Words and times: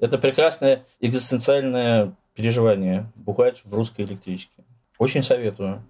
Это 0.00 0.16
прекрасное 0.16 0.84
экзистенциальное 1.00 2.14
переживание 2.34 3.10
бухать 3.16 3.62
в 3.64 3.74
русской 3.74 4.02
электричке. 4.02 4.52
Очень 4.96 5.24
советую. 5.24 5.82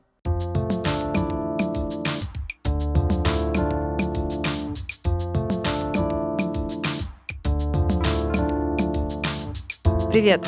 Привет! 10.11 10.41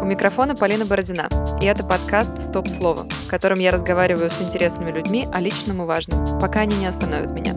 У 0.00 0.04
микрофона 0.04 0.56
Полина 0.56 0.84
Бородина, 0.84 1.28
и 1.62 1.66
это 1.66 1.84
подкаст 1.84 2.40
«Стоп 2.40 2.66
слово», 2.66 3.08
в 3.08 3.28
котором 3.28 3.60
я 3.60 3.70
разговариваю 3.70 4.28
с 4.28 4.42
интересными 4.42 4.90
людьми 4.90 5.24
о 5.32 5.40
личном 5.40 5.82
и 5.82 5.86
важном, 5.86 6.40
пока 6.40 6.62
они 6.62 6.76
не 6.78 6.86
остановят 6.86 7.30
меня. 7.30 7.56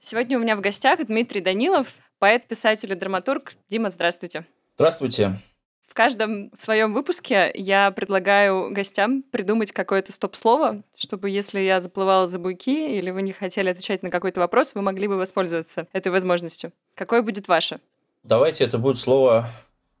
Сегодня 0.00 0.38
у 0.38 0.40
меня 0.40 0.56
в 0.56 0.62
гостях 0.62 1.04
Дмитрий 1.06 1.42
Данилов, 1.42 1.88
поэт, 2.24 2.48
писатель 2.48 2.90
и 2.90 2.94
драматург. 2.94 3.52
Дима, 3.68 3.90
здравствуйте. 3.90 4.46
Здравствуйте. 4.76 5.38
В 5.86 5.92
каждом 5.92 6.50
своем 6.56 6.94
выпуске 6.94 7.50
я 7.54 7.90
предлагаю 7.90 8.72
гостям 8.72 9.22
придумать 9.22 9.72
какое-то 9.72 10.10
стоп-слово, 10.10 10.82
чтобы 10.96 11.28
если 11.28 11.60
я 11.60 11.82
заплывала 11.82 12.26
за 12.26 12.38
буйки 12.38 12.96
или 12.96 13.10
вы 13.10 13.20
не 13.20 13.32
хотели 13.32 13.68
отвечать 13.68 14.02
на 14.02 14.08
какой-то 14.08 14.40
вопрос, 14.40 14.74
вы 14.74 14.80
могли 14.80 15.06
бы 15.06 15.18
воспользоваться 15.18 15.86
этой 15.92 16.10
возможностью. 16.10 16.72
Какое 16.94 17.20
будет 17.20 17.46
ваше? 17.46 17.78
Давайте 18.22 18.64
это 18.64 18.78
будет 18.78 18.96
слово 18.96 19.50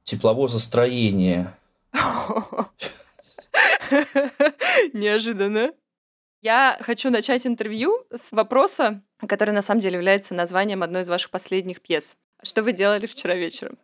тепловозостроение. 0.04 1.52
Неожиданно. 4.94 5.74
Я 6.44 6.76
хочу 6.82 7.08
начать 7.08 7.46
интервью 7.46 8.04
с 8.14 8.30
вопроса, 8.32 9.00
который 9.26 9.52
на 9.54 9.62
самом 9.62 9.80
деле 9.80 9.94
является 9.94 10.34
названием 10.34 10.82
одной 10.82 11.00
из 11.00 11.08
ваших 11.08 11.30
последних 11.30 11.80
пьес. 11.80 12.16
Что 12.42 12.62
вы 12.62 12.74
делали 12.74 13.06
вчера 13.06 13.34
вечером? 13.34 13.78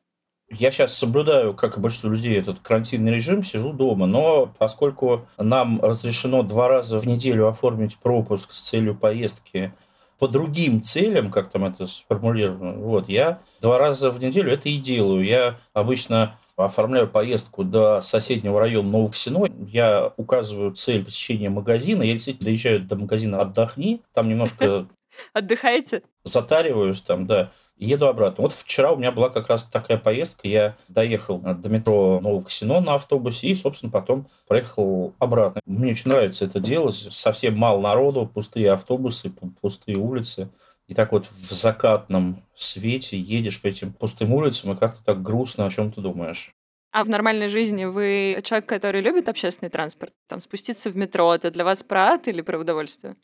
Я 0.51 0.70
сейчас 0.70 0.92
соблюдаю, 0.92 1.54
как 1.54 1.78
и 1.78 1.80
большинство 1.80 2.10
людей, 2.10 2.38
этот 2.38 2.59
карантинный 2.59 3.15
режим, 3.15 3.42
сижу 3.42 3.73
дома. 3.73 4.04
Но 4.04 4.52
поскольку 4.59 5.26
нам 5.38 5.80
разрешено 5.80 6.43
два 6.43 6.68
раза 6.68 6.99
в 6.99 7.07
неделю 7.07 7.49
оформить 7.49 7.96
пропуск 7.96 8.52
с 8.52 8.60
целью 8.60 8.95
поездки 8.95 9.73
по 10.18 10.29
другим 10.29 10.82
целям, 10.82 11.30
как 11.30 11.49
там 11.49 11.65
это 11.65 11.87
сформулировано, 11.87 12.74
вот, 12.74 13.09
я 13.09 13.40
два 13.62 13.79
раза 13.79 14.10
в 14.10 14.21
неделю 14.21 14.52
это 14.52 14.68
и 14.68 14.77
делаю. 14.77 15.24
Я 15.24 15.59
обычно 15.73 16.38
оформляю 16.66 17.08
поездку 17.08 17.64
до 17.64 18.00
соседнего 18.00 18.60
района 18.60 18.88
Новых 18.88 19.16
Сино, 19.16 19.46
я 19.66 20.12
указываю 20.16 20.72
цель 20.72 21.04
посещения 21.04 21.50
магазина, 21.50 22.02
я 22.02 22.12
действительно 22.12 22.46
доезжаю 22.46 22.80
до 22.80 22.96
магазина 22.96 23.40
«Отдохни», 23.40 24.02
там 24.12 24.28
немножко 24.28 24.86
Отдыхаете? 25.32 26.02
Затариваюсь 26.24 27.00
там, 27.00 27.26
да, 27.26 27.50
еду 27.76 28.06
обратно. 28.06 28.42
Вот 28.42 28.52
вчера 28.52 28.92
у 28.92 28.96
меня 28.96 29.12
была 29.12 29.30
как 29.30 29.48
раз 29.48 29.64
такая 29.64 29.96
поездка. 29.96 30.46
Я 30.48 30.76
доехал 30.88 31.38
до 31.38 31.68
метро 31.68 32.20
Нового 32.20 32.42
Касино 32.42 32.80
на 32.80 32.94
автобусе 32.94 33.48
и, 33.48 33.54
собственно, 33.54 33.90
потом 33.90 34.28
проехал 34.46 35.14
обратно. 35.18 35.60
Мне 35.66 35.92
очень 35.92 36.10
нравится 36.10 36.44
это 36.44 36.60
делать. 36.60 36.94
Совсем 36.94 37.56
мало 37.56 37.80
народу, 37.80 38.30
пустые 38.32 38.72
автобусы, 38.72 39.32
пустые 39.60 39.96
улицы. 39.96 40.50
И 40.91 40.95
так 40.95 41.13
вот 41.13 41.27
в 41.27 41.55
закатном 41.55 42.43
свете 42.57 43.16
едешь 43.16 43.63
по 43.63 43.69
этим 43.69 43.93
пустым 43.93 44.35
улицам, 44.35 44.73
и 44.73 44.77
как-то 44.77 45.05
так 45.05 45.23
грустно 45.23 45.65
о 45.65 45.71
чем 45.71 45.93
ты 45.93 46.01
думаешь. 46.01 46.51
А 46.91 47.05
в 47.05 47.09
нормальной 47.09 47.46
жизни 47.46 47.85
вы 47.85 48.41
человек, 48.43 48.69
который 48.69 49.01
любит 49.01 49.29
общественный 49.29 49.71
транспорт? 49.71 50.13
Там 50.29 50.41
спуститься 50.41 50.91
в 50.91 50.96
метро, 50.96 51.33
это 51.33 51.52
для 51.52 51.63
вас 51.63 51.85
про 51.85 52.15
ад 52.15 52.27
или 52.27 52.41
про 52.41 52.59
удовольствие? 52.59 53.15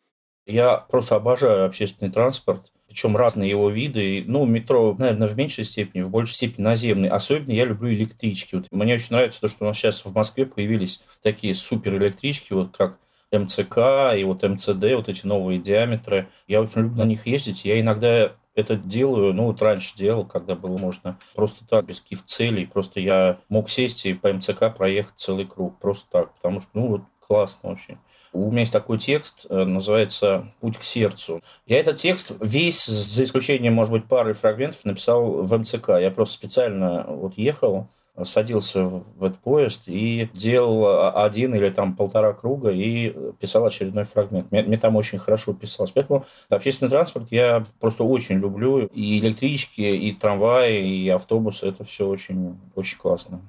Я 0.47 0.77
просто 0.77 1.17
обожаю 1.17 1.67
общественный 1.67 2.13
транспорт, 2.13 2.73
причем 2.87 3.17
разные 3.17 3.51
его 3.51 3.69
виды. 3.69 4.23
Ну, 4.25 4.47
метро, 4.47 4.95
наверное, 4.97 5.27
в 5.27 5.37
меньшей 5.37 5.65
степени, 5.65 6.03
в 6.03 6.11
большей 6.11 6.37
степени 6.37 6.63
наземный. 6.63 7.09
Особенно 7.09 7.51
я 7.51 7.65
люблю 7.65 7.93
электрички. 7.93 8.55
Вот 8.55 8.69
мне 8.71 8.95
очень 8.95 9.11
нравится 9.11 9.41
то, 9.41 9.49
что 9.49 9.65
у 9.65 9.67
нас 9.67 9.77
сейчас 9.77 10.05
в 10.05 10.15
Москве 10.15 10.47
появились 10.47 11.03
такие 11.21 11.57
супер 11.57 11.97
электрички, 11.97 12.53
вот 12.53 12.77
как 12.77 13.01
МЦК 13.33 14.15
и 14.17 14.25
вот 14.25 14.43
МЦД, 14.43 14.95
вот 14.95 15.09
эти 15.09 15.27
новые 15.27 15.59
диаметры. 15.59 16.29
Я 16.47 16.61
очень 16.61 16.83
люблю 16.83 16.99
на 16.99 17.07
них 17.07 17.27
ездить. 17.27 17.65
Я 17.65 17.81
иногда 17.81 18.33
это 18.55 18.77
делаю, 18.77 19.35
ну 19.35 19.45
вот 19.45 19.61
раньше 19.63 19.97
делал, 19.97 20.25
когда 20.25 20.55
было 20.55 20.79
можно 20.79 21.19
просто 21.35 21.67
так, 21.67 21.85
без 21.85 22.01
каких 22.01 22.25
целей. 22.25 22.67
Просто 22.67 23.01
я 23.01 23.39
мог 23.49 23.69
сесть 23.69 24.07
и 24.07 24.15
по 24.15 24.33
МЦК 24.33 24.75
проехать 24.75 25.15
целый 25.17 25.45
круг, 25.45 25.79
просто 25.79 26.11
так, 26.11 26.35
потому 26.35 26.61
что, 26.61 26.71
ну 26.73 26.87
вот 26.89 27.03
классно 27.21 27.71
очень. 27.71 27.99
У 28.33 28.51
меня 28.51 28.61
есть 28.61 28.73
такой 28.73 28.99
текст, 28.99 29.47
э, 29.49 29.65
называется 29.65 30.53
«Путь 30.61 30.77
к 30.77 30.83
сердцу». 30.83 31.43
Я 31.65 31.81
этот 31.81 31.97
текст 31.97 32.33
весь, 32.41 32.85
за 32.85 33.25
исключением, 33.25 33.73
может 33.75 33.93
быть, 33.93 34.05
пары 34.07 34.35
фрагментов, 34.35 34.85
написал 34.85 35.43
в 35.43 35.59
МЦК. 35.59 35.91
Я 36.01 36.11
просто 36.11 36.35
специально 36.35 37.05
вот 37.05 37.39
ехал, 37.39 37.89
садился 38.25 38.85
в 38.85 39.25
этот 39.25 39.39
поезд 39.39 39.85
и 39.87 40.29
делал 40.33 41.15
один 41.17 41.55
или 41.55 41.71
там 41.71 41.97
полтора 41.97 42.33
круга 42.33 42.71
и 42.71 43.15
писал 43.39 43.65
очередной 43.67 44.05
фрагмент. 44.05 44.51
Мне, 44.51 44.63
мне 44.63 44.79
там 44.79 44.97
очень 44.97 45.19
хорошо 45.19 45.53
писалось. 45.53 45.93
Поэтому 45.93 46.25
общественный 46.49 46.91
транспорт 46.91 47.29
я 47.31 47.65
просто 47.81 48.05
очень 48.05 48.39
люблю. 48.39 48.87
И 48.87 49.19
электрички, 49.19 49.81
и 49.81 50.13
трамваи, 50.13 50.87
и 50.87 51.09
автобусы. 51.09 51.69
Это 51.69 51.85
все 51.85 52.07
очень, 52.07 52.59
очень 52.75 52.99
классно. 52.99 53.41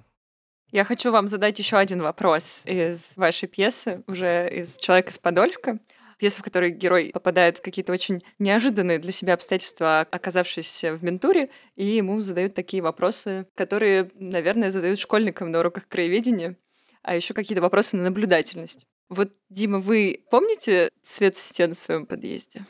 Я 0.72 0.83
хочу 0.83 1.11
вам 1.11 1.29
задать 1.29 1.57
еще 1.59 1.77
один 1.77 2.01
вопрос 2.01 2.63
из 2.66 3.16
вашей 3.16 3.47
пьесы, 3.47 4.03
уже 4.06 4.50
из 4.53 4.75
«Человека 4.77 5.11
из 5.11 5.17
Подольска». 5.17 5.79
Пьеса, 6.17 6.39
в 6.39 6.44
которой 6.44 6.72
герой 6.72 7.11
попадает 7.13 7.57
в 7.57 7.61
какие-то 7.61 7.91
очень 7.91 8.23
неожиданные 8.39 9.00
для 9.00 9.11
себя 9.11 9.33
обстоятельства, 9.33 10.01
оказавшись 10.01 10.83
в 10.83 11.03
ментуре, 11.03 11.50
и 11.75 11.85
ему 11.85 12.22
задают 12.22 12.53
такие 12.53 12.81
вопросы, 12.81 13.47
которые, 13.55 14.11
наверное, 14.16 14.72
задают 14.72 15.00
школьникам 15.00 15.51
на 15.51 15.59
уроках 15.59 15.88
краеведения, 15.88 16.57
а 17.03 17.16
еще 17.16 17.33
какие-то 17.33 17.61
вопросы 17.61 17.95
на 17.95 18.03
наблюдательность. 18.03 18.85
Вот, 19.09 19.31
Дима, 19.50 19.79
вы 19.79 20.23
помните 20.29 20.91
цвет 21.03 21.38
стен 21.38 21.73
в 21.73 21.79
своем 21.79 22.06
подъезде? 22.06 22.66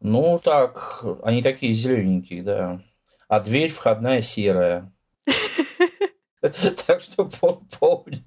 Ну, 0.00 0.38
так, 0.42 1.04
они 1.22 1.42
такие 1.42 1.72
зелененькие, 1.72 2.42
да. 2.42 2.82
А 3.28 3.40
дверь 3.40 3.70
входная 3.70 4.20
серая. 4.20 4.92
Так 6.86 7.00
что 7.00 7.28
помню. 7.78 8.24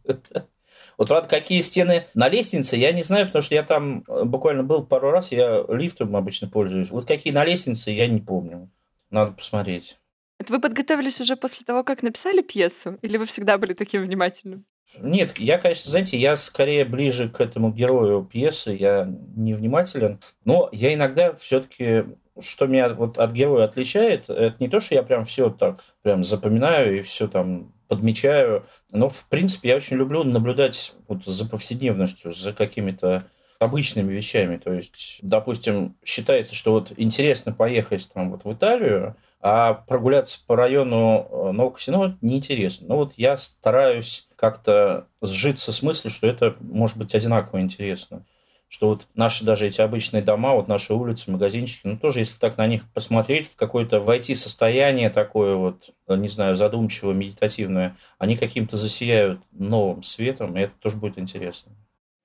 Вот, 1.04 1.10
правда, 1.10 1.28
какие 1.28 1.60
стены 1.60 2.06
на 2.14 2.30
лестнице, 2.30 2.78
я 2.78 2.94
не 2.94 3.04
знаю, 3.04 3.26
потому 3.26 3.42
что 3.42 3.56
я 3.56 3.64
там 3.64 4.06
э, 4.08 4.24
буквально 4.24 4.64
был 4.64 4.86
пару 4.86 5.12
раз, 5.12 5.34
я 5.34 5.66
лифтом 5.68 6.16
обычно 6.16 6.48
пользуюсь. 6.48 6.92
Вот 6.92 7.06
какие 7.06 7.34
на 7.34 7.44
лестнице, 7.44 7.92
я 7.92 8.08
не 8.08 8.22
помню. 8.22 8.72
Надо 9.10 9.34
посмотреть. 9.34 9.98
Это 10.40 10.54
вы 10.54 10.62
подготовились 10.62 11.20
уже 11.20 11.36
после 11.36 11.66
того, 11.66 11.84
как 11.84 12.04
написали 12.04 12.42
пьесу? 12.42 13.00
Или 13.02 13.18
вы 13.18 13.26
всегда 13.26 13.58
были 13.58 13.74
таким 13.74 14.02
внимательным? 14.02 14.64
Нет, 14.98 15.38
я, 15.40 15.58
конечно, 15.58 15.92
знаете, 15.92 16.18
я 16.18 16.38
скорее 16.38 16.86
ближе 16.86 17.28
к 17.28 17.42
этому 17.42 17.74
герою 17.74 18.24
пьесы, 18.24 18.72
я 18.72 19.06
невнимателен, 19.36 20.22
но 20.46 20.70
я 20.72 20.94
иногда 20.94 21.34
все-таки 21.34 22.06
что 22.40 22.66
меня 22.66 22.90
вот 22.90 23.20
от 23.20 23.32
героя 23.32 23.66
отличает, 23.66 24.30
это 24.30 24.56
не 24.60 24.68
то, 24.68 24.80
что 24.80 24.96
я 24.96 25.04
прям 25.04 25.24
все 25.24 25.50
так 25.52 25.84
прям 26.02 26.24
запоминаю 26.24 26.98
и 26.98 27.02
все 27.02 27.28
там 27.28 27.74
подмечаю. 27.96 28.66
Но, 28.92 29.10
в 29.10 29.28
принципе, 29.30 29.70
я 29.70 29.76
очень 29.76 29.98
люблю 29.98 30.24
наблюдать 30.24 30.94
вот 31.08 31.24
за 31.26 31.48
повседневностью, 31.48 32.32
за 32.32 32.54
какими-то 32.54 33.26
обычными 33.60 34.12
вещами. 34.12 34.58
То 34.58 34.74
есть, 34.74 35.20
допустим, 35.22 35.96
считается, 36.04 36.56
что 36.56 36.72
вот 36.72 36.92
интересно 36.98 37.54
поехать 37.54 38.10
там 38.14 38.32
вот 38.32 38.46
в 38.46 38.52
Италию, 38.52 39.16
а 39.42 39.74
прогуляться 39.74 40.40
по 40.48 40.56
району 40.56 41.28
э, 41.30 41.52
Нового 41.52 41.74
Касино 41.74 42.18
неинтересно. 42.22 42.88
Но 42.88 42.98
вот 42.98 43.14
я 43.18 43.38
стараюсь 43.38 44.28
как-то 44.36 45.08
сжиться 45.22 45.72
с 45.72 45.82
мыслью, 45.84 46.12
что 46.12 46.28
это 46.28 46.56
может 46.60 46.98
быть 46.98 47.14
одинаково 47.14 47.62
интересно 47.62 48.26
что 48.74 48.88
вот 48.88 49.08
наши 49.14 49.46
даже 49.46 49.68
эти 49.68 49.82
обычные 49.82 50.24
дома, 50.24 50.56
вот 50.56 50.68
наши 50.68 50.96
улицы, 50.96 51.30
магазинчики, 51.30 51.82
ну 51.84 51.96
тоже, 51.96 52.22
если 52.22 52.40
так 52.40 52.58
на 52.58 52.66
них 52.66 52.82
посмотреть, 52.92 53.48
в 53.48 53.56
какое-то 53.56 54.00
войти 54.00 54.34
состояние 54.34 55.12
такое 55.12 55.56
вот, 55.56 55.92
не 56.08 56.28
знаю, 56.28 56.56
задумчивое, 56.56 57.14
медитативное, 57.14 57.96
они 58.18 58.36
каким-то 58.36 58.76
засияют 58.78 59.40
новым 59.52 60.02
светом, 60.02 60.58
и 60.58 60.62
это 60.62 60.74
тоже 60.80 60.98
будет 60.98 61.20
интересно. 61.20 61.72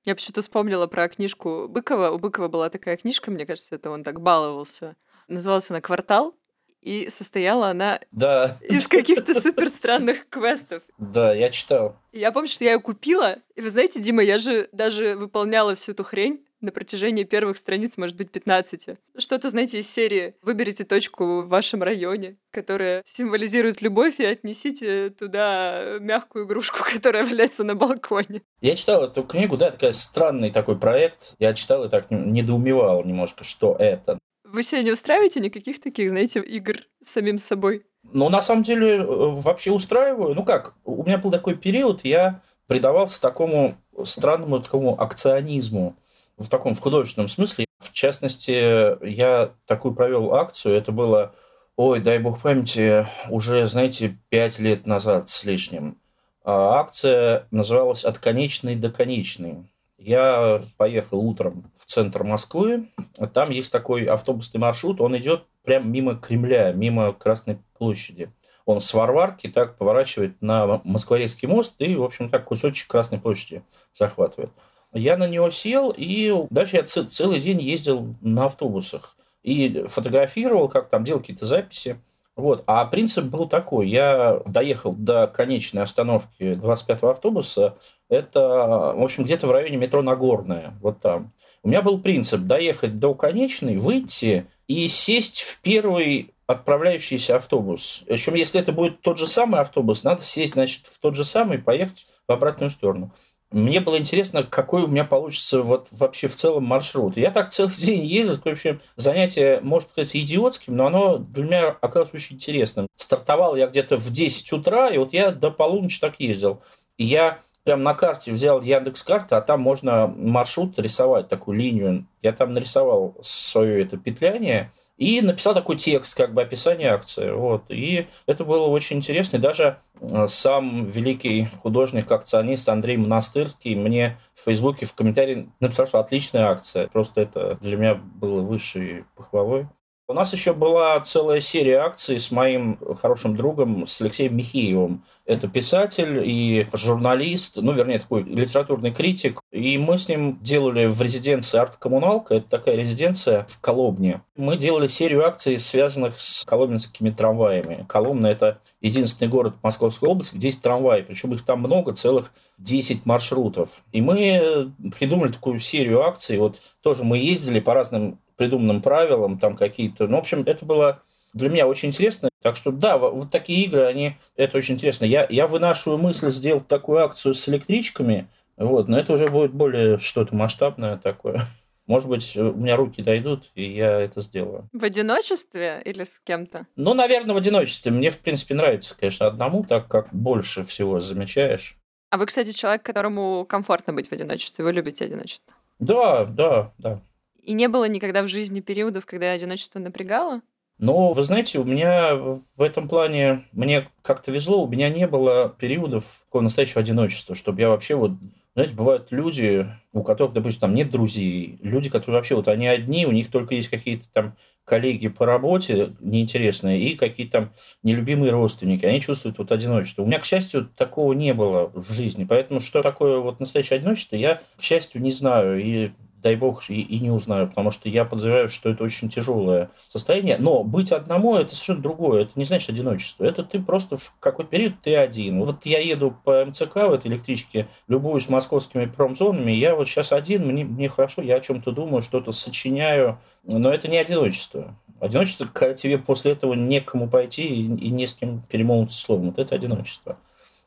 Я 0.06 0.14
почему-то 0.14 0.40
вспомнила 0.40 0.87
про 0.87 1.06
книжку 1.11 1.69
Быкова. 1.69 2.12
У 2.12 2.19
Быкова 2.19 2.49
была 2.49 2.70
такая 2.70 2.96
книжка, 2.96 3.31
мне 3.31 3.44
кажется, 3.44 3.75
это 3.75 3.90
он 3.90 4.02
так 4.02 4.22
баловался. 4.22 4.96
Называлась 5.28 5.69
она 5.69 5.82
«Квартал», 5.82 6.34
и 6.81 7.11
состояла 7.11 7.69
она 7.69 8.00
да. 8.12 8.56
из 8.62 8.87
каких-то 8.87 9.38
супер 9.38 9.69
странных 9.69 10.28
квестов. 10.31 10.82
Да, 10.96 11.34
я 11.34 11.50
читал. 11.50 11.96
Я 12.12 12.32
помню, 12.32 12.49
что 12.49 12.64
я 12.64 12.72
ее 12.72 12.81
купила. 12.81 13.37
И 13.56 13.61
вы 13.61 13.70
знаете, 13.70 14.00
Дима, 14.00 14.22
я 14.22 14.38
же 14.38 14.69
даже 14.72 15.17
выполняла 15.17 15.75
всю 15.75 15.93
эту 15.93 16.05
хрень 16.05 16.44
на 16.60 16.72
протяжении 16.72 17.25
первых 17.25 17.58
страниц, 17.58 17.96
может 17.96 18.16
быть, 18.16 18.31
15. 18.31 18.99
Что-то, 19.16 19.50
знаете, 19.50 19.81
из 19.81 19.90
серии 19.90 20.34
«Выберите 20.43 20.84
точку 20.84 21.43
в 21.43 21.49
вашем 21.49 21.82
районе», 21.82 22.37
которая 22.50 23.02
символизирует 23.06 23.82
любовь, 23.82 24.19
и 24.19 24.25
отнесите 24.25 25.10
туда 25.10 25.99
мягкую 26.00 26.46
игрушку, 26.46 26.78
которая 26.93 27.25
валяется 27.25 27.64
на 27.64 27.75
балконе. 27.75 28.43
Я 28.60 28.76
читал 28.76 29.05
эту 29.05 29.22
книгу, 29.22 29.56
да, 29.56 29.70
такой 29.70 29.93
странный 29.93 30.50
такой 30.50 30.78
проект. 30.78 31.34
Я 31.38 31.55
читал 31.55 31.84
и 31.84 31.88
так 31.88 32.10
недоумевал 32.10 33.05
немножко, 33.05 33.44
что 33.44 33.76
это. 33.78 34.19
Вы 34.44 34.62
себе 34.62 34.82
не 34.82 34.93
устраиваете 34.93 35.40
никаких 35.40 35.81
таких, 35.81 36.08
знаете, 36.08 36.40
игр 36.40 36.76
с 37.05 37.10
самим 37.10 37.38
собой? 37.38 37.84
Ну, 38.02 38.31
на 38.31 38.40
самом 38.40 38.62
деле, 38.62 38.96
э, 38.96 39.05
вообще 39.05 39.70
устраиваю. 39.70 40.34
Ну 40.34 40.44
как, 40.44 40.75
у 40.84 41.05
меня 41.05 41.19
был 41.19 41.31
такой 41.31 41.55
период, 41.55 42.05
я 42.05 42.40
предавался 42.66 43.20
такому 43.20 43.76
странному 44.05 44.60
такому 44.60 45.00
акционизму 45.00 45.96
в 46.38 46.49
таком 46.49 46.75
в 46.75 46.81
художественном 46.81 47.29
смысле. 47.29 47.67
В 47.79 47.93
частности, 47.93 49.05
я 49.05 49.52
такую 49.67 49.94
провел 49.94 50.35
акцию, 50.35 50.76
это 50.76 50.93
было, 50.93 51.35
ой, 51.76 52.00
дай 52.00 52.19
бог 52.19 52.40
памяти, 52.40 53.06
уже, 53.31 53.67
знаете, 53.67 54.17
пять 54.29 54.58
лет 54.58 54.87
назад 54.87 55.29
с 55.29 55.44
лишним. 55.44 55.99
А 56.44 56.81
акция 56.81 57.46
называлась 57.50 58.05
«От 58.05 58.19
конечной 58.19 58.75
до 58.75 58.90
конечной». 58.90 59.70
Я 59.99 60.62
поехал 60.76 61.19
утром 61.19 61.73
в 61.75 61.85
центр 61.85 62.23
Москвы. 62.23 62.88
Там 63.34 63.50
есть 63.50 63.73
такой 63.73 64.05
автобусный 64.05 64.61
маршрут. 64.61 65.00
Он 65.00 65.17
идет 65.17 65.44
прямо 65.64 65.87
мимо 65.87 66.14
Кремля, 66.14 66.73
мимо 66.73 67.12
Красной 67.12 67.58
площади. 67.76 68.31
Он 68.64 68.81
с 68.81 68.94
Варварки 68.94 69.49
так 69.49 69.76
поворачивает 69.76 70.41
на 70.41 70.81
Москворецкий 70.84 71.49
мост 71.49 71.75
и, 71.79 71.96
в 71.96 72.02
общем, 72.05 72.31
так 72.31 72.44
кусочек 72.44 72.87
Красной 72.88 73.19
площади 73.19 73.62
захватывает. 73.93 74.50
Я 74.93 75.17
на 75.17 75.29
него 75.29 75.50
сел, 75.50 75.93
и 75.96 76.35
дальше 76.50 76.76
я 76.76 76.82
целый 76.85 77.40
день 77.40 77.61
ездил 77.61 78.14
на 78.20 78.46
автобусах. 78.46 79.17
И 79.43 79.85
фотографировал, 79.88 80.69
как 80.69 80.88
там 80.88 81.05
делал 81.05 81.20
какие-то 81.20 81.46
записи. 81.46 81.99
Вот. 82.37 82.62
А 82.67 82.85
принцип 82.85 83.25
был 83.25 83.46
такой. 83.46 83.88
Я 83.88 84.40
доехал 84.46 84.93
до 84.93 85.26
конечной 85.26 85.82
остановки 85.82 86.55
25-го 86.55 87.08
автобуса. 87.08 87.76
Это, 88.08 88.94
в 88.96 89.02
общем, 89.02 89.25
где-то 89.25 89.46
в 89.46 89.50
районе 89.50 89.76
метро 89.76 90.02
Нагорная. 90.02 90.75
Вот 90.81 91.00
там. 91.00 91.32
У 91.62 91.69
меня 91.69 91.82
был 91.82 92.00
принцип 92.00 92.43
доехать 92.43 92.99
до 92.99 93.14
конечной, 93.14 93.76
выйти 93.76 94.46
и 94.69 94.87
сесть 94.87 95.41
в 95.41 95.61
первый 95.62 96.32
отправляющийся 96.46 97.37
автобус. 97.37 98.05
Причем, 98.06 98.34
если 98.34 98.61
это 98.61 98.73
будет 98.73 99.02
тот 99.02 99.19
же 99.19 99.26
самый 99.26 99.61
автобус, 99.61 100.05
надо 100.05 100.23
сесть, 100.23 100.55
значит, 100.55 100.87
в 100.87 100.99
тот 100.99 101.17
же 101.17 101.25
самый 101.25 101.58
и 101.58 101.61
поехать 101.61 102.06
в 102.26 102.32
обратную 102.32 102.70
сторону. 102.70 103.12
Мне 103.50 103.80
было 103.80 103.96
интересно, 103.96 104.42
какой 104.42 104.82
у 104.82 104.88
меня 104.88 105.04
получится 105.04 105.62
вот 105.62 105.88
вообще 105.90 106.26
в 106.26 106.36
целом 106.36 106.64
маршрут. 106.64 107.16
Я 107.16 107.30
так 107.30 107.50
целый 107.50 107.74
день 107.78 108.04
ездил, 108.04 108.36
в 108.36 108.46
общем, 108.46 108.80
занятие, 108.96 109.60
может 109.62 109.88
быть, 109.96 110.14
идиотским, 110.14 110.76
но 110.76 110.86
оно 110.86 111.18
для 111.18 111.44
меня 111.44 111.68
оказалось 111.80 112.12
очень 112.12 112.36
интересным. 112.36 112.88
Стартовал 112.96 113.56
я 113.56 113.66
где-то 113.66 113.96
в 113.96 114.10
10 114.10 114.52
утра, 114.52 114.88
и 114.88 114.98
вот 114.98 115.14
я 115.14 115.30
до 115.30 115.50
полуночи 115.50 115.98
так 115.98 116.20
ездил. 116.20 116.62
И 116.98 117.04
я 117.04 117.40
прям 117.64 117.82
на 117.82 117.94
карте 117.94 118.32
взял 118.32 118.60
Яндекс 118.60 119.02
карты, 119.02 119.34
а 119.34 119.40
там 119.40 119.60
можно 119.60 120.06
маршрут 120.06 120.78
рисовать, 120.78 121.28
такую 121.28 121.58
линию. 121.58 122.06
Я 122.22 122.32
там 122.32 122.52
нарисовал 122.52 123.16
свое 123.22 123.82
это 123.82 123.96
петляние 123.96 124.72
и 124.98 125.20
написал 125.20 125.54
такой 125.54 125.76
текст, 125.76 126.16
как 126.16 126.34
бы 126.34 126.42
описание 126.42 126.90
акции. 126.90 127.30
Вот. 127.30 127.64
И 127.68 128.08
это 128.26 128.44
было 128.44 128.66
очень 128.66 128.96
интересно. 128.96 129.36
И 129.36 129.40
даже 129.40 129.78
э, 130.00 130.26
сам 130.26 130.86
великий 130.86 131.46
художник-акционист 131.62 132.68
Андрей 132.68 132.96
Монастырский 132.96 133.76
мне 133.76 134.18
в 134.34 134.44
Фейсбуке 134.44 134.86
в 134.86 134.94
комментарии 134.94 135.48
написал, 135.60 135.86
что 135.86 136.00
отличная 136.00 136.46
акция. 136.46 136.88
Просто 136.88 137.20
это 137.20 137.56
для 137.60 137.76
меня 137.76 137.94
было 137.94 138.40
высшей 138.40 139.04
похвалой. 139.14 139.68
У 140.10 140.14
нас 140.14 140.32
еще 140.32 140.55
была 140.55 140.99
целая 141.00 141.38
серия 141.38 141.81
акций 141.81 142.19
с 142.19 142.31
моим 142.31 142.78
хорошим 143.02 143.37
другом, 143.37 143.87
с 143.87 144.00
Алексеем 144.00 144.38
Михеевым. 144.38 145.05
Это 145.26 145.49
писатель 145.49 146.22
и 146.25 146.66
журналист, 146.72 147.56
ну, 147.56 147.72
вернее, 147.72 147.99
такой 147.99 148.22
литературный 148.22 148.90
критик. 148.90 149.43
И 149.52 149.76
мы 149.76 149.99
с 149.99 150.08
ним 150.08 150.38
делали 150.40 150.87
в 150.87 150.99
резиденции 151.02 151.58
«Арт-коммуналка». 151.58 152.37
Это 152.37 152.49
такая 152.49 152.76
резиденция 152.76 153.44
в 153.46 153.60
Коломне. 153.60 154.22
Мы 154.34 154.56
делали 154.56 154.87
серию 154.87 155.26
акций, 155.26 155.58
связанных 155.58 156.19
с 156.19 156.43
коломенскими 156.46 157.10
трамваями. 157.10 157.84
Коломна– 157.87 158.26
это 158.28 158.62
единственный 158.81 159.28
город 159.28 159.56
Московской 159.62 160.08
области, 160.08 160.37
где 160.37 160.46
есть 160.46 160.62
трамваи. 160.62 161.02
Причем 161.02 161.34
их 161.34 161.44
там 161.44 161.58
много, 161.58 161.93
целых 161.93 162.32
10 162.56 163.05
маршрутов. 163.05 163.82
И 163.93 164.00
мы 164.00 164.72
придумали 164.99 165.32
такую 165.32 165.58
серию 165.58 166.00
акций. 166.00 166.38
Вот 166.38 166.62
тоже 166.81 167.05
мы 167.05 167.19
ездили 167.19 167.60
по 167.60 167.75
разным 167.75 168.19
придуманным 168.38 168.81
правилам, 168.81 169.38
там 169.38 169.56
какие-то... 169.56 170.06
Ну, 170.06 170.17
в 170.17 170.20
общем, 170.20 170.43
это 170.46 170.64
было 170.64 171.02
для 171.35 171.50
меня 171.50 171.67
очень 171.67 171.88
интересно. 171.88 172.31
Так 172.40 172.56
что 172.56 172.70
да, 172.70 172.96
вот 172.96 173.31
такие 173.31 173.64
игры, 173.64 173.85
они, 173.85 174.17
это 174.37 174.56
очень 174.56 174.76
интересно. 174.76 175.05
Я, 175.05 175.26
я 175.29 175.46
вынашиваю 175.46 175.99
мысль 175.99 176.31
сделать 176.31 176.69
такую 176.69 177.00
акцию 177.05 177.35
с 177.35 177.49
электричками, 177.49 178.29
вот, 178.56 178.88
но 178.88 178.99
это 178.99 179.12
уже 179.12 179.29
будет 179.29 179.52
более 179.52 179.99
что-то 179.99 180.35
масштабное 180.35 180.96
такое. 180.96 181.40
Может 181.87 182.08
быть, 182.08 182.37
у 182.37 182.52
меня 182.52 182.76
руки 182.76 183.02
дойдут, 183.02 183.50
и 183.55 183.64
я 183.64 184.00
это 184.00 184.20
сделаю. 184.20 184.69
В 184.73 184.84
одиночестве 184.84 185.82
или 185.84 186.05
с 186.05 186.20
кем-то? 186.20 186.67
Ну, 186.76 186.94
наверное, 186.94 187.34
в 187.34 187.38
одиночестве. 187.38 187.91
Мне, 187.91 188.11
в 188.11 188.20
принципе, 188.20 188.55
нравится, 188.55 188.94
конечно, 188.99 189.26
одному, 189.26 189.64
так 189.64 189.88
как 189.88 190.08
больше 190.12 190.62
всего 190.64 191.00
замечаешь. 191.00 191.76
А 192.11 192.19
вы, 192.19 192.26
кстати, 192.26 192.52
человек, 192.52 192.82
которому 192.82 193.44
комфортно 193.46 193.93
быть 193.93 194.08
в 194.08 194.12
одиночестве. 194.12 194.64
Вы 194.64 194.73
любите 194.73 195.05
одиночество? 195.05 195.55
Да, 195.79 196.25
да, 196.25 196.73
да. 196.79 197.00
И 197.48 197.54
не 197.54 197.66
было 197.68 197.88
никогда 197.88 198.22
в 198.22 198.28
жизни 198.28 198.60
периодов, 198.60 199.06
когда 199.06 199.32
одиночество 199.32 199.78
напрягало? 199.78 200.42
Но, 200.76 201.12
вы 201.14 201.22
знаете, 201.22 201.58
у 201.58 201.64
меня 201.64 202.14
в 202.14 202.60
этом 202.60 202.90
плане, 202.90 203.46
мне 203.52 203.88
как-то 204.02 204.30
везло, 204.30 204.62
у 204.62 204.68
меня 204.68 204.90
не 204.90 205.06
было 205.06 205.56
периодов 205.58 206.24
такого 206.26 206.42
настоящего 206.42 206.82
одиночества, 206.82 207.34
чтобы 207.34 207.62
я 207.62 207.70
вообще 207.70 207.94
вот, 207.94 208.10
знаете, 208.52 208.74
бывают 208.74 209.06
люди, 209.12 209.66
у 209.94 210.02
которых, 210.02 210.34
допустим, 210.34 210.60
там 210.60 210.74
нет 210.74 210.90
друзей, 210.90 211.58
люди, 211.62 211.88
которые 211.88 212.16
вообще 212.16 212.34
вот 212.34 212.48
они 212.48 212.68
одни, 212.68 213.06
у 213.06 213.12
них 213.12 213.30
только 213.30 213.54
есть 213.54 213.68
какие-то 213.68 214.04
там 214.12 214.36
коллеги 214.66 215.08
по 215.08 215.24
работе 215.24 215.94
неинтересные 216.00 216.78
и 216.82 216.96
какие-то 216.96 217.32
там 217.32 217.52
нелюбимые 217.82 218.30
родственники, 218.30 218.84
они 218.84 219.00
чувствуют 219.00 219.38
вот 219.38 219.50
одиночество. 219.52 220.02
У 220.02 220.06
меня, 220.06 220.18
к 220.18 220.26
счастью, 220.26 220.68
такого 220.76 221.14
не 221.14 221.32
было 221.32 221.72
в 221.74 221.94
жизни, 221.94 222.26
поэтому 222.28 222.60
что 222.60 222.82
такое 222.82 223.20
вот 223.20 223.40
настоящее 223.40 223.78
одиночество, 223.78 224.16
я, 224.16 224.42
к 224.58 224.62
счастью, 224.62 225.00
не 225.00 225.12
знаю. 225.12 225.64
И 225.64 225.92
дай 226.23 226.37
бог, 226.37 226.69
и, 226.69 226.81
и 226.81 227.00
не 227.00 227.11
узнаю, 227.11 227.49
потому 227.49 227.70
что 227.70 227.88
я 227.88 228.05
подозреваю, 228.05 228.49
что 228.49 228.70
это 228.70 228.85
очень 228.85 229.09
тяжелое 229.09 229.70
состояние. 229.88 230.37
Но 230.38 230.65
быть 230.65 230.93
одному– 230.93 231.37
это 231.37 231.55
совершенно 231.55 231.82
другое. 231.82 232.23
Это 232.23 232.32
не 232.35 232.44
значит 232.44 232.70
одиночество. 232.70 233.25
Это 233.25 233.43
ты 233.43 233.61
просто 233.61 233.97
в 233.97 234.15
какой-то 234.20 234.50
период 234.50 234.75
ты 234.82 234.97
один. 234.97 235.41
Вот 235.41 235.65
я 235.67 235.81
еду 235.81 236.17
по 236.25 236.44
МЦК 236.44 236.76
в 236.76 236.93
этой 236.93 237.09
электричке, 237.09 237.69
любуюсь 237.87 238.29
московскими 238.29 238.87
промзонами, 238.87 239.53
я 239.53 239.75
вот 239.75 239.88
сейчас 239.88 240.12
один, 240.12 240.47
мне, 240.47 240.65
мне 240.65 240.88
хорошо, 240.88 241.23
я 241.23 241.37
о 241.37 241.41
чем-то 241.41 241.73
думаю, 241.73 242.03
что-то 242.03 242.32
сочиняю, 242.32 243.19
но 243.44 243.73
это 243.73 243.88
не 243.88 243.99
одиночество. 243.99 244.75
Одиночество, 245.00 245.47
когда 245.47 245.75
тебе 245.75 245.99
после 245.99 246.32
этого 246.32 246.55
некому 246.55 247.09
пойти 247.09 247.43
и, 247.43 247.62
и 247.62 247.91
не 247.91 248.06
с 248.06 248.15
кем 248.15 248.41
перемолвиться 248.41 248.99
словом. 248.99 249.26
Вот 249.26 249.38
это 249.38 249.55
одиночество. 249.55 250.19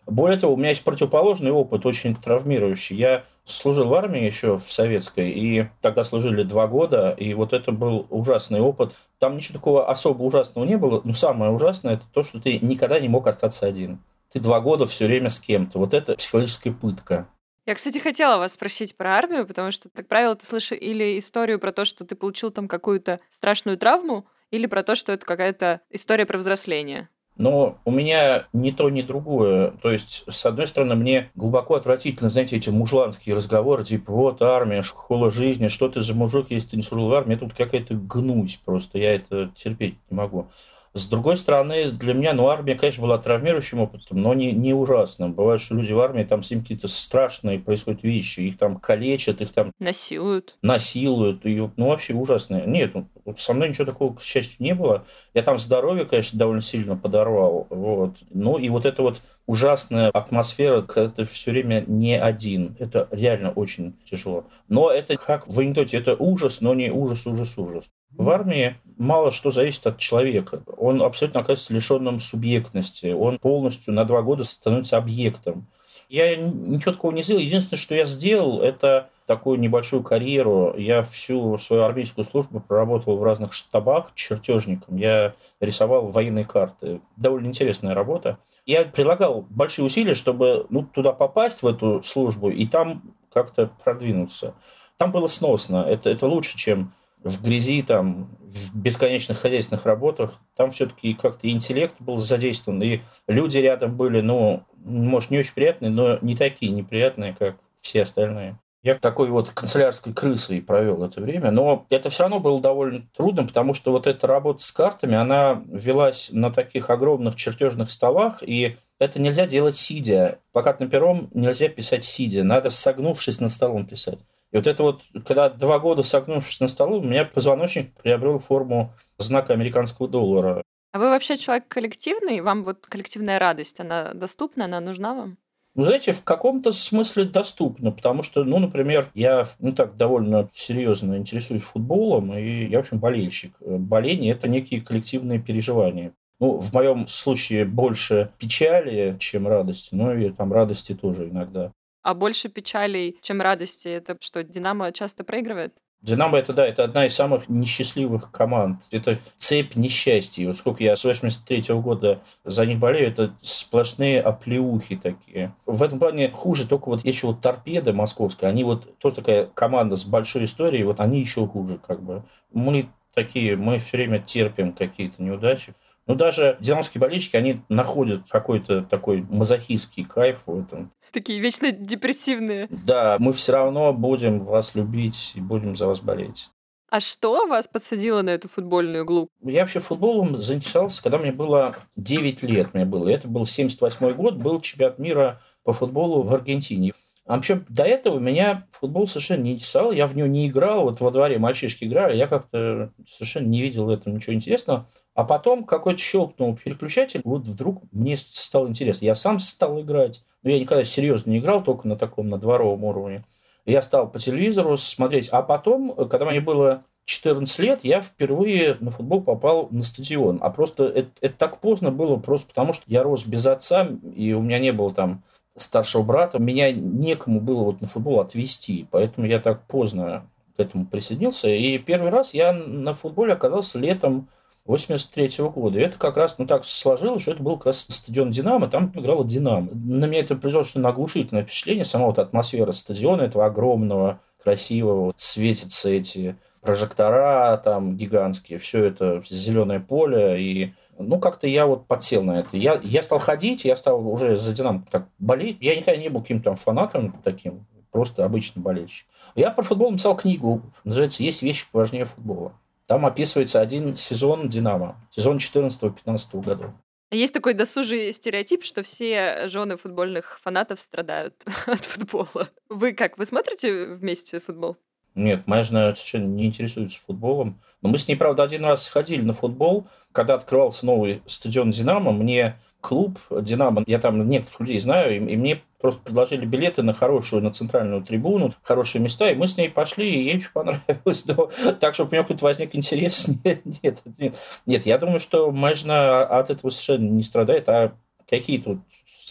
Более 0.08 0.40
того, 0.40 0.54
у 0.54 0.58
меня 0.58 0.70
есть 0.70 0.84
противоположный 0.84 1.52
опыт, 1.52 1.86
очень 1.86 2.16
травмирующий. 2.16 2.96
Я 2.96 3.24
служил 3.44 3.88
в 3.88 3.94
армии 3.94 4.24
еще 4.24 4.58
в 4.58 4.72
советской, 4.72 5.32
и 5.32 5.68
тогда 5.82 6.04
служили 6.04 6.44
два 6.44 6.68
года, 6.68 7.12
и 7.18 7.34
вот 7.34 7.54
это 7.54 7.72
был 7.72 8.08
ужасный 8.10 8.62
опыт. 8.62 8.96
Там 9.20 9.38
ничего 9.38 9.60
такого 9.60 9.90
особо 9.90 10.24
ужасного 10.24 10.66
не 10.66 10.78
было, 10.78 11.02
но 11.04 11.14
самое 11.14 11.52
ужасное– 11.52 11.94
это 11.96 12.04
то, 12.14 12.24
что 12.24 12.40
ты 12.40 12.60
никогда 12.60 13.00
не 13.00 13.10
мог 13.10 13.28
остаться 13.28 13.66
один. 13.68 14.00
Ты 14.32 14.40
два 14.40 14.60
года 14.60 14.86
все 14.86 15.06
время 15.06 15.30
с 15.30 15.40
кем-то. 15.40 15.78
Вот 15.78 15.94
это 15.94 16.16
психологическая 16.16 16.74
пытка. 16.74 17.28
Я, 17.66 17.76
кстати, 17.76 18.00
хотела 18.00 18.38
вас 18.38 18.54
спросить 18.54 18.98
про 18.98 19.18
армию, 19.18 19.46
потому 19.46 19.72
что, 19.72 19.90
как 19.90 20.08
правило, 20.08 20.36
ты 20.36 20.46
слышишь 20.46 20.78
или 20.80 21.20
историю 21.20 21.60
про 21.60 21.72
то, 21.72 21.86
что 21.86 22.06
ты 22.06 22.16
получил 22.16 22.50
там 22.50 22.68
какую-то 22.68 23.20
страшную 23.30 23.78
травму, 23.78 24.26
или 24.52 24.66
про 24.66 24.84
то, 24.84 24.96
что 24.96 25.14
это 25.14 25.26
какая-то 25.26 25.82
история 25.90 26.26
про 26.26 26.38
взросление. 26.38 27.10
Но 27.38 27.78
у 27.86 27.92
меня 27.92 28.48
ни 28.54 28.72
то, 28.72 28.90
ни 28.90 29.02
другое. 29.02 29.72
То 29.82 29.92
есть, 29.92 30.26
с 30.28 30.46
одной 30.46 30.68
стороны, 30.68 30.96
мне 30.96 31.32
глубоко 31.36 31.76
отвратительно, 31.76 32.30
знаете, 32.30 32.58
эти 32.58 32.70
мужланские 32.70 33.36
разговоры, 33.36 33.84
типа, 33.84 34.12
вот 34.12 34.42
армия, 34.42 34.82
школа 34.82 35.32
жизни, 35.32 35.70
что 35.70 35.90
ты 35.90 36.02
за 36.02 36.14
мужик, 36.14 36.48
если 36.50 36.70
ты 36.70 36.78
не 36.78 36.84
служил 36.84 37.10
в 37.10 37.14
армии, 37.14 37.38
вот 37.40 37.54
какая-то 37.54 37.96
гнуть 37.96 38.60
просто, 38.66 38.98
я 38.98 39.16
это 39.16 39.52
терпеть 39.56 39.96
не 40.10 40.18
могу. 40.18 40.48
С 40.94 41.08
другой 41.08 41.38
стороны, 41.38 41.92
для 41.92 42.14
меня, 42.14 42.34
ну, 42.34 42.50
армия, 42.50 42.76
конечно, 42.76 43.04
была 43.04 43.18
травмирующим 43.18 43.80
опытом, 43.80 44.22
но 44.22 44.34
не, 44.34 44.52
не 44.52 44.74
ужасным. 44.74 45.32
Бывает, 45.34 45.62
что 45.62 45.76
люди 45.76 45.94
в 45.94 46.00
армии, 46.00 46.26
там 46.26 46.44
с 46.44 46.52
ним 46.52 46.62
какие-то 46.62 46.90
страшные 46.90 47.60
происходят 47.60 48.04
вещи, 48.04 48.42
их 48.42 48.58
там 48.58 48.78
калечат, 48.78 49.40
их 49.40 49.54
там... 49.54 49.72
Насилуют. 49.80 50.58
Насилуют, 50.62 51.46
и, 51.46 51.56
ну, 51.78 51.88
вообще 51.88 52.14
ужасные. 52.14 52.66
Нет, 52.66 52.94
вот 53.24 53.40
со 53.40 53.54
мной 53.54 53.70
ничего 53.70 53.86
такого, 53.86 54.16
к 54.16 54.22
счастью, 54.22 54.58
не 54.60 54.76
было. 54.76 55.06
Я 55.34 55.44
там 55.44 55.60
здоровье, 55.60 56.04
конечно, 56.04 56.38
довольно 56.38 56.62
сильно 56.62 56.98
подорвал, 56.98 57.68
вот. 57.70 58.18
Ну, 58.30 58.58
и 58.58 58.68
вот 58.68 58.86
эта 58.86 59.02
вот 59.02 59.22
ужасная 59.46 60.10
атмосфера, 60.10 60.82
когда 60.82 61.10
ты 61.10 61.24
все 61.24 61.52
время 61.52 61.86
не 61.88 62.20
один, 62.20 62.76
это 62.80 63.08
реально 63.12 63.52
очень 63.52 63.96
тяжело. 64.10 64.46
Но 64.68 64.92
это 64.92 65.16
как 65.16 65.48
в 65.48 65.58
анекдоте, 65.58 65.98
это 65.98 66.16
ужас, 66.16 66.60
но 66.60 66.74
не 66.74 66.92
ужас, 66.92 67.26
ужас, 67.26 67.58
ужас. 67.58 67.90
В 68.18 68.30
армии 68.30 68.76
мало 68.98 69.32
что 69.32 69.52
зависит 69.52 69.88
от 69.88 69.98
человека. 69.98 70.64
Он 70.78 71.02
абсолютно 71.02 71.40
оказывается 71.40 71.74
лишенным 71.74 72.20
субъектности. 72.20 73.08
Он 73.08 73.40
полностью 73.40 73.94
на 73.94 74.06
два 74.06 74.22
года 74.22 74.44
становится 74.44 74.98
объектом. 74.98 75.68
Я 76.08 76.36
ничего 76.36 76.92
такого 76.92 77.14
не 77.14 77.24
сделал. 77.24 77.42
Единственное, 77.42 77.80
что 77.80 77.96
я 77.96 78.06
сделал, 78.06 78.62
это 78.62 79.10
такую 79.26 79.60
небольшую 79.60 80.04
карьеру. 80.04 80.76
Я 80.78 81.04
всю 81.04 81.58
свою 81.58 81.84
армейскую 81.84 82.26
службу 82.26 82.60
проработал 82.60 83.16
в 83.16 83.24
разных 83.24 83.54
штабах 83.54 84.12
чертежником. 84.14 84.98
Я 84.98 85.36
рисовал 85.62 86.08
военные 86.08 86.44
карты. 86.44 87.00
Довольно 87.16 87.48
интересная 87.48 87.96
работа. 87.96 88.40
Я 88.66 88.84
прилагал 88.84 89.46
большие 89.50 89.86
усилия, 89.86 90.14
чтобы 90.14 90.66
ну, 90.70 90.84
туда 90.84 91.14
попасть, 91.14 91.64
в 91.64 91.68
эту 91.68 92.04
службу, 92.04 92.50
и 92.50 92.68
там 92.68 93.02
как-то 93.34 93.72
продвинуться. 93.84 94.54
Там 94.98 95.12
было 95.12 95.28
сносно. 95.28 95.78
Это, 95.88 96.10
это 96.10 96.28
лучше, 96.28 96.58
чем 96.58 96.92
в 97.24 97.44
грязи, 97.44 97.84
там, 97.84 98.38
в 98.42 98.76
бесконечных 98.76 99.40
хозяйственных 99.40 99.86
работах, 99.86 100.40
там 100.56 100.72
все-таки 100.72 101.14
как-то 101.14 101.50
интеллект 101.50 101.96
был 102.00 102.18
задействован, 102.18 102.82
и 102.82 103.02
люди 103.28 103.58
рядом 103.58 103.96
были, 103.96 104.22
ну, 104.22 104.64
может, 104.84 105.32
не 105.32 105.40
очень 105.40 105.54
приятные, 105.54 105.92
но 105.92 106.18
не 106.22 106.36
такие 106.36 106.72
неприятные, 106.72 107.36
как 107.38 107.56
все 107.80 108.04
остальные. 108.04 108.58
Я 108.84 108.96
такой 108.96 109.30
вот 109.30 109.52
канцелярской 109.52 110.12
крысой 110.12 110.60
провел 110.60 111.04
это 111.04 111.22
время, 111.22 111.52
но 111.52 111.86
это 111.92 112.10
все 112.10 112.24
равно 112.24 112.40
было 112.40 112.60
довольно 112.60 113.04
трудно, 113.16 113.46
потому 113.46 113.76
что 113.76 113.92
вот 113.92 114.08
эта 114.08 114.26
работа 114.26 114.64
с 114.64 114.72
картами, 114.72 115.16
она 115.16 115.62
велась 115.68 116.30
на 116.32 116.52
таких 116.52 116.90
огромных 116.90 117.36
чертежных 117.36 117.92
столах, 117.92 118.42
и 118.42 118.78
это 118.98 119.22
нельзя 119.22 119.46
делать 119.46 119.76
сидя. 119.76 120.40
Плакатным 120.52 120.90
пером 120.90 121.30
нельзя 121.36 121.70
писать 121.70 122.04
сидя, 122.04 122.44
надо 122.44 122.72
согнувшись 122.72 123.40
над 123.40 123.52
столом 123.52 123.86
писать. 123.86 124.18
И 124.52 124.58
вот 124.58 124.68
это 124.68 124.84
вот, 124.84 125.02
когда 125.26 125.50
два 125.50 125.80
года 125.80 126.04
согнувшись 126.04 126.60
на 126.60 126.68
столу, 126.68 127.00
у 127.00 127.04
меня 127.04 127.26
позвоночник 127.26 127.94
приобрел 128.02 128.40
форму 128.40 128.94
знака 129.18 129.54
американского 129.54 130.08
доллара. 130.08 130.62
А 130.92 131.00
вы 131.00 131.10
вообще 131.10 131.38
человек 131.38 131.68
коллективный? 131.70 132.42
Вам 132.42 132.64
вот 132.64 132.86
коллективная 132.86 133.40
радость, 133.40 133.80
она 133.80 134.14
доступна, 134.14 134.66
она 134.66 134.82
нужна 134.82 135.14
вам? 135.14 135.38
Ну, 135.74 135.86
знаете, 135.86 136.12
в 136.12 136.22
каком-то 136.26 136.74
смысле 136.74 137.24
доступно, 137.24 137.92
потому 137.92 138.24
что, 138.24 138.44
ну, 138.44 138.60
например, 138.60 139.08
я, 139.14 139.48
ну, 139.60 139.72
так, 139.72 139.96
довольно 139.96 140.50
серьезно 140.52 141.16
интересуюсь 141.16 141.64
футболом, 141.64 142.34
и 142.34 142.66
я, 142.66 142.80
в 142.80 142.82
общем, 142.82 143.00
болельщик. 143.00 143.54
Боление– 143.62 144.32
это 144.34 144.50
некие 144.50 144.82
коллективные 144.82 145.40
переживания. 145.40 146.12
Ну, 146.42 146.58
в 146.58 146.74
моем 146.74 147.08
случае 147.08 147.64
больше 147.64 148.32
печали, 148.38 149.16
чем 149.18 149.48
радости, 149.48 149.96
но 149.96 150.14
и 150.14 150.30
там 150.32 150.52
радости 150.52 150.94
тоже 150.94 151.30
иногда. 151.30 151.72
А 152.04 152.14
больше 152.14 152.50
печалей, 152.50 153.20
чем 153.22 153.42
радости, 153.42 153.88
это 153.88 154.18
что, 154.20 154.44
Динамо 154.44 154.92
часто 154.92 155.24
проигрывает? 155.24 155.74
Динамо 156.02 156.40
это 156.40 156.52
да, 156.52 156.66
это 156.66 156.84
одна 156.84 157.06
из 157.06 157.14
самых 157.14 157.48
несчастливых 157.48 158.32
команд. 158.32 158.82
Это 158.92 159.20
цепь 159.38 159.76
несчастья. 159.76 160.48
Вот 160.48 160.58
сколько 160.58 160.84
я 160.84 160.96
с 160.96 161.04
83 161.04 161.60
-го 161.60 161.82
года 161.82 162.22
за 162.44 162.66
них 162.66 162.80
болею, 162.80 163.08
это 163.08 163.36
сплошные 163.42 164.20
оплеухи 164.20 164.96
такие. 164.96 165.54
В 165.68 165.84
этом 165.84 166.00
плане 166.00 166.32
хуже 166.32 166.68
только 166.68 166.90
вот 166.90 167.06
еще 167.06 167.28
вот 167.28 167.42
торпеда 167.42 167.94
московская, 167.94 168.48
они 168.48 168.64
вот 168.64 168.98
тоже 168.98 169.18
такая 169.18 169.46
команда 169.46 169.96
с 169.96 170.04
большой 170.04 170.46
историей, 170.46 170.84
вот 170.86 171.00
они 171.00 171.20
еще 171.20 171.46
хуже 171.46 171.78
как 171.78 172.02
бы. 172.02 172.24
Мы 172.52 172.90
такие, 173.14 173.56
мы 173.56 173.78
все 173.78 173.98
время 173.98 174.18
терпим 174.18 174.74
какие-то 174.74 175.22
неудачи. 175.22 175.74
Ну, 176.08 176.16
даже 176.16 176.58
динамовские 176.60 177.00
болельщики, 177.00 177.36
они 177.36 177.62
находят 177.70 178.24
какой-то 178.28 178.82
такой 178.82 179.22
мазохистский 179.30 180.04
кайф 180.04 180.48
в 180.48 180.60
этом. 180.60 180.92
Такие 181.12 181.40
вечно 181.40 181.72
депрессивные. 181.72 182.68
Да, 182.70 183.18
мы 183.20 183.34
все 183.34 183.52
равно 183.52 183.94
будем 183.94 184.46
вас 184.46 184.76
любить 184.76 185.34
и 185.36 185.42
будем 185.42 185.76
за 185.76 185.88
вас 185.88 186.00
болеть. 186.00 186.50
А 186.90 187.00
что 187.00 187.48
вас 187.48 187.68
подсадило 187.68 188.22
на 188.22 188.32
эту 188.32 188.50
футбольную 188.50 189.06
иглу? 189.06 189.30
Я 189.42 189.62
вообще 189.62 189.80
футболом 189.80 190.36
заинтересовался, 190.36 191.02
когда 191.02 191.18
мне 191.18 191.32
было 191.32 191.78
9 191.96 192.44
лет. 192.44 192.74
Мне 192.74 192.86
было. 192.86 193.08
Это 193.08 193.30
был 193.30 193.46
78 193.46 194.14
год, 194.14 194.36
был 194.36 194.60
чемпионат 194.60 195.00
мира 195.00 195.42
по 195.64 195.72
футболу 195.72 196.22
в 196.22 196.34
Аргентине. 196.34 196.94
А 197.32 197.38
причем 197.38 197.66
до 197.70 197.84
этого 197.84 198.20
меня 198.20 198.68
футбол 198.74 199.08
совершенно 199.08 199.44
не 199.44 199.54
интересовал, 199.54 199.94
я 199.94 200.06
в 200.06 200.18
него 200.18 200.28
не 200.28 200.50
играл, 200.50 200.84
вот 200.84 201.00
во 201.00 201.12
дворе 201.12 201.40
мальчишки 201.40 201.86
играли, 201.86 202.18
я 202.18 202.28
как-то 202.28 202.92
совершенно 203.08 203.48
не 203.48 203.62
видел 203.62 203.86
в 203.86 203.90
этом 203.90 204.16
ничего 204.16 204.34
интересного. 204.34 204.86
А 205.16 205.24
потом 205.24 205.64
какой-то 205.64 205.98
щелкнул 205.98 206.58
переключатель, 206.58 207.22
вот 207.24 207.48
вдруг 207.48 207.84
мне 207.94 208.18
стало 208.18 208.68
интересно. 208.68 209.06
Я 209.06 209.16
сам 209.16 209.40
стал 209.40 209.80
играть, 209.80 210.26
но 210.44 210.50
я 210.50 210.60
никогда 210.60 210.84
серьезно 210.84 211.30
не 211.30 211.38
играл, 211.38 211.64
только 211.64 211.88
на 211.88 211.96
таком, 211.96 212.28
на 212.28 212.38
дворовом 212.38 212.84
уровне. 212.84 213.24
Я 213.66 213.82
стал 213.82 214.12
по 214.12 214.20
телевизору 214.20 214.76
смотреть, 214.76 215.30
а 215.30 215.42
потом, 215.42 215.96
когда 216.10 216.26
мне 216.26 216.42
было 216.42 216.84
14 217.06 217.60
лет 217.60 217.80
я 217.84 218.02
впервые 218.02 218.76
на 218.82 218.92
футбол 218.92 219.22
попал 219.22 219.70
на 219.72 219.84
стадион. 219.84 220.40
А 220.42 220.50
просто 220.50 220.84
это, 220.84 221.12
это 221.22 221.38
так 221.38 221.62
поздно 221.62 221.92
было, 221.92 222.18
просто 222.18 222.48
потому 222.48 222.74
что 222.74 222.84
я 222.88 223.04
рос 223.04 223.26
без 223.26 223.46
отца, 223.46 223.88
и 224.14 224.34
у 224.34 224.42
меня 224.42 224.60
не 224.60 224.74
было 224.74 224.94
там 224.94 225.24
старшего 225.62 226.04
брата, 226.04 226.40
меня 226.40 226.72
некому 226.72 227.40
было 227.40 227.64
вот 227.64 227.82
на 227.82 227.88
футбол 227.88 228.20
отвести, 228.20 228.88
поэтому 228.92 229.28
я 229.28 229.40
так 229.40 229.64
поздно 229.68 230.28
к 230.58 230.60
этому 230.60 230.86
присоединился. 230.86 231.50
И 231.50 231.78
первый 231.78 232.12
раз 232.12 232.34
я 232.34 232.54
на 232.54 232.94
футболе 232.94 233.34
оказался 233.34 233.80
летом 233.80 234.28
83 234.66 235.42
-го 235.42 235.52
года. 235.52 235.80
И 235.80 235.82
это 235.82 235.98
как 235.98 236.18
раз, 236.18 236.38
ну 236.38 236.46
так 236.46 236.66
сложилось, 236.66 237.24
что 237.24 237.32
это 237.32 237.44
был 237.44 237.58
как 237.58 237.68
раз 237.68 237.86
стадион 237.90 238.32
«Динамо», 238.32 238.68
там 238.68 238.92
играла 238.96 239.26
«Динамо». 239.26 239.70
На 239.74 240.06
меня 240.06 240.20
это 240.20 240.36
произвело 240.36 240.64
что 240.64 240.80
наглушительное 240.80 241.44
впечатление, 241.44 241.84
сама 241.84 242.06
вот 242.08 242.20
атмосфера 242.20 242.72
стадиона 242.72 243.24
этого 243.24 243.46
огромного, 243.46 244.20
красивого, 244.42 245.14
светятся 245.18 245.90
эти 245.90 246.36
прожектора 246.62 247.58
там 247.64 247.96
гигантские, 247.98 248.60
все 248.60 248.86
это 248.86 249.24
зеленое 249.28 249.80
поле, 249.80 250.42
и 250.42 250.74
ну, 251.02 251.20
как-то 251.20 251.48
я 251.48 251.66
вот 251.66 251.88
подсел 251.88 252.24
на 252.24 252.40
это. 252.40 252.58
Я, 252.58 252.80
я 252.84 253.02
стал 253.02 253.20
ходить, 253.20 253.66
я 253.66 253.76
стал 253.76 254.08
уже 254.08 254.38
за 254.38 254.56
Динамо 254.56 254.86
так 254.90 255.08
болеть. 255.20 255.58
Я 255.60 255.76
никогда 255.76 256.00
не 256.02 256.10
был 256.10 256.22
каким-то 256.22 256.56
фанатом 256.56 257.20
таким, 257.24 257.66
просто 257.92 258.26
обычный 258.26 258.62
болельщик. 258.62 259.08
Я 259.36 259.52
про 259.52 259.64
футбол 259.64 259.92
написал 259.92 260.16
книгу, 260.16 260.62
называется 260.84 261.24
«Есть 261.24 261.42
вещи 261.42 261.66
важнее 261.74 262.06
футбола». 262.06 262.54
Там 262.88 263.06
описывается 263.06 263.62
один 263.62 263.96
сезон 263.96 264.50
«Динамо», 264.50 264.98
сезон 265.12 265.38
14-15 265.38 266.44
годов. 266.44 266.72
Есть 267.12 267.34
такой 267.34 267.54
досужий 267.54 268.14
стереотип, 268.14 268.64
что 268.64 268.84
все 268.84 269.50
жены 269.50 269.76
футбольных 269.76 270.40
фанатов 270.42 270.80
страдают 270.80 271.44
от 271.66 271.84
футбола. 271.84 272.50
Вы 272.70 272.94
как, 272.94 273.18
вы 273.18 273.26
смотрите 273.26 273.86
вместе 273.96 274.40
футбол? 274.40 274.78
Нет, 275.16 275.44
моя 275.46 275.64
жена 275.64 275.94
совершенно 275.94 276.28
не 276.28 276.46
интересуется 276.46 277.00
футболом. 277.06 277.60
Но 277.82 277.90
мы 277.90 277.98
с 277.98 278.08
ней, 278.08 278.16
правда, 278.16 278.44
один 278.44 278.64
раз 278.66 278.86
сходили 278.86 279.22
на 279.22 279.34
футбол. 279.34 279.88
Когда 280.12 280.36
открывался 280.36 280.86
новый 280.86 281.22
стадион 281.26 281.72
«Динамо», 281.72 282.12
мне 282.12 282.58
клуб 282.82 283.20
«Динамо», 283.30 283.84
я 283.88 284.00
там 284.00 284.28
некоторых 284.28 284.62
людей 284.62 284.80
знаю, 284.80 285.16
и, 285.16 285.34
и 285.34 285.38
мне 285.38 285.62
просто 285.80 286.02
предложили 286.02 286.46
билеты 286.46 286.84
на 286.84 286.94
хорошую, 286.94 287.44
на 287.44 287.52
центральную 287.52 288.04
трибуну, 288.04 288.54
хорошие 288.62 289.02
места, 289.02 289.30
и 289.30 289.36
мы 289.36 289.48
с 289.48 289.58
ней 289.58 289.70
пошли, 289.70 290.10
и 290.10 290.24
ей 290.24 290.38
очень 290.38 290.52
понравилось. 290.54 291.26
Но, 291.26 291.50
так, 291.80 291.94
чтобы 291.94 292.10
у 292.10 292.14
меня 292.14 292.24
какой-то 292.24 292.44
возник 292.44 292.76
интерес, 292.76 293.28
нет, 293.44 293.62
нет, 293.84 294.36
нет. 294.66 294.86
Я 294.86 294.98
думаю, 294.98 295.20
что 295.20 295.52
моя 295.52 295.76
жена 295.76 296.24
от 296.24 296.50
этого 296.50 296.70
совершенно 296.70 297.10
не 297.10 297.24
страдает, 297.24 297.68
а 297.70 297.94
какие 298.30 298.60
тут 298.60 298.80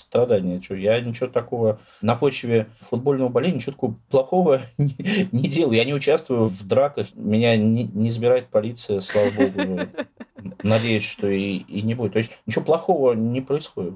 страдания. 0.00 0.61
Что, 0.62 0.75
я 0.75 1.00
ничего 1.00 1.28
такого 1.28 1.80
на 2.00 2.14
почве 2.16 2.66
футбольного 2.80 3.28
боления, 3.28 3.57
ничего 3.57 3.73
такого 3.73 3.95
плохого 4.11 4.62
не, 4.78 5.28
не 5.33 5.49
делаю. 5.49 5.76
Я 5.76 5.85
не 5.85 5.95
участвую 5.95 6.47
в 6.47 6.66
драках, 6.66 7.09
меня 7.14 7.57
не, 7.57 7.85
не 7.85 8.09
избирает 8.09 8.49
полиция, 8.49 9.00
слава 9.00 9.30
богу. 9.30 9.80
Надеюсь, 10.62 11.04
что 11.04 11.28
и, 11.28 11.59
и 11.59 11.83
не 11.83 11.95
будет. 11.95 12.12
То 12.12 12.19
есть 12.19 12.38
ничего 12.47 12.64
плохого 12.64 13.12
не 13.12 13.40
происходит. 13.40 13.95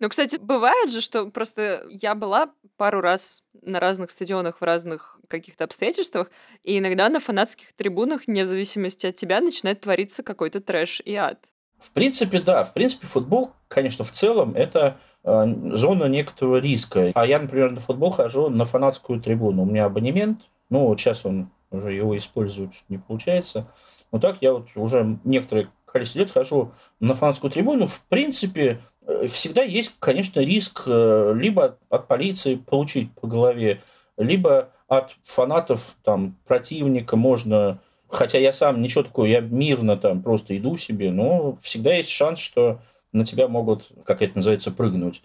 Ну, 0.00 0.08
кстати, 0.08 0.36
бывает 0.36 0.92
же, 0.92 1.00
что 1.00 1.26
просто 1.26 1.84
я 1.90 2.14
была 2.14 2.52
пару 2.76 3.00
раз 3.00 3.42
на 3.62 3.80
разных 3.80 4.12
стадионах 4.12 4.60
в 4.60 4.64
разных 4.64 5.20
каких-то 5.26 5.64
обстоятельствах, 5.64 6.30
и 6.62 6.78
иногда 6.78 7.08
на 7.08 7.18
фанатских 7.18 7.72
трибунах, 7.72 8.26
вне 8.26 8.46
зависимости 8.46 9.06
от 9.06 9.16
тебя, 9.16 9.40
начинает 9.40 9.80
твориться 9.80 10.22
какой-то 10.22 10.60
трэш 10.60 11.02
и 11.04 11.14
ад. 11.16 11.44
В 11.78 11.92
принципе, 11.92 12.40
да. 12.40 12.64
В 12.64 12.72
принципе, 12.72 13.06
футбол, 13.06 13.52
конечно, 13.68 14.04
в 14.04 14.10
целом 14.10 14.54
это 14.54 14.96
э, 15.24 15.46
зона 15.74 16.04
некоторого 16.04 16.56
риска. 16.56 17.12
А 17.14 17.26
я, 17.26 17.38
например, 17.38 17.70
на 17.70 17.80
футбол 17.80 18.10
хожу 18.10 18.48
на 18.48 18.64
фанатскую 18.64 19.20
трибуну. 19.20 19.62
У 19.62 19.66
меня 19.66 19.84
абонемент. 19.86 20.40
Ну, 20.70 20.86
вот 20.86 21.00
сейчас 21.00 21.24
он 21.24 21.50
уже 21.70 21.92
его 21.92 22.16
использовать 22.16 22.82
не 22.88 22.98
получается. 22.98 23.68
Но 24.10 24.18
так 24.18 24.38
я 24.40 24.52
вот 24.52 24.68
уже 24.74 25.18
некоторые 25.24 25.68
количество 25.84 26.20
лет 26.20 26.30
хожу 26.30 26.72
на 27.00 27.14
фанатскую 27.14 27.50
трибуну. 27.50 27.86
В 27.86 28.00
принципе, 28.08 28.80
э, 29.06 29.26
всегда 29.28 29.62
есть, 29.62 29.94
конечно, 30.00 30.40
риск 30.40 30.82
э, 30.86 31.32
либо 31.36 31.78
от 31.90 32.08
полиции 32.08 32.56
получить 32.56 33.12
по 33.12 33.26
голове, 33.26 33.82
либо 34.16 34.70
от 34.88 35.14
фанатов 35.22 35.94
там, 36.02 36.36
противника 36.46 37.16
можно 37.16 37.78
Хотя 38.08 38.38
я 38.38 38.52
сам 38.52 38.80
ничего 38.80 39.04
такого, 39.04 39.26
я 39.26 39.40
мирно 39.40 39.96
там 39.96 40.22
просто 40.22 40.56
иду 40.56 40.76
себе, 40.76 41.10
но 41.10 41.56
всегда 41.60 41.94
есть 41.94 42.10
шанс, 42.10 42.38
что 42.38 42.80
на 43.12 43.24
тебя 43.24 43.48
могут, 43.48 43.88
как 44.04 44.22
это 44.22 44.36
называется, 44.36 44.70
прыгнуть. 44.70 45.22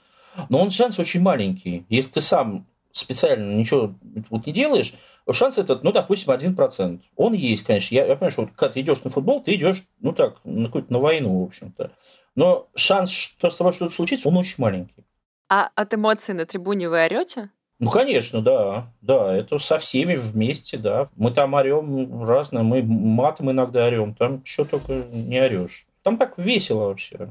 Но 0.49 0.59
он 0.61 0.71
шанс 0.71 0.99
очень 0.99 1.21
маленький. 1.21 1.85
Если 1.89 2.11
ты 2.11 2.21
сам 2.21 2.65
специально 2.91 3.55
ничего 3.55 3.93
вот 4.29 4.45
не 4.45 4.53
делаешь, 4.53 4.93
шанс 5.31 5.57
этот, 5.57 5.83
ну, 5.83 5.91
допустим, 5.91 6.31
один 6.31 6.55
процент. 6.55 7.03
Он 7.15 7.33
есть, 7.33 7.63
конечно. 7.63 7.95
Я, 7.95 8.05
я 8.05 8.15
понимаю, 8.15 8.31
что 8.31 8.41
вот, 8.41 8.51
когда 8.55 8.73
ты 8.73 8.81
идешь 8.81 9.03
на 9.03 9.09
футбол, 9.09 9.41
ты 9.41 9.55
идешь, 9.55 9.83
ну 9.99 10.11
так, 10.11 10.41
на, 10.43 10.65
какую-то, 10.65 10.91
на 10.91 10.99
войну, 10.99 11.41
в 11.41 11.47
общем-то. 11.47 11.91
Но 12.35 12.67
шанс, 12.75 13.11
что 13.11 13.49
с 13.49 13.55
тобой 13.55 13.73
что-то 13.73 13.93
случится, 13.93 14.29
он 14.29 14.37
очень 14.37 14.55
маленький. 14.57 15.05
А 15.49 15.69
от 15.75 15.93
эмоций 15.93 16.33
на 16.33 16.45
трибуне 16.45 16.89
вы 16.89 17.05
орете? 17.05 17.49
Ну, 17.79 17.89
конечно, 17.89 18.41
да. 18.41 18.93
Да, 19.01 19.35
это 19.35 19.59
со 19.59 19.77
всеми 19.77 20.15
вместе, 20.15 20.77
да. 20.77 21.07
Мы 21.15 21.31
там 21.31 21.53
орем 21.53 22.23
разное, 22.23 22.63
мы 22.63 22.81
матом 22.83 23.51
иногда 23.51 23.85
орем, 23.85 24.15
там 24.15 24.45
что 24.45 24.65
только 24.65 25.03
не 25.11 25.39
орешь. 25.39 25.85
Там 26.03 26.17
так 26.17 26.37
весело 26.37 26.87
вообще. 26.87 27.29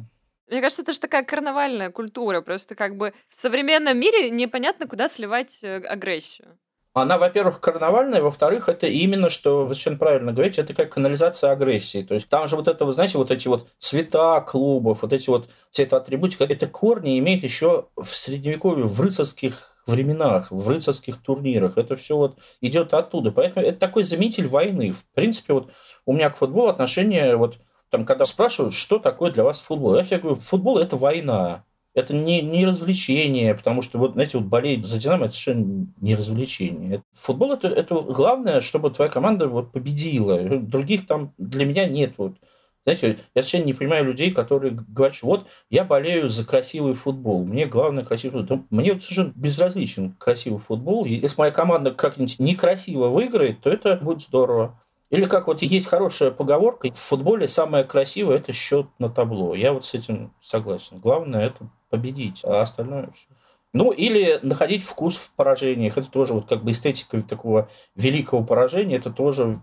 Мне 0.49 0.61
кажется, 0.61 0.83
это 0.83 0.93
же 0.93 1.01
такая 1.01 1.25
карнавальная 1.25 1.91
культура. 1.91 2.43
Просто 2.43 2.75
как 2.75 2.97
бы 2.97 3.15
в 3.31 3.41
современном 3.41 3.99
мире 3.99 4.31
непонятно, 4.31 4.87
куда 4.87 5.09
сливать 5.09 5.61
э, 5.63 5.77
агрессию. 5.77 6.59
Она, 6.95 7.17
во-первых, 7.17 7.59
карнавальная, 7.59 8.21
во-вторых, 8.21 8.69
это 8.69 8.87
именно, 8.87 9.31
что 9.31 9.65
вы 9.65 9.75
совершенно 9.75 9.97
правильно 9.97 10.33
говорите, 10.33 10.61
это 10.61 10.75
как 10.75 10.93
канализация 10.93 11.51
агрессии. 11.51 12.03
То 12.03 12.13
есть 12.13 12.29
там 12.29 12.49
же 12.49 12.57
вот 12.57 12.69
это, 12.69 12.85
вы 12.85 12.93
знаете, 12.93 13.17
вот 13.17 13.31
эти 13.31 13.49
вот 13.49 13.67
цвета 13.79 14.43
клубов, 14.43 15.01
вот 15.01 15.13
эти 15.15 15.31
вот, 15.31 15.49
вся 15.71 15.85
эта 15.85 15.97
атрибутика, 15.97 16.45
это 16.45 16.67
корни 16.67 17.19
имеет 17.19 17.45
еще 17.45 17.87
в 17.97 18.15
средневековье, 18.15 18.85
в 18.85 19.01
рыцарских 19.01 19.72
временах, 19.87 20.51
в 20.51 20.69
рыцарских 20.69 21.23
турнирах. 21.23 21.79
Это 21.79 21.97
все 21.97 22.17
вот 22.17 22.39
идет 22.61 22.95
оттуда. 22.95 23.33
Поэтому 23.33 23.67
это 23.67 23.79
такой 23.79 24.05
заменитель 24.05 24.47
войны. 24.47 24.93
В 24.93 25.05
принципе, 25.15 25.55
вот 25.55 25.71
у 26.07 26.13
меня 26.13 26.31
к 26.31 26.37
футболу 26.37 26.69
отношение 26.69 27.37
вот 27.37 27.59
там, 27.93 28.07
когда 28.07 28.25
спрашивают, 28.25 28.73
что 28.73 28.99
такое 28.99 29.31
для 29.31 29.45
вас 29.45 29.61
футбол, 29.61 29.97
я 29.97 30.03
всегда 30.03 30.23
говорю, 30.23 30.37
футбол– 30.37 30.79
это 30.79 30.97
война. 30.97 31.65
Это 31.95 32.15
не, 32.15 32.41
не 32.41 32.65
развлечение, 32.65 33.55
потому 33.55 33.83
что, 33.83 33.99
вот, 33.99 34.15
знаете, 34.15 34.39
вот 34.39 34.47
болеть 34.47 34.87
за 34.87 34.99
Динамо– 34.99 35.25
это 35.27 35.35
совершенно 35.35 35.87
не 36.01 36.15
развлечение. 36.15 37.03
Футбол 37.13 37.53
это,– 37.53 37.69
это 37.69 38.01
главное, 38.01 38.63
чтобы 38.63 38.91
твоя 38.91 39.11
команда 39.11 39.47
вот 39.47 39.73
победила. 39.73 40.39
Других 40.59 41.07
там 41.07 41.35
для 41.37 41.67
меня 41.67 41.87
нет. 41.87 42.15
Вот. 42.17 42.37
Знаете, 42.85 43.19
я 43.35 43.43
совершенно 43.43 43.67
не 43.67 43.75
понимаю 43.75 44.05
людей, 44.05 44.33
которые 44.33 44.73
говорят, 44.73 45.15
что 45.15 45.27
вот 45.27 45.47
я 45.71 45.85
болею 45.85 46.29
за 46.29 46.45
красивый 46.45 46.95
футбол, 46.95 47.45
мне 47.45 47.67
главное 47.67 48.05
красивый 48.05 48.41
футбол. 48.41 48.65
Мне 48.71 48.99
совершенно 48.99 49.33
безразличен 49.37 50.15
красивый 50.19 50.59
футбол. 50.59 51.05
Если 51.05 51.37
моя 51.39 51.53
команда 51.53 51.93
как-нибудь 51.93 52.41
некрасиво 52.41 53.09
выиграет, 53.09 53.61
то 53.61 53.71
это 53.71 53.97
будет 53.97 54.23
здорово. 54.23 54.81
Или 55.11 55.27
как 55.27 55.47
вот 55.47 55.61
есть 55.61 55.87
хорошая 55.89 56.31
поговорка, 56.31 56.91
в 56.91 56.97
футболе 56.97 57.47
самое 57.47 57.85
красивое– 57.85 58.37
это 58.39 58.55
счет 58.55 58.87
на 58.99 59.11
табло. 59.11 59.55
Я 59.55 59.75
вот 59.75 59.85
с 59.85 59.93
этим 59.93 60.33
согласен. 60.41 60.99
Главное– 61.01 61.47
это 61.49 61.69
победить, 61.91 62.41
а 62.45 62.63
остальное 62.63 63.11
все. 63.15 63.27
Ну, 63.75 63.91
или 63.91 64.41
находить 64.43 64.83
вкус 64.83 65.17
в 65.17 65.35
поражениях. 65.35 65.99
Это 65.99 66.11
тоже 66.11 66.33
вот 66.33 66.49
как 66.49 66.65
бы 66.65 66.71
эстетика 66.71 67.23
такого 67.23 67.69
великого 67.95 68.43
поражения, 68.43 68.97
это 68.97 69.11
тоже 69.11 69.57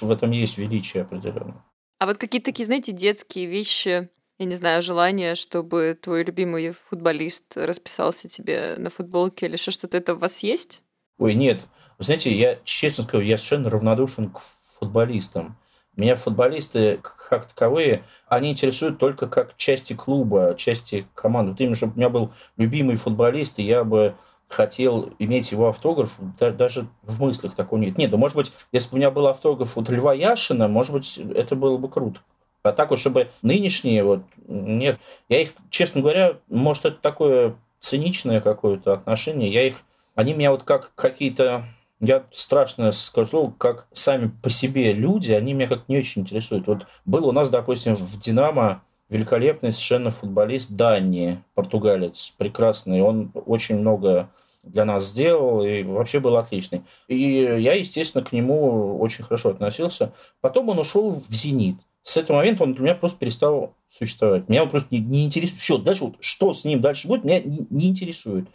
в 0.00 0.10
этом 0.10 0.32
есть 0.32 0.58
величие 0.58 1.04
определенно. 1.04 1.64
А 1.98 2.06
вот 2.06 2.18
какие-то 2.18 2.46
такие, 2.46 2.66
знаете, 2.66 2.92
детские 2.92 3.46
вещи, 3.46 4.10
я 4.38 4.46
не 4.46 4.54
знаю, 4.54 4.82
желание, 4.82 5.34
чтобы 5.34 5.98
твой 6.00 6.24
любимый 6.24 6.72
футболист 6.72 7.56
расписался 7.56 8.28
тебе 8.28 8.74
на 8.76 8.90
футболке 8.90 9.46
или 9.46 9.54
еще 9.54 9.70
что-то, 9.70 9.96
это 9.96 10.14
у 10.14 10.18
вас 10.18 10.40
есть? 10.40 10.82
Ой, 11.18 11.34
нет. 11.34 11.66
Вы 11.98 12.04
знаете, 12.04 12.30
я 12.34 12.58
честно 12.64 13.04
скажу, 13.04 13.22
я 13.24 13.38
совершенно 13.38 13.70
равнодушен 13.70 14.30
к 14.30 14.38
футболистам. 14.40 15.56
Меня 15.96 16.16
футболисты, 16.16 16.98
как 17.02 17.46
таковые, 17.46 18.04
они 18.28 18.50
интересуют 18.50 18.98
только 18.98 19.26
как 19.28 19.56
части 19.56 19.94
клуба, 19.94 20.54
части 20.58 21.06
команды. 21.14 21.52
Вот 21.52 21.60
именно, 21.62 21.74
чтобы 21.74 21.94
у 21.94 21.96
меня 21.96 22.10
был 22.10 22.34
любимый 22.58 22.96
футболист, 22.96 23.58
и 23.58 23.62
я 23.62 23.82
бы 23.82 24.14
хотел 24.48 25.10
иметь 25.18 25.52
его 25.52 25.68
автограф, 25.68 26.18
даже 26.38 26.88
в 27.02 27.20
мыслях 27.20 27.54
такого 27.54 27.80
нет. 27.80 27.98
Нет, 27.98 28.10
да 28.10 28.16
может 28.16 28.36
быть, 28.36 28.52
если 28.72 28.90
бы 28.90 28.94
у 28.94 28.98
меня 28.98 29.10
был 29.10 29.26
автограф 29.26 29.76
от 29.76 29.88
Льва 29.88 30.14
Яшина, 30.14 30.68
может 30.68 30.92
быть, 30.92 31.18
это 31.18 31.56
было 31.56 31.76
бы 31.76 31.88
круто. 31.88 32.20
А 32.62 32.72
так 32.72 32.90
вот, 32.90 32.98
чтобы 32.98 33.28
нынешние, 33.42 34.02
вот, 34.02 34.22
нет. 34.46 34.98
Я 35.28 35.40
их, 35.40 35.52
честно 35.70 36.00
говоря, 36.00 36.38
может, 36.48 36.84
это 36.84 36.96
такое 36.96 37.56
циничное 37.78 38.40
какое-то 38.40 38.92
отношение, 38.92 39.52
я 39.52 39.66
их, 39.66 39.76
они 40.14 40.34
меня 40.34 40.50
вот 40.50 40.62
как 40.62 40.92
какие-то 40.94 41.64
я 42.00 42.24
страшно 42.30 42.92
скажу 42.92 43.54
как 43.56 43.86
сами 43.92 44.30
по 44.42 44.50
себе 44.50 44.92
люди, 44.92 45.32
они 45.32 45.54
меня 45.54 45.66
как 45.66 45.88
не 45.88 45.98
очень 45.98 46.22
интересуют. 46.22 46.66
Вот 46.66 46.86
был 47.04 47.26
у 47.26 47.32
нас, 47.32 47.48
допустим, 47.48 47.96
в 47.96 48.20
«Динамо» 48.20 48.82
великолепный 49.08 49.72
совершенно 49.72 50.10
футболист 50.10 50.70
Дании, 50.70 51.42
португалец, 51.54 52.32
прекрасный. 52.36 53.02
Он 53.02 53.30
очень 53.34 53.78
много 53.78 54.30
для 54.62 54.84
нас 54.84 55.06
сделал 55.06 55.64
и 55.64 55.82
вообще 55.82 56.20
был 56.20 56.36
отличный. 56.36 56.82
И 57.08 57.16
я, 57.16 57.74
естественно, 57.74 58.24
к 58.24 58.32
нему 58.32 58.98
очень 58.98 59.24
хорошо 59.24 59.50
относился. 59.50 60.12
Потом 60.40 60.68
он 60.68 60.78
ушел 60.78 61.10
в 61.10 61.30
«Зенит». 61.30 61.76
С 62.02 62.16
этого 62.16 62.36
момента 62.36 62.62
он 62.62 62.74
для 62.74 62.84
меня 62.84 62.94
просто 62.94 63.18
перестал 63.18 63.74
существовать. 63.88 64.48
Меня 64.48 64.62
он 64.62 64.70
просто 64.70 64.88
не, 64.92 65.00
не 65.00 65.24
интересует. 65.24 65.60
Все, 65.60 65.78
дальше 65.78 66.04
вот 66.04 66.16
что 66.20 66.52
с 66.52 66.64
ним 66.64 66.80
дальше 66.80 67.08
будет, 67.08 67.24
меня 67.24 67.40
не, 67.40 67.66
не 67.70 67.88
интересует. 67.88 68.48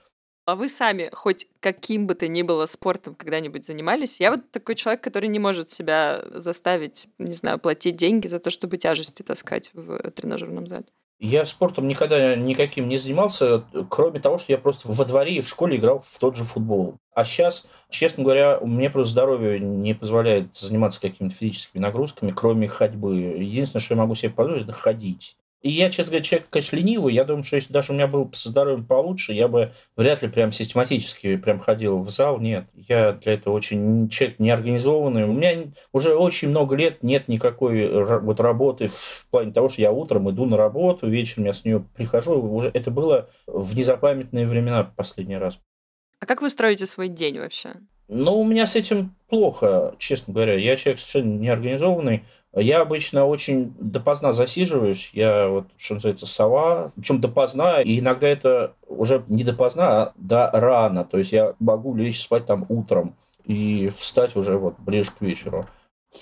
А 0.46 0.56
вы 0.56 0.70
сами 0.70 1.10
хоть 1.14 1.48
каким 1.60 2.08
бы 2.08 2.16
то 2.16 2.28
ни 2.28 2.42
было 2.42 2.66
спортом 2.66 3.16
когда-нибудь 3.16 3.66
занимались? 3.66 4.20
Я 4.20 4.32
вот 4.32 4.52
такой 4.52 4.76
человек, 4.76 5.04
который 5.04 5.30
не 5.30 5.40
может 5.40 5.70
себя 5.70 6.24
заставить, 6.32 7.08
не 7.20 7.34
знаю, 7.34 7.60
платить 7.60 7.96
деньги 7.96 8.28
за 8.28 8.40
то, 8.40 8.50
чтобы 8.50 8.78
тяжести 8.78 9.22
таскать 9.22 9.70
в 9.74 10.12
тренажерном 10.12 10.68
зале. 10.68 10.86
Я 11.24 11.46
спортом 11.46 11.88
никогда 11.88 12.36
никаким 12.36 12.90
не 12.90 12.98
занимался, 12.98 13.64
кроме 13.92 14.20
того, 14.20 14.40
что 14.40 14.52
я 14.52 14.58
просто 14.58 14.92
во 14.92 15.06
дворе 15.06 15.36
и 15.36 15.42
в 15.42 15.48
школе 15.48 15.78
играл 15.78 16.00
в 16.00 16.18
тот 16.18 16.36
же 16.36 16.44
футбол. 16.44 16.96
А 17.14 17.24
сейчас, 17.24 17.68
честно 17.92 18.24
говоря, 18.24 18.60
мне 18.60 18.90
просто 18.90 19.12
здоровье 19.12 19.60
не 19.60 19.94
позволяет 19.94 20.56
заниматься 20.56 21.00
какими-то 21.00 21.36
физическими 21.36 21.80
нагрузками, 21.80 22.32
кроме 22.32 22.68
ходьбы. 22.68 23.16
Единственное, 23.16 23.84
что 23.84 23.94
я 23.94 24.02
могу 24.02 24.16
себе 24.16 24.32
позволить, 24.32 24.64
это 24.64 24.74
ходить. 24.74 25.38
И 25.62 25.70
я, 25.70 25.92
честно 25.92 26.12
говоря, 26.12 26.24
человек, 26.24 26.48
конечно, 26.50 26.76
ленивый. 26.76 27.14
Я 27.14 27.24
думаю, 27.24 27.44
что 27.44 27.56
если 27.56 27.72
даже 27.72 27.92
у 27.92 27.96
меня 27.96 28.08
было 28.08 28.28
со 28.34 28.50
здоровьем 28.50 28.84
получше, 28.84 29.34
я 29.34 29.48
бы 29.48 29.74
вряд 29.96 30.24
ли 30.24 30.28
прям 30.28 30.52
систематически 30.52 31.38
прям 31.38 31.60
ходил 31.60 32.00
в 32.00 32.10
зал. 32.10 32.40
Нет, 32.40 32.66
я 32.74 33.12
для 33.12 33.34
этого 33.34 33.54
очень 33.54 34.10
человек 34.10 34.40
неорганизованный. 34.40 35.26
У 35.26 35.34
меня 35.34 35.72
уже 35.92 36.16
очень 36.16 36.50
много 36.50 36.76
лет 36.76 37.04
нет 37.04 37.28
никакой 37.28 38.04
вот 38.22 38.40
работы 38.40 38.88
в 38.88 39.28
плане 39.30 39.52
того, 39.52 39.70
что 39.70 39.84
я 39.84 39.92
утром 39.92 40.30
иду 40.32 40.46
на 40.46 40.58
работу, 40.58 41.08
вечером 41.08 41.46
я 41.46 41.54
с 41.54 41.64
нее 41.64 41.86
прихожу. 41.96 42.42
Уже 42.42 42.72
это 42.74 42.90
было 42.90 43.30
в 43.46 43.78
незапамятные 43.78 44.48
времена 44.48 44.92
последний 44.96 45.38
раз. 45.38 45.60
А 46.20 46.26
как 46.26 46.42
вы 46.42 46.50
строите 46.50 46.88
свой 46.88 47.08
день 47.08 47.40
вообще? 47.40 47.74
Ну, 48.08 48.42
у 48.42 48.44
меня 48.44 48.66
с 48.66 48.76
этим 48.76 49.16
плохо, 49.30 49.96
честно 49.98 50.34
говоря. 50.34 50.56
Я 50.56 50.76
человек 50.76 51.00
совершенно 51.00 51.40
неорганизованный. 51.40 52.26
Я 52.54 52.82
обычно 52.82 53.26
очень 53.26 53.74
допоздна 53.80 54.34
засиживаюсь. 54.34 55.10
Я 55.14 55.48
вот, 55.48 55.68
что 55.78 55.96
называется, 55.96 56.26
сова. 56.26 56.92
Причем 56.96 57.22
допоздна, 57.22 57.82
и 57.82 58.00
иногда 58.00 58.28
это 58.28 58.76
уже 58.88 59.24
не 59.30 59.44
допоздна, 59.44 59.88
а 59.90 60.14
до 60.18 60.50
рано. 60.52 61.06
То 61.06 61.18
есть 61.18 61.32
я 61.32 61.56
могу 61.60 61.96
лечь 61.96 62.22
спать 62.22 62.46
там 62.46 62.66
утром 62.68 63.16
и 63.46 63.90
встать 63.90 64.36
уже 64.36 64.58
вот 64.58 64.76
ближе 64.80 65.12
к 65.12 65.22
вечеру. 65.22 65.68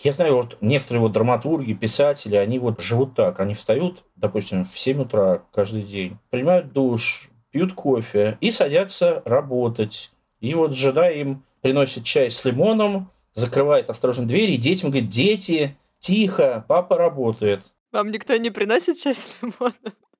Я 0.03 0.11
знаю, 0.11 0.35
вот 0.35 0.57
некоторые 0.61 1.01
вот 1.01 1.13
драматурги, 1.13 1.73
писатели, 1.73 2.35
они 2.35 2.59
вот 2.59 2.79
живут 2.79 3.15
так. 3.15 3.39
Они 3.39 3.55
встают, 3.55 4.03
допустим, 4.15 4.63
в 4.63 4.77
7 4.77 5.01
утра 5.01 5.41
каждый 5.51 5.81
день, 5.81 6.19
принимают 6.29 6.71
душ, 6.73 7.31
пьют 7.49 7.73
кофе 7.73 8.37
и 8.39 8.51
садятся 8.51 9.23
работать. 9.25 10.11
И 10.39 10.53
вот 10.53 10.75
жена 10.75 11.09
им 11.09 11.43
приносит 11.61 12.03
чай 12.03 12.29
с 12.29 12.45
лимоном, 12.45 13.09
закрывает 13.33 13.89
осторожно 13.89 14.27
дверь, 14.27 14.51
и 14.51 14.57
детям 14.57 14.91
говорит, 14.91 15.09
дети, 15.09 15.75
Тихо, 15.99 16.65
папа 16.67 16.97
работает. 16.97 17.61
Вам 17.91 18.11
никто 18.11 18.35
не 18.37 18.49
приносит 18.49 18.97
чай 18.97 19.15
с 19.15 19.37
лимоном? 19.41 19.75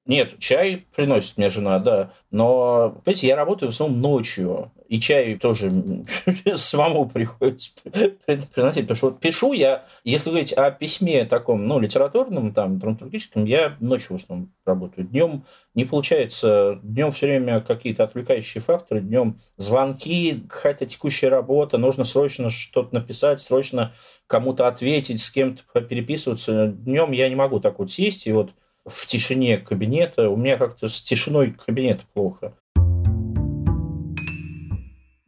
Нет, 0.06 0.40
чай 0.40 0.88
приносит 0.96 1.38
мне 1.38 1.50
жена, 1.50 1.80
да. 1.80 2.14
Но, 2.32 3.02
понимаете, 3.04 3.28
я 3.28 3.36
работаю 3.36 3.72
в 3.72 3.76
основном 3.76 4.02
ночью. 4.02 4.72
И 4.90 5.00
чай 5.00 5.36
тоже 5.36 5.72
самому 6.56 7.08
приходится 7.08 7.72
приносить. 8.26 8.88
Потому 8.88 8.96
что 8.96 9.10
вот 9.12 9.20
пишу 9.20 9.54
я, 9.54 9.86
если 10.04 10.32
говорить 10.32 10.52
о 10.52 10.72
письме 10.72 11.26
таком, 11.26 11.68
ну, 11.68 11.80
литературном, 11.80 12.52
там, 12.54 12.80
драматургическом, 12.80 13.46
я 13.46 13.78
ночью 13.80 14.18
в 14.18 14.22
основном 14.22 14.52
работаю. 14.66 15.06
Днем 15.06 15.44
не 15.76 15.86
получается. 15.86 16.80
Днем 16.82 17.12
все 17.12 17.28
время 17.28 17.62
какие-то 17.62 18.04
отвлекающие 18.04 18.64
факторы. 18.64 19.02
Днем 19.02 19.38
звонки, 19.58 20.44
какая-то 20.50 20.88
текущая 20.88 21.30
работа. 21.30 21.78
Нужно 21.78 22.04
срочно 22.04 22.50
что-то 22.50 22.96
написать, 22.96 23.40
срочно 23.42 23.94
кому-то 24.26 24.68
ответить, 24.68 25.22
с 25.22 25.30
кем-то 25.30 25.82
переписываться. 25.82 26.66
Днем 26.66 27.12
я 27.12 27.30
не 27.30 27.36
могу 27.36 27.60
так 27.60 27.78
вот 27.78 27.92
сесть 27.92 28.26
и 28.26 28.32
вот 28.32 28.54
в 28.88 29.06
тишине 29.06 29.60
кабинета. 29.60 30.32
У 30.32 30.36
меня 30.36 30.58
как-то 30.58 30.90
с 30.90 31.00
тишиной 31.00 31.52
кабинета 31.52 32.06
плохо. 32.16 32.56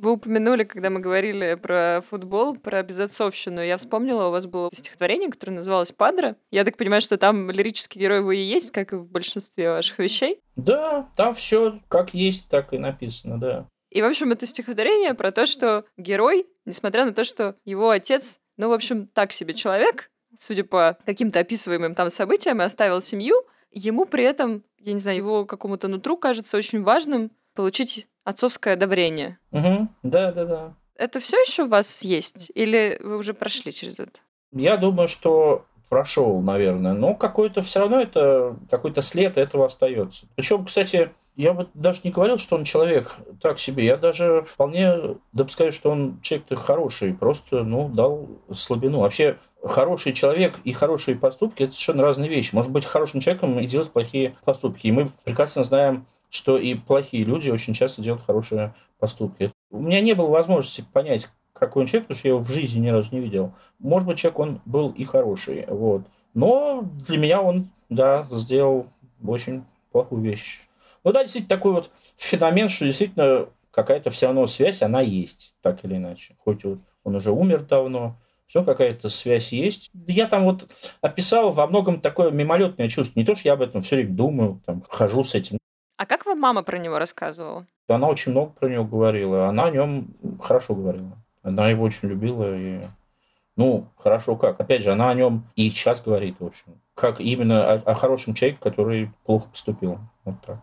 Вы 0.01 0.13
упомянули, 0.13 0.63
когда 0.63 0.89
мы 0.89 0.99
говорили 0.99 1.53
про 1.53 2.03
футбол, 2.09 2.57
про 2.57 2.81
безотцовщину. 2.81 3.61
Я 3.61 3.77
вспомнила, 3.77 4.29
у 4.29 4.31
вас 4.31 4.47
было 4.47 4.71
стихотворение, 4.73 5.29
которое 5.29 5.53
называлось 5.53 5.91
«Падре». 5.91 6.37
Я 6.49 6.65
так 6.65 6.75
понимаю, 6.75 7.01
что 7.01 7.17
там 7.17 7.51
лирический 7.51 8.01
герой 8.01 8.21
вы 8.21 8.37
и 8.37 8.41
есть, 8.41 8.71
как 8.71 8.93
и 8.93 8.95
в 8.95 9.11
большинстве 9.11 9.69
ваших 9.69 9.99
вещей? 9.99 10.39
Да, 10.55 11.07
там 11.15 11.33
все 11.33 11.79
как 11.87 12.15
есть, 12.15 12.49
так 12.49 12.73
и 12.73 12.79
написано, 12.79 13.39
да. 13.39 13.67
И, 13.91 14.01
в 14.01 14.05
общем, 14.05 14.31
это 14.31 14.47
стихотворение 14.47 15.13
про 15.13 15.31
то, 15.31 15.45
что 15.45 15.85
герой, 15.97 16.47
несмотря 16.65 17.05
на 17.05 17.13
то, 17.13 17.23
что 17.23 17.55
его 17.63 17.91
отец, 17.91 18.39
ну, 18.57 18.69
в 18.69 18.73
общем, 18.73 19.05
так 19.05 19.31
себе 19.31 19.53
человек, 19.53 20.09
судя 20.39 20.63
по 20.63 20.97
каким-то 21.05 21.41
описываемым 21.41 21.93
там 21.93 22.09
событиям, 22.09 22.59
и 22.59 22.65
оставил 22.65 23.03
семью, 23.03 23.35
ему 23.69 24.05
при 24.05 24.23
этом, 24.23 24.63
я 24.79 24.93
не 24.93 24.99
знаю, 24.99 25.17
его 25.17 25.45
какому-то 25.45 25.87
нутру 25.87 26.17
кажется 26.17 26.57
очень 26.57 26.81
важным 26.81 27.29
получить 27.53 28.07
отцовское 28.23 28.73
одобрение. 28.73 29.39
Угу. 29.51 29.87
Да, 30.03 30.31
да, 30.31 30.45
да. 30.45 30.73
Это 30.95 31.19
все 31.19 31.37
еще 31.37 31.63
у 31.63 31.67
вас 31.67 32.03
есть? 32.03 32.51
Или 32.53 32.99
вы 33.01 33.17
уже 33.17 33.33
прошли 33.33 33.71
через 33.71 33.99
это? 33.99 34.19
Я 34.51 34.77
думаю, 34.77 35.07
что 35.07 35.65
прошел, 35.89 36.39
наверное, 36.41 36.93
но 36.93 37.15
какой-то 37.15 37.61
все 37.61 37.81
равно 37.81 37.99
это 38.01 38.55
какой-то 38.69 39.01
след 39.01 39.37
этого 39.37 39.65
остается. 39.65 40.25
Причем, 40.35 40.63
кстати, 40.63 41.11
я 41.35 41.53
бы 41.53 41.67
даже 41.73 42.01
не 42.05 42.11
говорил, 42.11 42.37
что 42.37 42.55
он 42.55 42.63
человек 42.63 43.15
так 43.41 43.59
себе. 43.59 43.85
Я 43.85 43.97
даже 43.97 44.45
вполне 44.47 45.17
допускаю, 45.33 45.73
что 45.73 45.89
он 45.89 46.21
человек 46.21 46.47
хороший, 46.59 47.13
просто, 47.13 47.63
ну, 47.63 47.89
дал 47.89 48.29
слабину. 48.53 48.99
Вообще, 48.99 49.37
хороший 49.63 50.13
человек 50.13 50.55
и 50.63 50.71
хорошие 50.71 51.17
поступки– 51.17 51.63
это 51.63 51.73
совершенно 51.73 52.03
разные 52.03 52.29
вещи. 52.29 52.55
Может 52.55 52.71
быть 52.71 52.85
хорошим 52.85 53.19
человеком 53.19 53.59
и 53.59 53.65
делать 53.65 53.91
плохие 53.91 54.37
поступки. 54.45 54.87
И 54.87 54.91
мы 54.91 55.09
прекрасно 55.25 55.63
знаем, 55.63 56.05
что 56.31 56.57
и 56.57 56.73
плохие 56.73 57.23
люди 57.23 57.51
очень 57.51 57.75
часто 57.75 58.01
делают 58.01 58.25
хорошие 58.25 58.73
поступки. 58.97 59.51
У 59.69 59.79
меня 59.79 60.01
не 60.01 60.13
было 60.13 60.27
возможности 60.27 60.83
понять, 60.91 61.29
какой 61.53 61.83
он 61.83 61.87
человек, 61.87 62.07
потому 62.07 62.17
что 62.17 62.27
я 62.27 62.33
его 62.33 62.43
в 62.43 62.51
жизни 62.51 62.79
ни 62.79 62.89
разу 62.89 63.09
не 63.11 63.19
видел. 63.19 63.53
Может 63.77 64.07
быть, 64.07 64.17
человек 64.17 64.39
он 64.39 64.61
был 64.65 64.89
и 64.89 65.03
хороший, 65.03 65.65
вот. 65.67 66.03
Но 66.33 66.89
для 67.07 67.17
меня 67.17 67.41
он, 67.41 67.69
да, 67.89 68.27
сделал 68.31 68.87
очень 69.23 69.65
плохую 69.91 70.23
вещь. 70.23 70.61
Ну 71.03 71.11
да, 71.11 71.21
действительно, 71.21 71.49
такой 71.49 71.73
вот 71.73 71.91
феномен, 72.15 72.69
что 72.69 72.85
действительно 72.85 73.49
какая-то 73.71 74.09
все 74.09 74.27
равно 74.27 74.47
связь, 74.47 74.81
она 74.81 75.01
есть, 75.01 75.55
так 75.61 75.83
или 75.83 75.97
иначе. 75.97 76.35
Хоть 76.43 76.63
вот 76.63 76.79
он 77.03 77.15
уже 77.15 77.31
умер 77.31 77.65
давно, 77.65 78.17
все, 78.47 78.63
какая-то 78.63 79.09
связь 79.09 79.53
есть. 79.53 79.89
Я 80.07 80.27
там 80.27 80.43
вот 80.43 80.67
описал 81.01 81.51
во 81.51 81.67
многом 81.67 82.01
такое 82.01 82.31
мимолетное 82.31 82.89
чувство. 82.89 83.19
Не 83.19 83.25
то, 83.25 83.33
что 83.33 83.47
я 83.47 83.53
об 83.53 83.61
этом 83.61 83.81
все 83.81 83.95
время 83.95 84.13
думаю, 84.13 84.61
там, 84.65 84.83
хожу 84.89 85.23
с 85.23 85.35
этим. 85.35 85.57
А 86.01 86.07
как 86.07 86.25
вам 86.25 86.39
мама 86.39 86.63
про 86.63 86.79
него 86.79 86.97
рассказывала? 86.97 87.67
Она 87.87 88.07
очень 88.07 88.31
много 88.31 88.53
про 88.53 88.67
него 88.67 88.83
говорила. 88.83 89.47
Она 89.47 89.65
о 89.65 89.69
нем 89.69 90.07
хорошо 90.41 90.73
говорила. 90.73 91.15
Она 91.43 91.69
его 91.69 91.83
очень 91.83 92.09
любила. 92.09 92.57
И... 92.57 92.87
Ну, 93.55 93.85
хорошо 93.97 94.35
как. 94.35 94.59
Опять 94.59 94.81
же, 94.81 94.91
она 94.91 95.11
о 95.11 95.13
нем 95.13 95.43
и 95.55 95.69
сейчас 95.69 96.01
говорит, 96.01 96.37
в 96.39 96.45
общем. 96.47 96.81
Как 96.95 97.19
именно 97.19 97.73
о, 97.73 97.75
о 97.75 97.93
хорошем 97.93 98.33
человеке, 98.33 98.57
который 98.59 99.11
плохо 99.25 99.47
поступил. 99.49 99.99
Вот 100.25 100.41
так. 100.43 100.57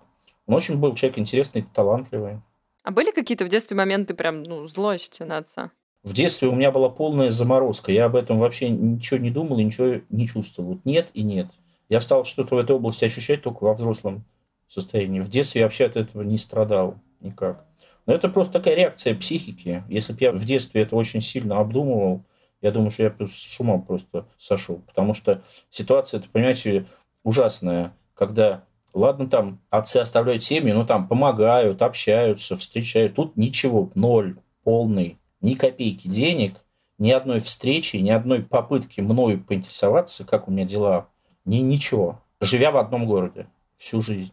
Он 0.48 0.54
очень 0.56 0.76
был 0.76 0.96
человек 0.96 1.20
интересный, 1.20 1.64
талантливый. 1.72 2.40
А 2.82 2.90
были 2.90 3.12
какие-то 3.12 3.44
в 3.44 3.48
детстве 3.48 3.76
моменты 3.76 4.14
прям, 4.14 4.42
ну, 4.42 4.66
злости 4.66 5.22
на 5.22 5.36
отца? 5.36 5.70
В 6.02 6.14
детстве 6.14 6.48
у 6.48 6.54
меня 6.56 6.72
была 6.72 6.88
полная 6.88 7.30
заморозка. 7.30 7.92
Я 7.92 8.06
об 8.06 8.16
этом 8.16 8.40
вообще 8.40 8.70
ничего 8.70 9.20
не 9.20 9.30
думал 9.30 9.60
и 9.60 9.64
ничего 9.64 10.00
не 10.08 10.26
чувствовал. 10.26 10.70
Вот 10.70 10.84
нет 10.84 11.10
и 11.14 11.22
нет. 11.22 11.46
Я 11.88 12.00
стал 12.00 12.24
что-то 12.24 12.56
в 12.56 12.58
этой 12.58 12.74
области 12.74 13.04
ощущать 13.04 13.42
только 13.42 13.62
во 13.62 13.74
взрослом 13.74 14.24
состоянии. 14.68 15.20
В 15.20 15.28
детстве 15.28 15.60
я 15.60 15.66
вообще 15.66 15.86
от 15.86 15.96
этого 15.96 16.22
не 16.22 16.38
страдал 16.38 16.96
никак. 17.20 17.64
Но 18.06 18.14
это 18.14 18.28
просто 18.28 18.54
такая 18.54 18.74
реакция 18.74 19.14
психики. 19.14 19.84
Если 19.88 20.12
бы 20.12 20.18
я 20.20 20.32
в 20.32 20.44
детстве 20.44 20.82
это 20.82 20.96
очень 20.96 21.20
сильно 21.20 21.58
обдумывал, 21.58 22.24
я 22.60 22.70
думаю, 22.70 22.90
что 22.90 23.04
я 23.04 23.14
с 23.20 23.60
ума 23.60 23.78
просто 23.78 24.26
сошел. 24.38 24.82
Потому 24.86 25.14
что 25.14 25.42
ситуация, 25.70 26.20
это, 26.20 26.28
понимаете, 26.30 26.86
ужасная, 27.22 27.92
когда 28.14 28.64
Ладно, 28.94 29.28
там 29.28 29.60
отцы 29.70 29.98
оставляют 29.98 30.42
семьи, 30.42 30.72
но 30.72 30.84
там 30.84 31.08
помогают, 31.08 31.82
общаются, 31.82 32.56
встречают. 32.56 33.14
Тут 33.14 33.36
ничего, 33.36 33.90
ноль, 33.94 34.36
полный, 34.64 35.18
ни 35.40 35.54
копейки 35.54 36.08
денег, 36.08 36.56
ни 36.98 37.10
одной 37.10 37.40
встречи, 37.40 37.96
ни 37.96 38.10
одной 38.10 38.42
попытки 38.42 39.00
мною 39.00 39.42
поинтересоваться, 39.42 40.24
как 40.24 40.48
у 40.48 40.50
меня 40.50 40.64
дела, 40.64 41.08
ни 41.44 41.58
ничего. 41.58 42.20
Живя 42.40 42.70
в 42.70 42.76
одном 42.76 43.06
городе 43.06 43.46
всю 43.76 44.00
жизнь. 44.00 44.32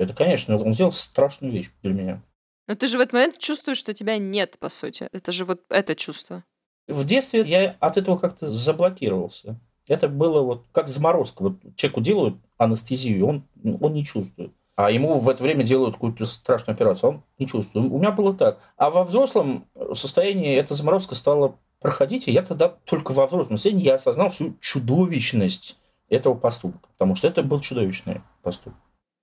Это, 0.00 0.14
конечно, 0.14 0.56
он 0.56 0.72
сделал 0.72 0.92
страшную 0.92 1.52
вещь 1.52 1.70
для 1.82 1.92
меня. 1.92 2.22
Но 2.66 2.74
ты 2.74 2.86
же 2.86 2.96
в 2.96 3.00
этот 3.00 3.12
момент 3.12 3.38
чувствуешь, 3.38 3.76
что 3.76 3.92
тебя 3.92 4.16
нет, 4.16 4.56
по 4.58 4.70
сути. 4.70 5.08
Это 5.12 5.30
же 5.30 5.44
вот 5.44 5.60
это 5.68 5.94
чувство. 5.94 6.42
В 6.88 7.04
детстве 7.04 7.42
я 7.42 7.76
от 7.80 7.98
этого 7.98 8.16
как-то 8.16 8.48
заблокировался. 8.48 9.60
Это 9.86 10.08
было 10.08 10.40
вот 10.40 10.64
как 10.72 10.88
заморозка. 10.88 11.42
Вот 11.42 11.76
человеку 11.76 12.00
делают 12.00 12.36
анестезию, 12.56 13.26
он, 13.26 13.44
он 13.62 13.92
не 13.92 14.04
чувствует. 14.04 14.52
А 14.74 14.90
ему 14.90 15.18
в 15.18 15.28
это 15.28 15.42
время 15.42 15.64
делают 15.64 15.96
какую-то 15.96 16.24
страшную 16.24 16.74
операцию, 16.74 17.10
он 17.10 17.22
не 17.38 17.46
чувствует. 17.46 17.90
У 17.90 17.98
меня 17.98 18.10
было 18.10 18.34
так. 18.34 18.58
А 18.78 18.88
во 18.88 19.04
взрослом 19.04 19.66
состоянии 19.92 20.56
эта 20.56 20.72
заморозка 20.72 21.14
стала 21.14 21.56
проходить, 21.78 22.26
и 22.26 22.32
я 22.32 22.42
тогда 22.42 22.68
только 22.84 23.12
во 23.12 23.26
взрослом 23.26 23.58
состоянии 23.58 23.84
я 23.84 23.96
осознал 23.96 24.30
всю 24.30 24.56
чудовищность 24.60 25.78
этого 26.08 26.34
поступка. 26.34 26.88
Потому 26.92 27.16
что 27.16 27.28
это 27.28 27.42
был 27.42 27.60
чудовищный 27.60 28.22
поступок. 28.42 28.78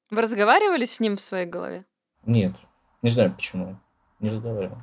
Вы 0.10 0.22
разговаривали 0.22 0.86
с 0.86 1.00
ним 1.00 1.18
в 1.18 1.22
своей 1.22 1.46
голове? 1.46 1.86
Нет. 2.26 2.54
Не 3.02 3.10
знаю 3.10 3.34
почему. 3.34 3.78
Не 4.20 4.30
разговаривал. 4.30 4.78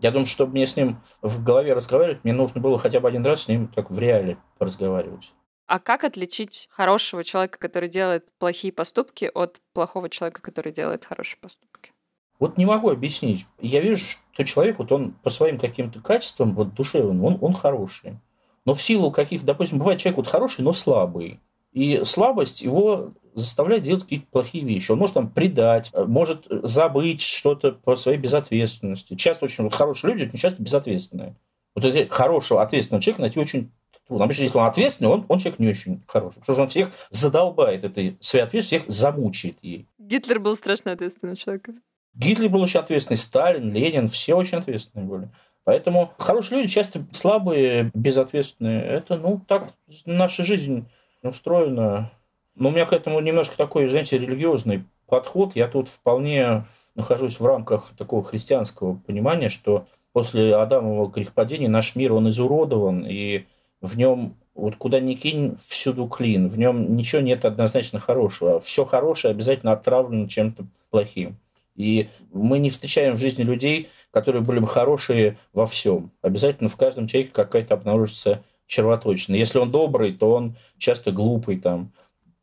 Я 0.00 0.10
думаю, 0.10 0.26
чтобы 0.26 0.52
мне 0.52 0.66
с 0.66 0.76
ним 0.76 1.00
в 1.22 1.42
голове 1.42 1.74
разговаривать, 1.74 2.22
мне 2.24 2.32
нужно 2.32 2.60
было 2.60 2.78
хотя 2.78 3.00
бы 3.00 3.08
один 3.08 3.26
раз 3.26 3.42
с 3.42 3.48
ним 3.48 3.68
так 3.68 3.90
в 3.90 3.98
реале 3.98 4.38
поразговаривать. 4.58 5.32
А 5.66 5.80
как 5.80 6.04
отличить 6.04 6.68
хорошего 6.70 7.24
человека, 7.24 7.58
который 7.58 7.88
делает 7.88 8.26
плохие 8.38 8.72
поступки, 8.72 9.30
от 9.34 9.60
плохого 9.74 10.08
человека, 10.08 10.40
который 10.40 10.72
делает 10.72 11.04
хорошие 11.04 11.38
поступки? 11.40 11.92
Вот 12.38 12.56
не 12.56 12.64
могу 12.64 12.90
объяснить. 12.90 13.46
Я 13.60 13.80
вижу, 13.80 14.06
что 14.32 14.44
человек, 14.44 14.78
вот 14.78 14.92
он 14.92 15.12
по 15.12 15.28
своим 15.28 15.58
каким-то 15.58 16.00
качествам, 16.00 16.54
вот 16.54 16.74
душевным, 16.74 17.22
он, 17.24 17.36
он 17.40 17.52
хороший. 17.52 18.18
Но 18.64 18.74
в 18.74 18.80
силу 18.80 19.10
каких, 19.10 19.44
допустим, 19.44 19.78
бывает 19.78 20.00
человек 20.00 20.18
вот 20.18 20.28
хороший, 20.28 20.62
но 20.62 20.72
слабый. 20.72 21.40
И 21.72 22.02
слабость 22.04 22.62
его 22.62 23.12
заставляет 23.34 23.82
делать 23.82 24.02
какие-то 24.02 24.26
плохие 24.30 24.64
вещи. 24.64 24.90
Он 24.90 24.98
может 24.98 25.14
там 25.14 25.30
предать, 25.30 25.90
э, 25.92 26.04
может 26.04 26.46
забыть 26.48 27.20
что-то 27.20 27.72
по 27.72 27.96
своей 27.96 28.18
безответственности. 28.18 29.14
Часто 29.14 29.44
очень 29.44 29.64
вот 29.64 29.74
хорошие 29.74 30.12
люди 30.12 30.26
очень 30.26 30.38
часто 30.38 30.62
безответственные. 30.62 31.36
Вот 31.74 31.84
эти 31.84 32.08
хорошего, 32.08 32.62
ответственного 32.62 33.02
человека 33.02 33.20
найти 33.22 33.38
очень 33.38 33.70
трудно. 34.06 34.24
Обычно, 34.24 34.42
если 34.42 34.58
он 34.58 34.66
ответственный, 34.66 35.10
он, 35.10 35.24
он 35.28 35.38
человек 35.38 35.58
не 35.58 35.68
очень 35.68 36.02
хороший. 36.06 36.40
Потому 36.40 36.54
что 36.54 36.62
он 36.62 36.68
всех 36.68 36.90
задолбает 37.10 37.84
этой 37.84 38.16
своей 38.20 38.44
ответственностью, 38.44 38.90
всех 38.90 38.96
замучает 38.96 39.56
ей. 39.62 39.86
Гитлер 39.98 40.40
был 40.40 40.56
страшно 40.56 40.92
ответственным 40.92 41.36
человеком. 41.36 41.82
Гитлер 42.14 42.48
был 42.48 42.62
очень 42.62 42.80
ответственный, 42.80 43.16
Сталин, 43.16 43.72
Ленин, 43.72 44.08
все 44.08 44.34
очень 44.34 44.58
ответственные 44.58 45.06
были. 45.06 45.28
Поэтому 45.62 46.12
хорошие 46.18 46.62
люди 46.62 46.72
часто 46.72 47.06
слабые, 47.12 47.90
безответственные. 47.94 48.82
Это, 48.82 49.18
ну, 49.18 49.40
так 49.46 49.74
наша 50.06 50.42
жизнь 50.42 50.88
устроена. 51.22 52.10
Но 52.54 52.68
у 52.68 52.72
меня 52.72 52.86
к 52.86 52.92
этому 52.92 53.20
немножко 53.20 53.56
такой, 53.56 53.86
знаете, 53.88 54.18
религиозный 54.18 54.84
подход. 55.06 55.56
Я 55.56 55.68
тут 55.68 55.88
вполне 55.88 56.64
нахожусь 56.94 57.38
в 57.38 57.46
рамках 57.46 57.92
такого 57.96 58.24
христианского 58.24 58.94
понимания, 58.94 59.48
что 59.48 59.86
после 60.12 60.54
Адамового 60.54 61.10
грехопадения 61.10 61.68
наш 61.68 61.94
мир, 61.94 62.12
он 62.12 62.28
изуродован, 62.28 63.06
и 63.06 63.44
в 63.80 63.96
нем 63.96 64.34
вот 64.58 64.74
куда 64.74 64.98
ни 64.98 65.14
кинь, 65.14 65.56
всюду 65.56 66.08
клин. 66.08 66.48
В 66.48 66.58
нем 66.58 66.96
ничего 66.96 67.22
нет 67.22 67.44
однозначно 67.44 68.00
хорошего. 68.00 68.60
Все 68.60 68.84
хорошее 68.84 69.30
обязательно 69.30 69.72
отравлено 69.72 70.28
чем-то 70.28 70.66
плохим. 70.90 71.36
И 71.76 72.08
мы 72.32 72.58
не 72.58 72.70
встречаем 72.70 73.14
в 73.14 73.20
жизни 73.20 73.44
людей, 73.44 73.88
которые 74.10 74.42
были 74.42 74.58
бы 74.58 74.66
хорошие 74.66 75.38
во 75.52 75.64
всем. 75.64 76.10
Обязательно 76.22 76.68
в 76.68 76.76
каждом 76.76 77.06
человеке 77.06 77.32
какая-то 77.32 77.74
обнаружится 77.74 78.42
червоточина. 78.68 79.34
Если 79.34 79.58
он 79.58 79.72
добрый, 79.72 80.12
то 80.12 80.30
он 80.30 80.56
часто 80.76 81.10
глупый 81.10 81.58
там. 81.58 81.92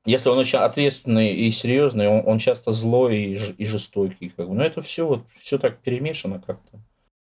Если 0.05 0.27
он 0.29 0.37
очень 0.37 0.59
ответственный 0.59 1.33
и 1.33 1.49
серьезный, 1.51 2.07
он, 2.07 2.23
он 2.25 2.37
часто 2.37 2.71
злой 2.71 3.17
и, 3.17 3.39
и 3.57 3.65
жестокий. 3.65 4.29
Как 4.29 4.49
бы. 4.49 4.55
Но 4.55 4.63
это 4.63 4.81
все 4.81 5.07
вот 5.07 5.23
все 5.39 5.57
так 5.57 5.79
перемешано 5.79 6.41
как-то. 6.45 6.79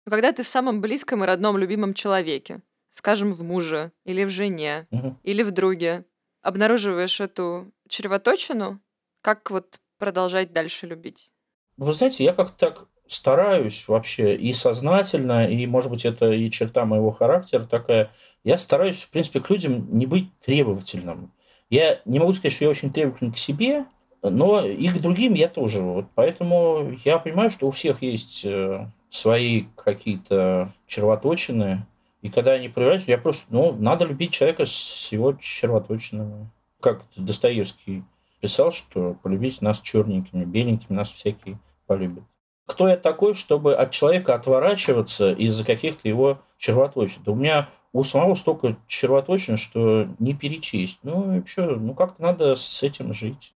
Когда 0.06 0.32
ты 0.34 0.44
в 0.44 0.48
самом 0.48 0.82
близком 0.82 1.24
и 1.24 1.28
родном 1.28 1.58
любимом 1.58 1.94
человеке, 1.94 2.62
скажем, 2.90 3.32
в 3.32 3.44
муже 3.44 3.92
или 4.06 4.24
в 4.26 4.30
жене 4.30 4.88
угу. 4.92 5.16
или 5.24 5.44
в 5.44 5.52
друге, 5.52 6.06
обнаруживаешь 6.42 7.20
эту 7.20 7.72
червоточину, 7.88 8.80
как 9.22 9.52
вот 9.52 9.80
продолжать 9.98 10.52
дальше 10.54 10.88
любить? 10.88 11.32
Вы 11.78 11.94
знаете, 11.94 12.24
я 12.24 12.34
как-то 12.34 12.58
так 12.58 12.88
стараюсь 13.08 13.88
вообще 13.88 14.36
и 14.36 14.54
сознательно, 14.54 15.50
и, 15.50 15.66
может 15.66 15.90
быть, 15.90 16.06
это 16.06 16.32
и 16.32 16.50
черта 16.52 16.86
моего 16.86 17.12
характера 17.12 17.64
такая, 17.64 18.12
я 18.44 18.58
стараюсь, 18.58 19.02
в 19.02 19.10
принципе, 19.10 19.40
к 19.40 19.50
людям 19.50 19.98
не 19.98 20.06
быть 20.06 20.30
требовательным. 20.40 21.32
Я 21.70 22.02
не 22.06 22.20
могу 22.20 22.34
сказать, 22.34 22.54
что 22.54 22.66
я 22.66 22.72
очень 22.72 22.92
требовательный 22.92 23.34
к 23.34 23.38
себе, 23.38 23.86
но 24.22 24.66
и 24.66 24.90
к 24.90 25.00
другим 25.00 25.34
я 25.34 25.48
тоже. 25.48 25.82
Вот. 25.82 26.06
Поэтому 26.16 26.92
я 27.06 27.20
понимаю, 27.20 27.50
что 27.50 27.68
у 27.68 27.72
всех 27.72 28.02
есть 28.02 28.44
э, 28.46 28.88
свои 29.10 29.66
какие-то 29.76 30.74
червоточины, 30.88 31.86
и 32.22 32.30
когда 32.30 32.52
они 32.52 32.68
проявляются, 32.68 33.12
я 33.12 33.18
просто, 33.18 33.46
ну, 33.50 33.72
надо 33.74 34.06
любить 34.06 34.32
человека 34.34 34.66
с 34.66 35.10
его 35.12 35.34
червоточинами. 35.34 36.50
Как 36.82 37.04
Достоевский 37.16 38.04
писал, 38.42 38.72
что 38.72 39.16
полюбить 39.22 39.62
нас 39.62 39.80
черненькими, 39.80 40.44
беленькими 40.46 40.96
нас 40.96 41.10
всякие 41.10 41.60
полюбят. 41.88 42.24
Кто 42.66 42.88
я 42.88 42.98
такой, 42.98 43.34
чтобы 43.34 43.74
от 43.74 43.92
человека 43.92 44.36
отворачиваться 44.36 45.32
из-за 45.32 45.66
каких-то 45.66 46.08
его 46.08 46.40
червоточин? 46.58 47.24
Да 47.26 47.32
у 47.32 47.36
меня 47.36 47.70
у 47.94 48.04
самого 48.04 48.36
столько 48.36 48.78
червоточин, 48.88 49.58
что 49.58 50.08
не 50.20 50.34
перечесть. 50.34 51.00
Ну 51.04 51.38
и 51.38 51.46
что, 51.46 51.76
ну 51.76 51.94
как-то 51.94 52.22
надо 52.22 52.56
с 52.56 52.84
этим 52.84 53.14
жить. 53.14 53.54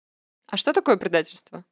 А 0.47 0.57
что 0.57 0.73
такое 0.73 0.97
предательство? 0.97 1.63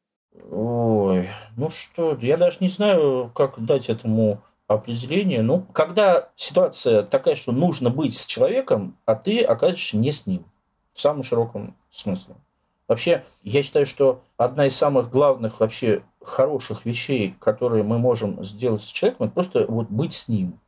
Ой, 0.49 1.27
ну 1.57 1.69
что, 1.69 2.17
я 2.21 2.37
даже 2.37 2.57
не 2.59 2.69
знаю, 2.69 3.31
как 3.33 3.63
дать 3.63 3.89
этому 3.89 4.41
определение. 4.67 5.41
Ну, 5.41 5.65
когда 5.73 6.29
ситуация 6.35 7.03
такая, 7.03 7.35
что 7.35 7.51
нужно 7.51 7.89
быть 7.89 8.15
с 8.15 8.25
человеком, 8.25 8.95
а 9.05 9.15
ты 9.15 9.41
оказываешься 9.41 9.97
не 9.97 10.11
с 10.11 10.27
ним. 10.27 10.45
В 10.93 11.01
самом 11.01 11.23
широком 11.23 11.75
смысле. 11.89 12.35
Вообще, 12.87 13.23
я 13.43 13.63
считаю, 13.63 13.85
что 13.85 14.21
одна 14.37 14.67
из 14.67 14.75
самых 14.75 15.09
главных 15.09 15.59
вообще 15.59 16.03
хороших 16.21 16.85
вещей, 16.85 17.35
которые 17.39 17.83
мы 17.83 17.97
можем 17.97 18.43
сделать 18.43 18.83
с 18.83 18.87
человеком, 18.87 19.27
это 19.27 19.33
просто 19.33 19.65
вот 19.67 19.89
быть 19.89 20.13
с 20.13 20.27
ним. 20.27 20.59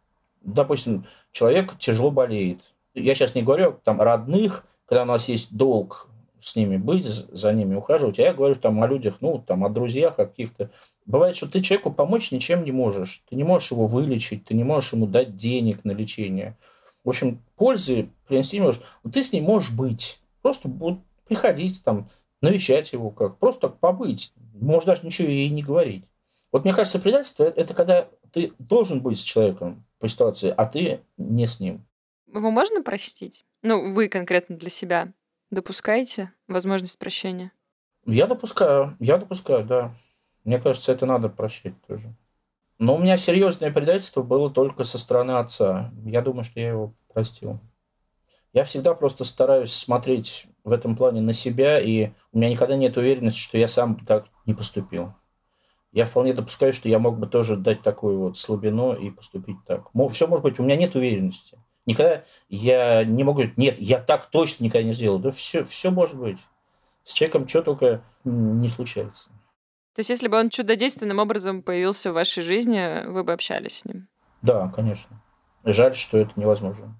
Допустим, 0.41 1.05
человек 1.31 1.77
тяжело 1.77 2.11
болеет. 2.11 2.73
Я 2.93 3.15
сейчас 3.15 3.35
не 3.35 3.43
говорю 3.43 3.79
там 3.83 4.01
родных, 4.01 4.65
когда 4.85 5.03
у 5.03 5.05
нас 5.05 5.29
есть 5.29 5.55
долг 5.55 6.09
с 6.41 6.55
ними 6.55 6.77
быть, 6.77 7.05
за 7.05 7.53
ними 7.53 7.75
ухаживать, 7.75 8.19
а 8.19 8.23
я 8.23 8.33
говорю 8.33 8.55
там 8.55 8.81
о 8.81 8.87
людях, 8.87 9.17
ну, 9.21 9.43
там, 9.45 9.63
о 9.63 9.69
друзьях, 9.69 10.15
каких-то. 10.15 10.71
Бывает, 11.05 11.35
что 11.35 11.47
ты 11.47 11.61
человеку 11.61 11.91
помочь 11.91 12.31
ничем 12.31 12.63
не 12.63 12.71
можешь. 12.71 13.23
Ты 13.29 13.35
не 13.35 13.43
можешь 13.43 13.71
его 13.71 13.85
вылечить, 13.85 14.45
ты 14.45 14.53
не 14.53 14.63
можешь 14.63 14.93
ему 14.93 15.05
дать 15.05 15.35
денег 15.35 15.83
на 15.83 15.91
лечение. 15.91 16.57
В 17.03 17.09
общем, 17.09 17.41
пользы 17.55 18.09
принести 18.27 18.57
не 18.57 18.65
можешь. 18.65 18.81
Но 19.03 19.11
ты 19.11 19.23
с 19.23 19.33
ним 19.33 19.45
можешь 19.45 19.71
быть. 19.71 20.19
Просто 20.41 20.67
вот, 20.67 20.99
приходить 21.27 21.83
там, 21.83 22.09
навещать 22.41 22.91
его 22.93 23.11
как. 23.11 23.37
Просто 23.37 23.69
побыть. 23.69 24.33
Можешь 24.53 24.85
даже 24.85 25.05
ничего 25.05 25.27
ей 25.27 25.49
не 25.49 25.63
говорить. 25.63 26.05
Вот 26.51 26.63
мне 26.63 26.73
кажется, 26.73 26.99
предательство– 26.99 27.43
это 27.55 27.73
когда 27.73 28.07
ты 28.33 28.53
должен 28.59 29.01
быть 29.01 29.19
с 29.19 29.23
человеком 29.23 29.85
по 30.01 30.09
ситуации, 30.09 30.53
а 30.55 30.65
ты 30.65 31.01
не 31.17 31.45
с 31.47 31.59
ним. 31.59 31.85
Его 32.27 32.51
можно 32.51 32.81
простить? 32.81 33.45
Ну, 33.61 33.91
вы 33.91 34.09
конкретно 34.09 34.57
для 34.57 34.69
себя 34.69 35.13
допускаете 35.51 36.33
возможность 36.47 36.97
прощения? 36.97 37.51
Я 38.05 38.25
допускаю, 38.25 38.97
я 38.99 39.17
допускаю, 39.17 39.63
да. 39.63 39.93
Мне 40.43 40.57
кажется, 40.57 40.91
это 40.91 41.05
надо 41.05 41.29
прощать 41.29 41.75
тоже. 41.87 42.15
Но 42.79 42.95
у 42.95 42.97
меня 42.97 43.15
серьезное 43.15 43.71
предательство 43.71 44.23
было 44.23 44.49
только 44.49 44.83
со 44.83 44.97
стороны 44.97 45.31
отца. 45.33 45.91
Я 46.03 46.21
думаю, 46.21 46.43
что 46.43 46.59
я 46.59 46.69
его 46.69 46.95
простил. 47.13 47.59
Я 48.53 48.63
всегда 48.63 48.95
просто 48.95 49.23
стараюсь 49.23 49.71
смотреть 49.71 50.47
в 50.63 50.73
этом 50.73 50.95
плане 50.95 51.21
на 51.21 51.33
себя, 51.33 51.79
и 51.79 52.09
у 52.31 52.39
меня 52.39 52.49
никогда 52.49 52.75
нет 52.75 52.97
уверенности, 52.97 53.39
что 53.39 53.59
я 53.59 53.67
сам 53.67 54.03
так 54.03 54.25
не 54.47 54.55
поступил. 54.55 55.13
Я 55.91 56.05
вполне 56.05 56.33
допускаю, 56.33 56.71
что 56.71 56.87
я 56.87 56.99
мог 56.99 57.19
бы 57.19 57.27
тоже 57.27 57.57
дать 57.57 57.81
такую 57.81 58.19
вот 58.19 58.37
слабину 58.37 58.93
и 58.93 59.09
поступить 59.09 59.57
так. 59.65 59.89
Все 60.11 60.27
может 60.27 60.43
быть, 60.43 60.59
у 60.59 60.63
меня 60.63 60.77
нет 60.77 60.95
уверенности. 60.95 61.57
Никогда 61.85 62.23
я 62.47 63.03
не 63.03 63.23
могу 63.23 63.39
говорить, 63.39 63.57
нет, 63.57 63.77
я 63.79 63.99
так 63.99 64.27
точно 64.27 64.63
никогда 64.63 64.87
не 64.87 64.93
сделал. 64.93 65.19
Да 65.19 65.31
все, 65.31 65.63
все 65.65 65.91
может 65.91 66.15
быть. 66.15 66.37
С 67.03 67.13
человеком 67.13 67.47
что 67.47 67.61
только 67.63 68.03
не 68.23 68.69
случается. 68.69 69.29
То 69.95 69.99
есть, 69.99 70.09
если 70.09 70.29
бы 70.29 70.39
он 70.39 70.49
чудодейственным 70.49 71.19
образом 71.19 71.63
появился 71.63 72.11
в 72.11 72.13
вашей 72.13 72.43
жизни, 72.43 73.05
вы 73.07 73.23
бы 73.25 73.33
общались 73.33 73.79
с 73.79 73.85
ним? 73.85 74.07
Да, 74.41 74.69
конечно. 74.69 75.21
Жаль, 75.65 75.93
что 75.93 76.17
это 76.17 76.31
невозможно. 76.37 76.95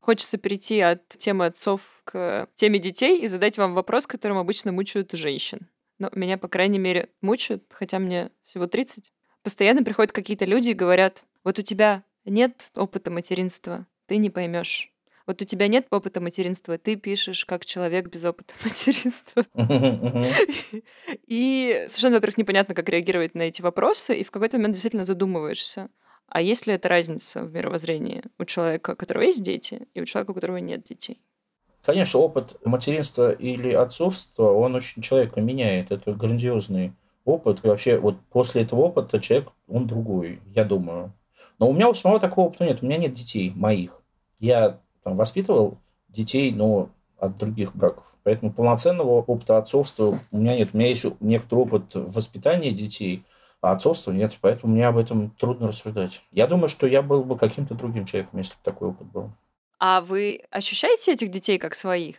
Хочется 0.00 0.38
перейти 0.38 0.80
от 0.80 1.06
темы 1.08 1.46
отцов 1.46 2.02
к 2.04 2.48
теме 2.54 2.78
детей 2.78 3.20
и 3.20 3.28
задать 3.28 3.58
вам 3.58 3.74
вопрос, 3.74 4.06
которым 4.06 4.38
обычно 4.38 4.72
мучают 4.72 5.12
женщин. 5.12 5.68
Но 5.98 6.10
меня, 6.14 6.38
по 6.38 6.48
крайней 6.48 6.78
мере, 6.78 7.10
мучают, 7.20 7.64
хотя 7.70 7.98
мне 7.98 8.30
всего 8.44 8.66
30. 8.66 9.12
Постоянно 9.42 9.84
приходят 9.84 10.12
какие-то 10.12 10.46
люди 10.46 10.70
и 10.70 10.74
говорят, 10.74 11.24
вот 11.44 11.58
у 11.58 11.62
тебя 11.62 12.04
нет 12.24 12.70
опыта 12.74 13.10
материнства, 13.10 13.86
ты 14.06 14.16
не 14.16 14.30
поймешь. 14.30 14.92
Вот 15.26 15.42
у 15.42 15.44
тебя 15.44 15.68
нет 15.68 15.86
опыта 15.90 16.20
материнства, 16.20 16.76
ты 16.78 16.96
пишешь 16.96 17.44
как 17.44 17.64
человек 17.64 18.08
без 18.08 18.24
опыта 18.24 18.54
материнства. 18.64 19.46
И 21.26 21.84
совершенно, 21.86 22.16
во-первых, 22.16 22.38
непонятно, 22.38 22.74
как 22.74 22.88
реагировать 22.88 23.34
на 23.34 23.42
эти 23.42 23.62
вопросы, 23.62 24.18
и 24.18 24.24
в 24.24 24.30
какой-то 24.30 24.56
момент 24.56 24.72
действительно 24.74 25.04
задумываешься. 25.04 25.90
А 26.30 26.40
есть 26.40 26.66
ли 26.68 26.74
эта 26.74 26.88
разница 26.88 27.42
в 27.42 27.52
мировоззрении 27.52 28.22
у 28.38 28.44
человека, 28.44 28.92
у 28.92 28.96
которого 28.96 29.24
есть 29.24 29.42
дети, 29.42 29.88
и 29.94 30.00
у 30.00 30.04
человека, 30.04 30.30
у 30.30 30.34
которого 30.34 30.58
нет 30.58 30.84
детей? 30.84 31.20
Конечно, 31.82 32.20
опыт 32.20 32.56
материнства 32.64 33.32
или 33.32 33.72
отцовства, 33.72 34.52
он 34.52 34.76
очень 34.76 35.02
человека 35.02 35.40
меняет. 35.40 35.90
Это 35.90 36.12
грандиозный 36.12 36.92
опыт. 37.24 37.64
И 37.64 37.66
вообще, 37.68 37.98
вот 37.98 38.16
после 38.30 38.62
этого 38.62 38.80
опыта 38.80 39.18
человек, 39.18 39.48
он 39.66 39.88
другой, 39.88 40.40
я 40.54 40.64
думаю. 40.64 41.12
Но 41.58 41.68
у 41.68 41.72
меня 41.72 41.88
у 41.88 41.94
самого 41.94 42.20
такого 42.20 42.46
опыта 42.46 42.64
нет. 42.64 42.78
У 42.80 42.86
меня 42.86 42.98
нет 42.98 43.12
детей 43.12 43.52
моих. 43.54 44.00
Я 44.38 44.78
там, 45.02 45.16
воспитывал 45.16 45.78
детей, 46.08 46.52
но 46.52 46.90
от 47.18 47.38
других 47.38 47.74
браков. 47.74 48.14
Поэтому 48.22 48.52
полноценного 48.52 49.10
опыта 49.10 49.58
отцовства 49.58 50.20
у 50.30 50.36
меня 50.36 50.56
нет. 50.56 50.70
У 50.72 50.76
меня 50.76 50.88
есть 50.88 51.06
некоторый 51.18 51.60
опыт 51.60 51.94
воспитания 51.94 52.70
детей– 52.70 53.24
а 53.60 53.72
отцовства 53.72 54.12
нет, 54.12 54.36
поэтому 54.40 54.74
мне 54.74 54.86
об 54.86 54.96
этом 54.96 55.30
трудно 55.30 55.68
рассуждать. 55.68 56.22
Я 56.30 56.46
думаю, 56.46 56.68
что 56.68 56.86
я 56.86 57.02
был 57.02 57.24
бы 57.24 57.36
каким-то 57.36 57.74
другим 57.74 58.06
человеком, 58.06 58.38
если 58.38 58.52
бы 58.52 58.60
такой 58.62 58.88
опыт 58.88 59.06
был. 59.08 59.30
А 59.78 60.00
вы 60.00 60.42
ощущаете 60.50 61.12
этих 61.12 61.30
детей 61.30 61.58
как 61.58 61.74
своих? 61.74 62.16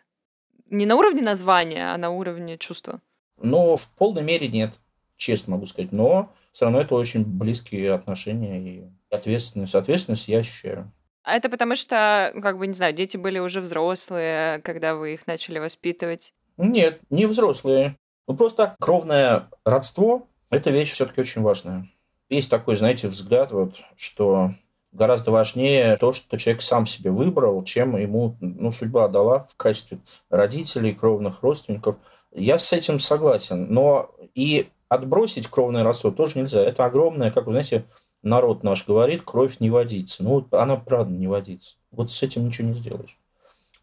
Не 0.69 0.85
на 0.85 0.95
уровне 0.95 1.21
названия, 1.21 1.93
а 1.93 1.97
на 1.97 2.09
уровне 2.09 2.57
чувства? 2.57 3.01
Ну, 3.37 3.75
в 3.75 3.87
полной 3.89 4.23
мере 4.23 4.47
нет, 4.47 4.73
честно 5.17 5.53
могу 5.53 5.65
сказать. 5.65 5.91
Но 5.91 6.31
все 6.51 6.65
равно 6.65 6.81
это 6.81 6.95
очень 6.95 7.23
близкие 7.25 7.93
отношения 7.93 8.59
и 8.61 8.83
ответственность. 9.09 9.75
Ответственность 9.75 10.27
я 10.27 10.39
ощущаю. 10.39 10.91
А 11.23 11.35
это 11.35 11.49
потому 11.49 11.75
что, 11.75 12.31
как 12.41 12.57
бы, 12.57 12.65
не 12.65 12.73
знаю, 12.73 12.93
дети 12.93 13.17
были 13.17 13.37
уже 13.39 13.61
взрослые, 13.61 14.59
когда 14.59 14.95
вы 14.95 15.13
их 15.13 15.27
начали 15.27 15.59
воспитывать? 15.59 16.33
Нет, 16.57 16.99
не 17.09 17.25
взрослые. 17.25 17.95
Ну, 18.27 18.35
просто 18.35 18.75
кровное 18.79 19.49
родство 19.65 20.27
эта 20.51 20.69
вещь 20.69 20.91
все-таки 20.91 21.21
очень 21.21 21.41
важная. 21.41 21.87
Есть 22.29 22.49
такой, 22.49 22.75
знаете, 22.75 23.07
взгляд, 23.07 23.51
вот, 23.51 23.81
что 23.95 24.51
гораздо 24.91 25.31
важнее 25.31 25.97
то, 25.97 26.13
что 26.13 26.37
человек 26.37 26.61
сам 26.61 26.85
себе 26.85 27.11
выбрал, 27.11 27.63
чем 27.63 27.97
ему 27.97 28.37
ну, 28.39 28.71
судьба 28.71 29.07
дала 29.07 29.39
в 29.39 29.55
качестве 29.55 29.99
родителей, 30.29 30.93
кровных 30.93 31.41
родственников. 31.41 31.97
Я 32.31 32.57
с 32.57 32.71
этим 32.73 32.99
согласен. 32.99 33.73
Но 33.73 34.11
и 34.35 34.69
отбросить 34.89 35.47
кровное 35.47 35.83
родство 35.83 36.11
тоже 36.11 36.39
нельзя. 36.39 36.61
Это 36.61 36.85
огромное, 36.85 37.31
как 37.31 37.45
вы 37.45 37.53
знаете, 37.53 37.85
народ 38.21 38.63
наш 38.63 38.85
говорит, 38.85 39.23
кровь 39.23 39.59
не 39.59 39.69
водится. 39.69 40.23
Ну, 40.23 40.47
она 40.51 40.75
правда 40.75 41.13
не 41.13 41.27
водится. 41.27 41.75
Вот 41.91 42.11
с 42.11 42.21
этим 42.21 42.45
ничего 42.45 42.67
не 42.67 42.73
сделаешь. 42.75 43.17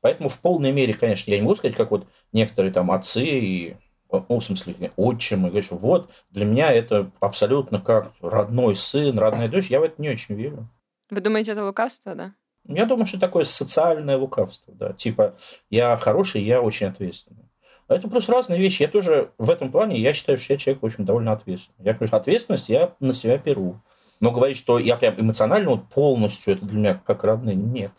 Поэтому 0.00 0.28
в 0.28 0.38
полной 0.40 0.72
мере, 0.72 0.94
конечно, 0.94 1.31
я 1.31 1.38
не 1.38 1.42
могу 1.42 1.57
сказать, 1.57 1.76
как 1.76 1.90
вот 1.90 2.07
некоторые 2.33 2.72
там 2.72 2.90
отцы 2.90 3.24
и 3.24 3.76
ну, 4.11 4.38
в 4.38 4.40
смысле, 4.40 4.92
отчим, 4.97 5.47
и 5.47 5.51
говоришь, 5.51 5.71
вот, 5.71 6.11
для 6.31 6.44
меня 6.44 6.73
это 6.73 7.11
абсолютно 7.21 7.81
как 7.81 8.12
родной 8.21 8.77
сын, 8.77 9.18
родная 9.18 9.49
дочь, 9.49 9.68
я 9.68 9.81
в 9.81 9.83
это 9.85 10.01
не 10.01 10.11
очень 10.11 10.35
верю. 10.35 10.68
Вы 11.11 11.21
думаете, 11.21 11.53
это 11.53 11.64
лукавство, 11.64 12.14
да? 12.14 12.35
Я 12.64 12.85
думаю, 12.85 13.07
что 13.07 13.18
такое 13.18 13.44
социальное 13.44 14.16
лукавство, 14.16 14.75
да, 14.75 14.92
типа, 14.92 15.37
я 15.71 15.97
хороший, 15.97 16.42
я 16.42 16.61
очень 16.61 16.87
ответственный. 16.87 17.49
Это 17.88 18.07
просто 18.07 18.33
разные 18.33 18.61
вещи. 18.61 18.83
Я 18.83 18.88
тоже 18.88 19.31
в 19.38 19.51
этом 19.51 19.73
плане, 19.73 19.99
я 19.99 20.12
считаю, 20.12 20.37
что 20.37 20.53
я 20.53 20.59
человек 20.59 20.83
очень 20.83 21.07
довольно 21.07 21.33
ответственный. 21.33 21.87
Я 21.87 21.94
говорю, 21.94 22.14
ответственность 22.14 22.68
я 22.68 22.94
на 23.01 23.14
себя 23.14 23.38
беру. 23.38 23.81
Но 24.21 24.31
говорить, 24.31 24.59
что 24.59 24.79
я 24.79 24.97
прям 24.97 25.18
эмоционально 25.18 25.71
вот 25.71 25.88
полностью, 25.88 26.55
это 26.55 26.66
для 26.66 26.79
меня 26.79 27.03
как 27.07 27.25
родные, 27.25 27.57
нет. 27.57 27.92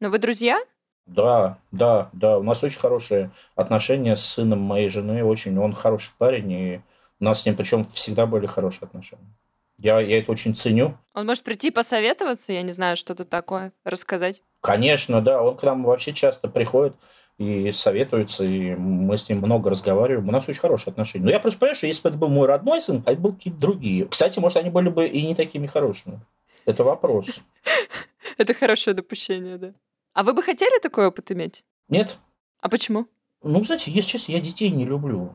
Но 0.00 0.08
вы 0.08 0.18
друзья? 0.18 0.58
Да, 1.06 1.58
да, 1.70 2.10
да. 2.12 2.38
У 2.38 2.42
нас 2.42 2.62
очень 2.64 2.80
хорошие 2.80 3.30
отношения 3.54 4.16
с 4.16 4.24
сыном 4.24 4.58
моей 4.60 4.88
жены. 4.88 5.24
Очень 5.24 5.58
он 5.58 5.72
хороший 5.72 6.12
парень, 6.18 6.52
и 6.52 6.80
у 7.20 7.24
нас 7.24 7.42
с 7.42 7.46
ним 7.46 7.56
причем 7.56 7.84
всегда 7.86 8.26
были 8.26 8.46
хорошие 8.46 8.86
отношения. 8.86 9.34
Я, 9.78 10.00
я 10.00 10.18
это 10.18 10.32
очень 10.32 10.56
ценю. 10.56 10.96
Он 11.14 11.26
может 11.26 11.44
прийти 11.44 11.70
посоветоваться, 11.70 12.52
я 12.52 12.62
не 12.62 12.72
знаю, 12.72 12.96
что-то 12.96 13.24
такое, 13.24 13.72
рассказать? 13.84 14.42
Конечно, 14.62 15.20
да. 15.20 15.42
Он 15.42 15.56
к 15.56 15.62
нам 15.62 15.84
вообще 15.84 16.12
часто 16.12 16.48
приходит 16.48 16.96
и 17.38 17.70
советуется, 17.70 18.44
и 18.44 18.74
мы 18.74 19.16
с 19.18 19.28
ним 19.28 19.38
много 19.38 19.68
разговариваем. 19.68 20.28
У 20.28 20.32
нас 20.32 20.48
очень 20.48 20.60
хорошие 20.60 20.92
отношения. 20.92 21.26
Но 21.26 21.30
я 21.30 21.38
просто 21.38 21.60
понимаю, 21.60 21.76
что 21.76 21.86
если 21.86 22.02
бы 22.02 22.08
это 22.08 22.18
был 22.18 22.28
мой 22.28 22.46
родной 22.46 22.80
сын, 22.80 23.02
а 23.06 23.12
это 23.12 23.20
были 23.20 23.34
какие-то 23.34 23.60
другие. 23.60 24.06
Кстати, 24.06 24.38
может, 24.38 24.56
они 24.56 24.70
были 24.70 24.88
бы 24.88 25.06
и 25.06 25.26
не 25.26 25.34
такими 25.34 25.66
хорошими. 25.66 26.20
Это 26.64 26.82
вопрос. 26.82 27.42
Это 28.38 28.54
хорошее 28.54 28.94
допущение, 28.94 29.56
да. 29.56 29.72
А 30.16 30.22
вы 30.22 30.32
бы 30.32 30.42
хотели 30.42 30.80
такой 30.80 31.08
опыт 31.08 31.30
иметь? 31.30 31.62
Нет. 31.90 32.16
А 32.62 32.70
почему? 32.70 33.06
Ну, 33.42 33.62
знаете, 33.62 33.90
если 33.90 34.12
честно, 34.12 34.32
я 34.32 34.40
детей 34.40 34.70
не 34.70 34.86
люблю. 34.86 35.34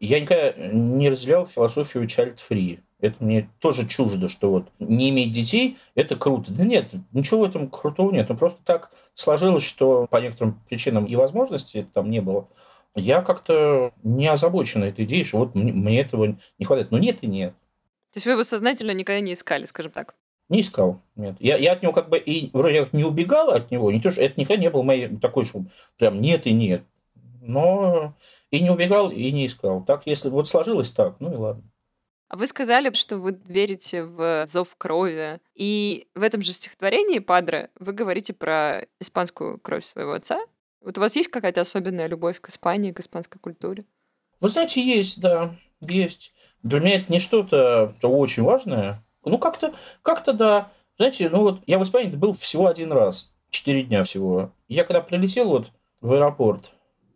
Я 0.00 0.20
никогда 0.20 0.52
не 0.70 1.08
разделял 1.08 1.46
философию 1.46 2.04
child-free. 2.04 2.80
Это 3.00 3.24
мне 3.24 3.48
тоже 3.58 3.88
чуждо, 3.88 4.28
что 4.28 4.50
вот 4.50 4.68
не 4.80 5.08
иметь 5.08 5.32
детей– 5.32 5.78
это 5.94 6.14
круто. 6.14 6.52
Да 6.52 6.66
нет, 6.66 6.90
ничего 7.12 7.40
в 7.40 7.44
этом 7.44 7.70
крутого 7.70 8.12
нет. 8.12 8.28
Ну, 8.28 8.36
просто 8.36 8.60
так 8.64 8.90
сложилось, 9.14 9.62
что 9.62 10.06
по 10.10 10.18
некоторым 10.18 10.60
причинам 10.68 11.06
и 11.06 11.16
возможностей 11.16 11.86
там 11.94 12.10
не 12.10 12.20
было. 12.20 12.50
Я 12.94 13.22
как-то 13.22 13.94
не 14.02 14.26
озабочен 14.26 14.84
этой 14.84 15.06
идеей, 15.06 15.24
что 15.24 15.38
вот 15.38 15.54
мне, 15.54 16.02
этого 16.02 16.36
не 16.58 16.64
хватает. 16.66 16.90
Но 16.90 16.98
нет 16.98 17.22
и 17.22 17.26
нет. 17.26 17.54
То 18.12 18.16
есть 18.16 18.26
вы 18.26 18.32
его 18.32 18.44
сознательно 18.44 18.90
никогда 18.90 19.20
не 19.20 19.32
искали, 19.32 19.64
скажем 19.64 19.92
так? 19.92 20.14
Не 20.48 20.62
искал, 20.62 21.00
нет. 21.16 21.36
Я, 21.40 21.56
я 21.56 21.72
от 21.72 21.82
него 21.82 21.92
как 21.92 22.08
бы 22.08 22.18
и 22.18 22.50
вроде 22.52 22.84
как 22.84 22.92
не 22.94 23.04
убегал 23.04 23.50
от 23.50 23.70
него, 23.70 23.92
не 23.92 24.00
то, 24.00 24.10
что 24.10 24.22
это 24.22 24.40
никогда 24.40 24.62
не 24.62 24.70
было 24.70 24.82
моей 24.82 25.08
такой, 25.18 25.44
что 25.44 25.64
прям 25.98 26.20
нет 26.20 26.46
и 26.46 26.52
нет. 26.52 26.82
но 27.48 28.14
и 28.50 28.60
не 28.60 28.70
убегал, 28.70 29.10
и 29.10 29.32
не 29.32 29.46
искал. 29.46 29.82
Так, 29.84 30.02
если 30.06 30.28
вот 30.28 30.48
сложилось 30.48 30.90
так, 30.90 31.16
ну 31.18 31.32
и 31.32 31.36
ладно. 31.36 31.62
А 32.28 32.36
вы 32.36 32.46
сказали, 32.46 32.92
что 32.92 33.16
вы 33.16 33.38
верите 33.46 34.04
в 34.04 34.46
зов 34.46 34.76
крови. 34.76 35.40
И 35.54 36.08
в 36.14 36.22
этом 36.22 36.42
же 36.42 36.52
стихотворении 36.52 37.20
«Падре» 37.20 37.70
вы 37.78 37.92
говорите 37.92 38.34
про 38.34 38.84
испанскую 39.00 39.58
кровь 39.58 39.86
своего 39.86 40.12
отца. 40.12 40.38
Вот 40.82 40.98
у 40.98 41.00
вас 41.00 41.16
есть 41.16 41.30
какая-то 41.30 41.62
особенная 41.62 42.06
любовь 42.06 42.40
к 42.40 42.50
Испании, 42.50 42.92
к 42.92 43.00
испанской 43.00 43.40
культуре? 43.40 43.84
Вы 44.40 44.50
знаете, 44.50 44.82
есть, 44.82 45.20
да, 45.20 45.56
есть. 45.80 46.34
Для 46.62 46.80
меня 46.80 46.96
это 46.96 47.10
не 47.10 47.18
что-то 47.18 47.94
очень 48.02 48.42
важное. 48.42 49.02
Ну, 49.28 49.38
как-то, 49.38 49.74
как-то 50.02 50.32
да. 50.32 50.70
Знаете, 50.96 51.28
ну 51.28 51.42
вот 51.42 51.60
я 51.66 51.78
в 51.78 51.82
Испании 51.82 52.14
был 52.14 52.32
всего 52.32 52.66
один 52.66 52.92
раз. 52.92 53.32
Четыре 53.50 53.82
дня 53.82 54.02
всего. 54.02 54.50
Я 54.68 54.84
когда 54.84 55.00
прилетел 55.00 55.48
вот 55.48 55.70
в 56.00 56.12
аэропорт 56.12 56.72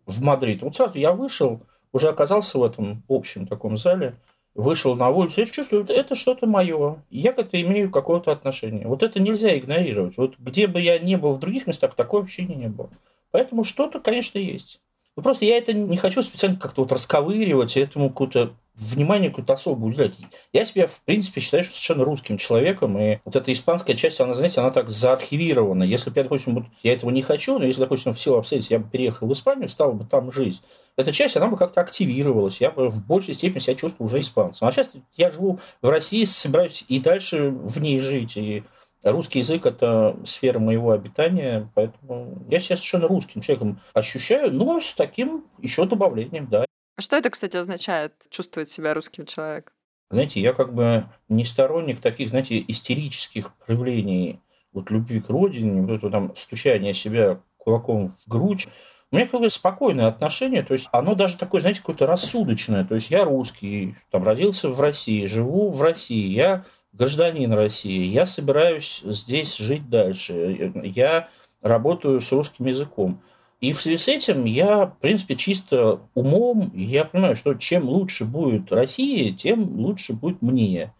в 0.06 0.22
Мадрид, 0.22 0.62
вот 0.62 0.74
сразу 0.74 0.98
я 0.98 1.12
вышел, 1.12 1.60
уже 1.92 2.08
оказался 2.08 2.58
в 2.58 2.64
этом 2.64 3.02
общем 3.08 3.46
таком 3.46 3.76
зале– 3.76 4.14
вышел 4.54 4.94
на 4.94 5.08
улицу, 5.08 5.40
я 5.40 5.46
чувствую, 5.46 5.86
это 5.88 6.14
что-то 6.14 6.46
мое. 6.46 7.02
Я 7.10 7.32
к 7.32 7.38
этому 7.38 7.62
имею 7.62 7.90
какое-то 7.90 8.32
отношение. 8.32 8.86
Вот 8.86 9.02
это 9.02 9.20
нельзя 9.20 9.56
игнорировать. 9.56 10.16
Вот 10.16 10.38
где 10.38 10.66
бы 10.66 10.80
я 10.80 10.98
ни 10.98 11.16
был 11.16 11.34
в 11.34 11.38
других 11.38 11.66
местах, 11.66 11.94
такое 11.94 12.22
ощущение 12.22 12.56
не 12.56 12.68
было. 12.68 12.90
Поэтому 13.30 13.64
что-то, 13.64 14.00
конечно, 14.00 14.38
есть. 14.38 14.80
Но 15.16 15.22
просто 15.22 15.44
я 15.44 15.56
это 15.56 15.72
не 15.72 15.96
хочу 15.96 16.22
специально 16.22 16.58
как-то 16.58 16.82
вот 16.82 16.92
расковыривать, 16.92 17.76
этому 17.76 18.10
какую-то 18.10 18.52
внимание 18.82 19.30
какое-то 19.30 19.54
особое 19.54 19.90
уделять. 19.90 20.16
Я 20.52 20.64
себя, 20.64 20.86
в 20.86 21.02
принципе, 21.02 21.40
считаю 21.40 21.64
совершенно 21.64 22.04
русским 22.04 22.36
человеком, 22.36 22.98
и 22.98 23.18
вот 23.24 23.36
эта 23.36 23.52
испанская 23.52 23.96
часть, 23.96 24.20
она, 24.20 24.34
знаете, 24.34 24.60
она 24.60 24.70
так 24.70 24.90
заархивирована. 24.90 25.84
Если 25.84 26.10
бы 26.10 26.16
я, 26.16 26.22
допустим, 26.24 26.54
вот, 26.54 26.64
я 26.82 26.92
этого 26.92 27.10
не 27.10 27.22
хочу, 27.22 27.58
но 27.58 27.64
если, 27.64 27.80
допустим, 27.80 28.12
в 28.12 28.20
силу 28.20 28.38
обстоятельств 28.38 28.70
я 28.70 28.78
бы 28.78 28.88
переехал 28.88 29.26
в 29.26 29.32
Испанию, 29.32 29.68
стал 29.68 29.92
бы 29.92 30.04
там 30.04 30.32
жить, 30.32 30.62
эта 30.96 31.12
часть, 31.12 31.36
она 31.36 31.46
бы 31.46 31.56
как-то 31.56 31.80
активировалась, 31.80 32.60
я 32.60 32.70
бы 32.70 32.88
в 32.88 33.06
большей 33.06 33.34
степени 33.34 33.60
себя 33.60 33.74
чувствовал 33.74 34.06
уже 34.06 34.20
испанцем. 34.20 34.68
А 34.68 34.72
сейчас 34.72 34.90
я 35.16 35.30
живу 35.30 35.58
в 35.80 35.88
России, 35.88 36.24
собираюсь 36.24 36.84
и 36.88 37.00
дальше 37.00 37.50
в 37.50 37.80
ней 37.80 37.98
жить, 37.98 38.36
и 38.36 38.62
Русский 39.02 39.40
язык– 39.40 39.66
это 39.66 40.16
сфера 40.24 40.60
моего 40.60 40.92
обитания, 40.92 41.68
поэтому 41.74 42.38
я 42.48 42.60
себя 42.60 42.76
совершенно 42.76 43.08
русским 43.08 43.40
человеком 43.40 43.80
ощущаю, 43.94 44.52
но 44.54 44.78
с 44.78 44.94
таким 44.94 45.44
еще 45.58 45.86
добавлением, 45.86 46.46
да. 46.48 46.64
А 46.96 47.00
что 47.00 47.16
это, 47.16 47.30
кстати, 47.30 47.56
означает, 47.56 48.14
чувствовать 48.30 48.70
себя 48.70 48.94
русским 48.94 49.26
человеком? 49.26 49.72
Знаете, 50.10 50.40
я 50.40 50.52
как 50.52 50.74
бы 50.74 51.04
не 51.28 51.44
сторонник 51.44 52.00
таких, 52.00 52.28
знаете, 52.28 52.62
истерических 52.68 53.54
проявлений 53.54 54.40
вот 54.72 54.90
любви 54.90 55.20
к 55.20 55.30
родине, 55.30 55.82
вот 55.82 55.90
это 55.90 56.10
там 56.10 56.36
стучание 56.36 56.92
себя 56.92 57.40
кулаком 57.56 58.08
в 58.08 58.28
грудь. 58.28 58.66
У 59.10 59.16
меня 59.16 59.26
какое-то 59.26 59.54
спокойное 59.54 60.08
отношение, 60.08 60.62
то 60.62 60.72
есть 60.72 60.88
оно 60.92 61.14
даже 61.14 61.36
такое, 61.36 61.60
знаете, 61.60 61.80
какое-то 61.80 62.06
рассудочное. 62.06 62.84
То 62.84 62.94
есть 62.94 63.10
я 63.10 63.24
русский, 63.24 63.96
там 64.10 64.24
родился 64.24 64.68
в 64.68 64.80
России, 64.80 65.26
живу 65.26 65.70
в 65.70 65.80
России, 65.82 66.28
я 66.28 66.64
гражданин 66.92 67.52
России, 67.52 68.06
я 68.06 68.26
собираюсь 68.26 69.02
здесь 69.04 69.56
жить 69.56 69.88
дальше, 69.88 70.72
я 70.84 71.28
работаю 71.60 72.20
с 72.20 72.32
русским 72.32 72.66
языком. 72.66 73.22
И 73.62 73.72
в 73.72 73.80
связи 73.80 73.96
с 73.96 74.08
этим 74.08 74.44
я, 74.44 74.86
в 74.86 74.98
принципе, 74.98 75.36
чисто 75.36 76.00
умом, 76.14 76.72
я 76.74 77.04
понимаю, 77.04 77.36
что 77.36 77.54
чем 77.54 77.88
лучше 77.88 78.24
будет 78.24 78.72
Россия, 78.72 79.32
тем 79.32 79.78
лучше 79.78 80.14
будет 80.14 80.42
мне. 80.42 80.92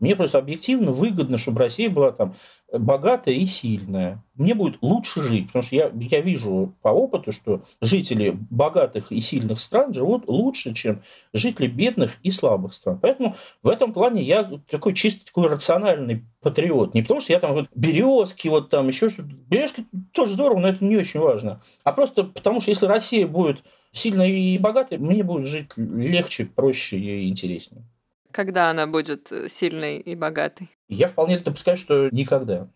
Мне 0.00 0.16
просто 0.16 0.38
объективно 0.38 0.92
выгодно, 0.92 1.38
чтобы 1.38 1.60
Россия 1.60 1.90
была 1.90 2.10
там 2.10 2.34
богатая 2.72 3.34
и 3.34 3.46
сильная. 3.46 4.24
Мне 4.34 4.54
будет 4.54 4.78
лучше 4.80 5.20
жить, 5.20 5.48
потому 5.48 5.62
что 5.62 5.76
я, 5.76 5.90
я 5.94 6.20
вижу 6.20 6.74
по 6.82 6.88
опыту, 6.88 7.32
что 7.32 7.62
жители 7.80 8.36
богатых 8.50 9.12
и 9.12 9.20
сильных 9.20 9.60
стран 9.60 9.92
живут 9.92 10.26
лучше, 10.26 10.74
чем 10.74 11.02
жители 11.32 11.66
бедных 11.66 12.16
и 12.22 12.30
слабых 12.30 12.72
стран. 12.72 12.98
Поэтому 13.00 13.36
в 13.62 13.68
этом 13.68 13.92
плане 13.92 14.22
я 14.22 14.50
такой 14.70 14.94
чисто 14.94 15.26
такой 15.26 15.48
рациональный 15.48 16.24
патриот. 16.40 16.94
Не 16.94 17.02
потому 17.02 17.20
что 17.20 17.32
я 17.32 17.40
там 17.40 17.52
вот 17.52 17.68
березки, 17.74 18.48
вот 18.48 18.70
там 18.70 18.88
еще 18.88 19.10
что-то. 19.10 19.28
Березки 19.28 19.84
тоже 20.12 20.32
здорово, 20.32 20.60
но 20.60 20.68
это 20.68 20.84
не 20.84 20.96
очень 20.96 21.20
важно. 21.20 21.60
А 21.84 21.92
просто 21.92 22.24
потому 22.24 22.60
что 22.60 22.70
если 22.70 22.86
Россия 22.86 23.26
будет 23.26 23.62
сильной 23.92 24.30
и 24.30 24.58
богатой, 24.58 24.98
мне 24.98 25.22
будет 25.22 25.46
жить 25.46 25.70
легче, 25.76 26.46
проще 26.46 26.98
и 26.98 27.28
интереснее. 27.28 27.84
Когда 28.32 28.70
она 28.70 28.86
будет 28.86 29.30
э, 29.32 29.48
сильной 29.48 29.98
и 29.98 30.14
богатой? 30.14 30.70
Я 30.88 31.08
вполне 31.08 31.38
допускаю, 31.38 31.76
что 31.76 32.08
никогда. 32.10 32.68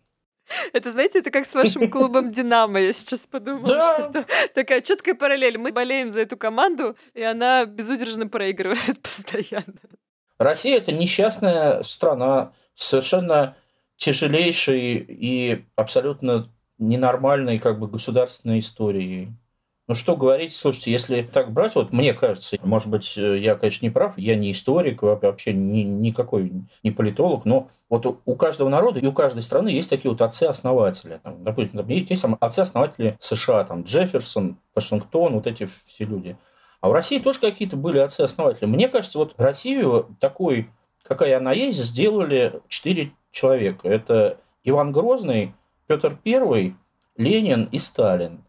Это, 0.73 0.91
знаете, 0.91 1.19
это 1.19 1.31
как 1.31 1.47
с 1.47 1.53
вашим 1.53 1.89
клубом 1.91 2.31
«Динамо», 2.31 2.79
я 2.79 2.93
сейчас 2.93 3.25
подумала, 3.25 3.75
да. 3.75 3.81
что 3.81 4.19
это 4.19 4.27
такая 4.53 4.81
четкая 4.81 5.15
параллель. 5.15 5.57
Мы 5.57 5.71
болеем 5.71 6.09
за 6.09 6.21
эту 6.21 6.37
команду, 6.37 6.95
и 7.13 7.21
она 7.21 7.65
безудержно 7.65 8.27
проигрывает 8.27 8.99
постоянно. 9.01 9.79
Россия– 10.37 10.77
это 10.77 10.91
несчастная 10.91 11.81
страна, 11.83 12.53
совершенно 12.73 13.55
тяжелейшей 13.95 14.97
и 14.97 15.65
абсолютно 15.75 16.47
ненормальной 16.77 17.59
как 17.59 17.79
бы 17.79 17.87
государственной 17.87 18.59
историей. 18.59 19.29
Ну 19.87 19.93
что 19.93 20.15
говорить, 20.15 20.55
слушайте, 20.55 20.91
если 20.91 21.21
так 21.21 21.51
брать, 21.51 21.75
вот 21.75 21.93
мне 21.93 22.15
кажется, 22.15 22.57
может 22.63 22.87
быть, 22.87 23.15
э, 23.17 23.37
я, 23.37 23.53
конечно, 23.53 23.85
не 23.85 23.91
прав, 23.91 24.17
я 24.17 24.35
не 24.35 24.51
историк, 24.51 25.03
вообще 25.03 25.53
ни, 25.53 25.81
никакой 25.81 26.51
не 26.81 26.89
политолог, 26.89 27.45
но 27.45 27.69
вот 27.87 28.19
у 28.25 28.35
каждого 28.35 28.67
народа 28.67 28.99
и 28.99 29.05
у 29.05 29.13
каждой 29.13 29.43
страны 29.43 29.69
есть 29.69 29.91
такие 29.91 30.09
вот 30.09 30.21
отцы-основатели. 30.21 31.19
Там, 31.21 31.43
допустим, 31.43 31.77
там 31.77 31.87
есть, 31.87 32.19
там 32.19 32.35
отцы-основатели 32.39 33.15
США, 33.19 33.63
там 33.63 33.83
Джефферсон, 33.83 34.57
Вашингтон, 34.73 35.33
вот 35.35 35.45
эти 35.45 35.65
все 35.65 36.05
люди. 36.05 36.35
А 36.81 36.89
в 36.89 36.91
России 36.91 37.19
тоже 37.19 37.39
какие-то 37.39 37.77
были 37.77 37.99
отцы-основатели. 37.99 38.65
Мне 38.65 38.87
кажется, 38.87 39.19
вот 39.19 39.35
Россию 39.37 40.17
такой, 40.19 40.71
какая 41.03 41.37
она 41.37 41.51
есть, 41.51 41.77
сделали 41.77 42.59
четыре 42.69 43.11
человека. 43.29 43.87
Это 43.87 44.39
Иван 44.63 44.91
Грозный, 44.91 45.53
Петр 45.85 46.17
Первый, 46.23 46.75
Ленин 47.17 47.69
и 47.71 47.77
Сталин. 47.77 48.43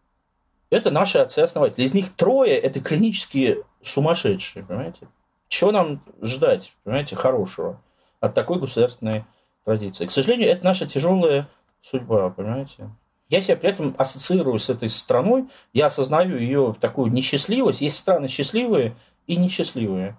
Это 0.69 0.91
наши 0.91 1.17
отцы-основатели. 1.17 1.85
Из 1.85 1.93
них 1.93 2.13
трое– 2.13 2.57
это 2.59 2.79
клинические 2.81 3.63
сумасшедшие, 3.81 4.65
понимаете? 4.65 5.07
Чего 5.47 5.71
нам 5.71 6.01
ждать, 6.21 6.73
понимаете, 6.83 7.15
хорошего 7.15 7.81
от 8.19 8.33
такой 8.33 8.59
государственной 8.59 9.23
традиции? 9.63 10.05
К 10.05 10.11
сожалению, 10.11 10.49
это 10.49 10.65
наша 10.65 10.85
тяжелая 10.85 11.47
судьба, 11.81 12.29
понимаете? 12.29 12.89
Я 13.29 13.41
себя 13.41 13.57
при 13.57 13.69
этом 13.69 13.95
ассоциирую 13.97 14.59
с 14.59 14.69
этой 14.69 14.89
страной, 14.89 15.47
я 15.73 15.87
осознаю 15.87 16.37
ее 16.37 16.75
такую 16.79 17.11
несчастливость. 17.11 17.81
Есть 17.81 17.97
страны 17.97 18.27
счастливые 18.27 18.95
и 19.25 19.35
несчастливые. 19.35 20.17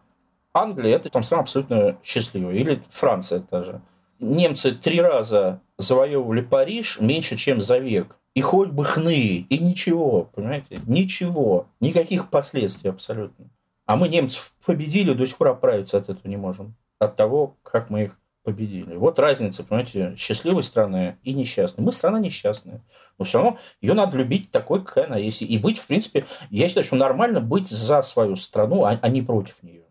Англия– 0.53 0.97
это 0.97 1.09
там 1.09 1.23
страна 1.23 1.43
абсолютно 1.43 1.99
счастливая. 2.03 2.55
Или 2.55 2.83
Франция 2.89 3.43
даже. 3.51 3.81
Немцы 4.19 4.73
три 4.73 5.01
раза 5.01 5.61
завоевывали 5.79 6.41
Париж 6.41 6.99
меньше, 7.01 7.37
чем 7.37 7.61
за 7.61 7.79
век. 7.79 8.18
И 8.39 8.41
хоть 8.41 8.69
бы 8.69 8.85
хны, 8.85 9.47
и 9.49 9.59
ничего, 9.59 10.31
понимаете? 10.33 10.79
Ничего. 10.87 11.67
Никаких 11.81 12.31
последствий 12.31 12.89
абсолютно. 12.89 13.51
А 13.85 13.97
мы 13.97 14.09
немцев 14.09 14.53
победили, 14.65 15.13
до 15.13 15.27
сих 15.27 15.39
пор 15.39 15.49
оправиться 15.49 15.99
от 15.99 16.05
этого 16.05 16.29
не 16.29 16.37
можем. 16.37 16.77
От 17.01 17.17
того, 17.17 17.57
как 17.65 17.91
мы 17.91 18.05
их 18.05 18.17
победили. 18.45 18.95
Вот 18.95 19.19
разница, 19.19 19.65
понимаете, 19.65 20.15
счастливой 20.17 20.63
страны 20.63 21.19
и 21.25 21.35
несчастной. 21.35 21.85
Мы 21.85 21.91
страна 21.91 22.21
несчастная. 22.21 22.81
Но 23.19 23.25
все 23.25 23.39
равно 23.39 23.59
ее 23.81 23.95
надо 23.95 24.17
любить 24.17 24.53
такой, 24.53 24.85
какая 24.85 25.07
она 25.07 25.17
есть. 25.17 25.43
И 25.43 25.59
быть, 25.59 25.81
в 25.81 25.89
принципе, 25.89 26.25
я 26.49 26.69
считаю, 26.69 26.87
что 26.87 26.95
нормально 26.95 27.41
быть 27.41 27.67
за 27.67 28.03
свою 28.03 28.37
страну, 28.37 28.85
а, 28.85 29.01
а 29.03 29.09
не 29.09 29.21
против 29.21 29.65
нее. 29.65 29.83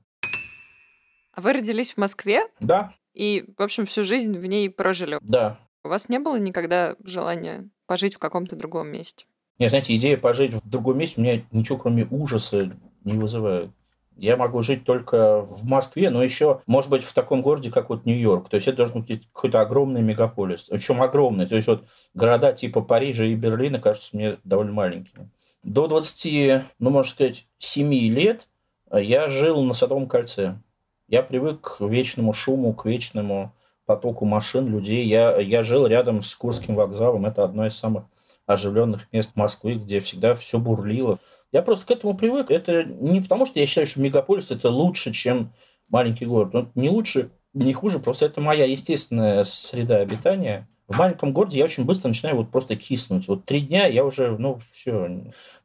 А 1.33 1.41
вы 1.41 1.51
родились 1.51 1.95
в 1.95 1.97
Москве? 1.97 2.45
Да. 2.62 2.93
И, 3.13 3.43
в 3.57 3.62
общем, 3.62 3.83
всю 3.83 4.03
жизнь 4.03 4.38
в 4.38 4.45
ней 4.45 4.69
прожили? 4.69 5.19
Да. 5.21 5.60
У 5.83 5.89
вас 5.89 6.07
не 6.07 6.19
было 6.19 6.38
никогда 6.38 6.95
желания 7.03 7.69
пожить 7.88 8.15
в 8.15 8.19
каком-то 8.19 8.56
другом 8.56 8.89
месте? 8.89 9.26
Нет, 9.58 9.71
знаете, 9.71 9.95
идея 9.95 10.17
пожить 10.17 10.54
в 10.54 10.69
другом 10.69 11.00
месте 11.00 11.19
у 11.19 11.23
меня 11.23 11.41
ничего 11.52 11.78
кроме 11.78 12.06
ужаса 12.12 12.71
не 13.04 13.13
вызывает. 13.13 13.71
Я 14.15 14.36
могу 14.36 14.62
жить 14.63 14.84
только 14.84 15.41
в 15.41 15.65
Москве, 15.65 16.10
но 16.10 16.23
еще, 16.23 16.62
может 16.65 16.89
быть, 16.89 17.04
в 17.04 17.13
таком 17.13 17.43
городе, 17.43 17.69
как 17.71 17.89
вот 17.89 18.06
Нью-Йорк. 18.06 18.50
То 18.50 18.56
есть 18.56 18.67
это 18.67 18.78
должен 18.78 19.04
быть 19.04 19.28
какой-то 19.32 19.62
огромный 19.62 20.02
мегаполис. 20.02 20.63
Причем 20.63 21.02
огромный. 21.04 21.46
То 21.46 21.56
есть 21.56 21.67
вот 21.67 21.83
города 22.15 22.52
типа 22.52 22.81
Парижа 22.81 23.25
и 23.25 23.35
Берлина 23.35 23.79
кажутся 23.79 24.15
мне 24.15 24.38
довольно 24.44 24.73
маленькими. 24.73 25.29
До 25.63 25.88
20, 25.88 26.63
ну, 26.79 26.90
можно 26.90 27.12
сказать, 27.12 27.46
7 27.60 27.94
лет 27.94 28.48
я 28.92 29.29
жил 29.29 29.62
на 29.63 29.73
Садовом 29.73 30.08
кольце. 30.08 30.60
Я 31.08 31.21
привык 31.21 31.77
к 31.77 31.81
вечному 31.81 32.33
шуму, 32.33 32.73
к 32.73 32.85
вечному 32.85 33.54
потоку 33.88 34.25
машин, 34.25 34.67
людей. 34.67 35.04
Я, 35.08 35.40
я 35.40 35.63
жил 35.63 35.88
рядом 35.88 36.21
с 36.21 36.35
Курским 36.35 36.75
вокзалом. 36.75 37.25
Это 37.25 37.44
одно 37.44 37.65
из 37.65 37.75
самых 37.75 38.04
оживленных 38.46 39.08
мест 39.12 39.31
Москвы, 39.33 39.75
где 39.75 40.00
всегда 40.00 40.35
все 40.35 40.60
бурлило. 40.60 41.17
Я 41.52 41.63
просто 41.63 41.88
к 41.88 41.92
этому 41.92 42.15
привык. 42.15 42.52
Это 42.52 42.83
не 42.83 43.21
потому, 43.21 43.46
что 43.46 43.60
я 43.60 43.65
считаю, 43.65 43.88
что 43.88 44.02
мегаполис 44.02 44.52
это 44.52 44.69
лучше, 44.69 45.12
чем 45.13 45.54
маленький 45.90 46.25
город. 46.25 46.54
Он 46.54 46.71
не 46.75 46.90
лучше, 46.90 47.31
не 47.54 47.73
хуже, 47.73 48.00
просто 48.00 48.25
это 48.25 48.42
моя 48.42 48.65
естественная 48.65 49.46
среда 49.46 49.98
обитания. 49.98 50.67
В 50.88 50.98
маленьком 50.98 51.33
городе 51.33 51.60
я 51.60 51.65
очень 51.65 51.85
быстро 51.85 52.10
начинаю 52.10 52.38
вот 52.38 52.52
просто 52.52 52.75
киснуть. 52.75 53.27
Вот 53.27 53.46
три 53.46 53.62
дня 53.62 53.88
я 53.88 54.06
уже, 54.06 54.38
ну, 54.38 54.60
все. 54.71 55.10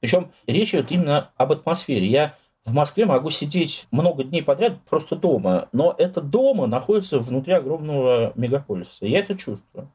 Причем 0.01 0.33
речь 0.47 0.75
идет 0.75 0.91
именно 0.91 1.31
об 1.37 1.53
атмосфере. 1.53 2.07
Я 2.07 2.37
в 2.65 2.73
Москве 2.73 3.07
могу 3.07 3.31
сидеть 3.31 3.87
много 3.91 4.25
дней 4.25 4.43
подряд 4.43 4.83
просто 4.85 5.17
дома, 5.17 5.69
но 5.73 5.95
это 5.99 6.21
дома 6.21 6.67
находится 6.67 7.19
внутри 7.19 7.55
огромного 7.55 8.33
мегаполиса. 8.37 9.07
Я 9.07 9.21
это 9.21 9.37
чувствую. 9.37 9.91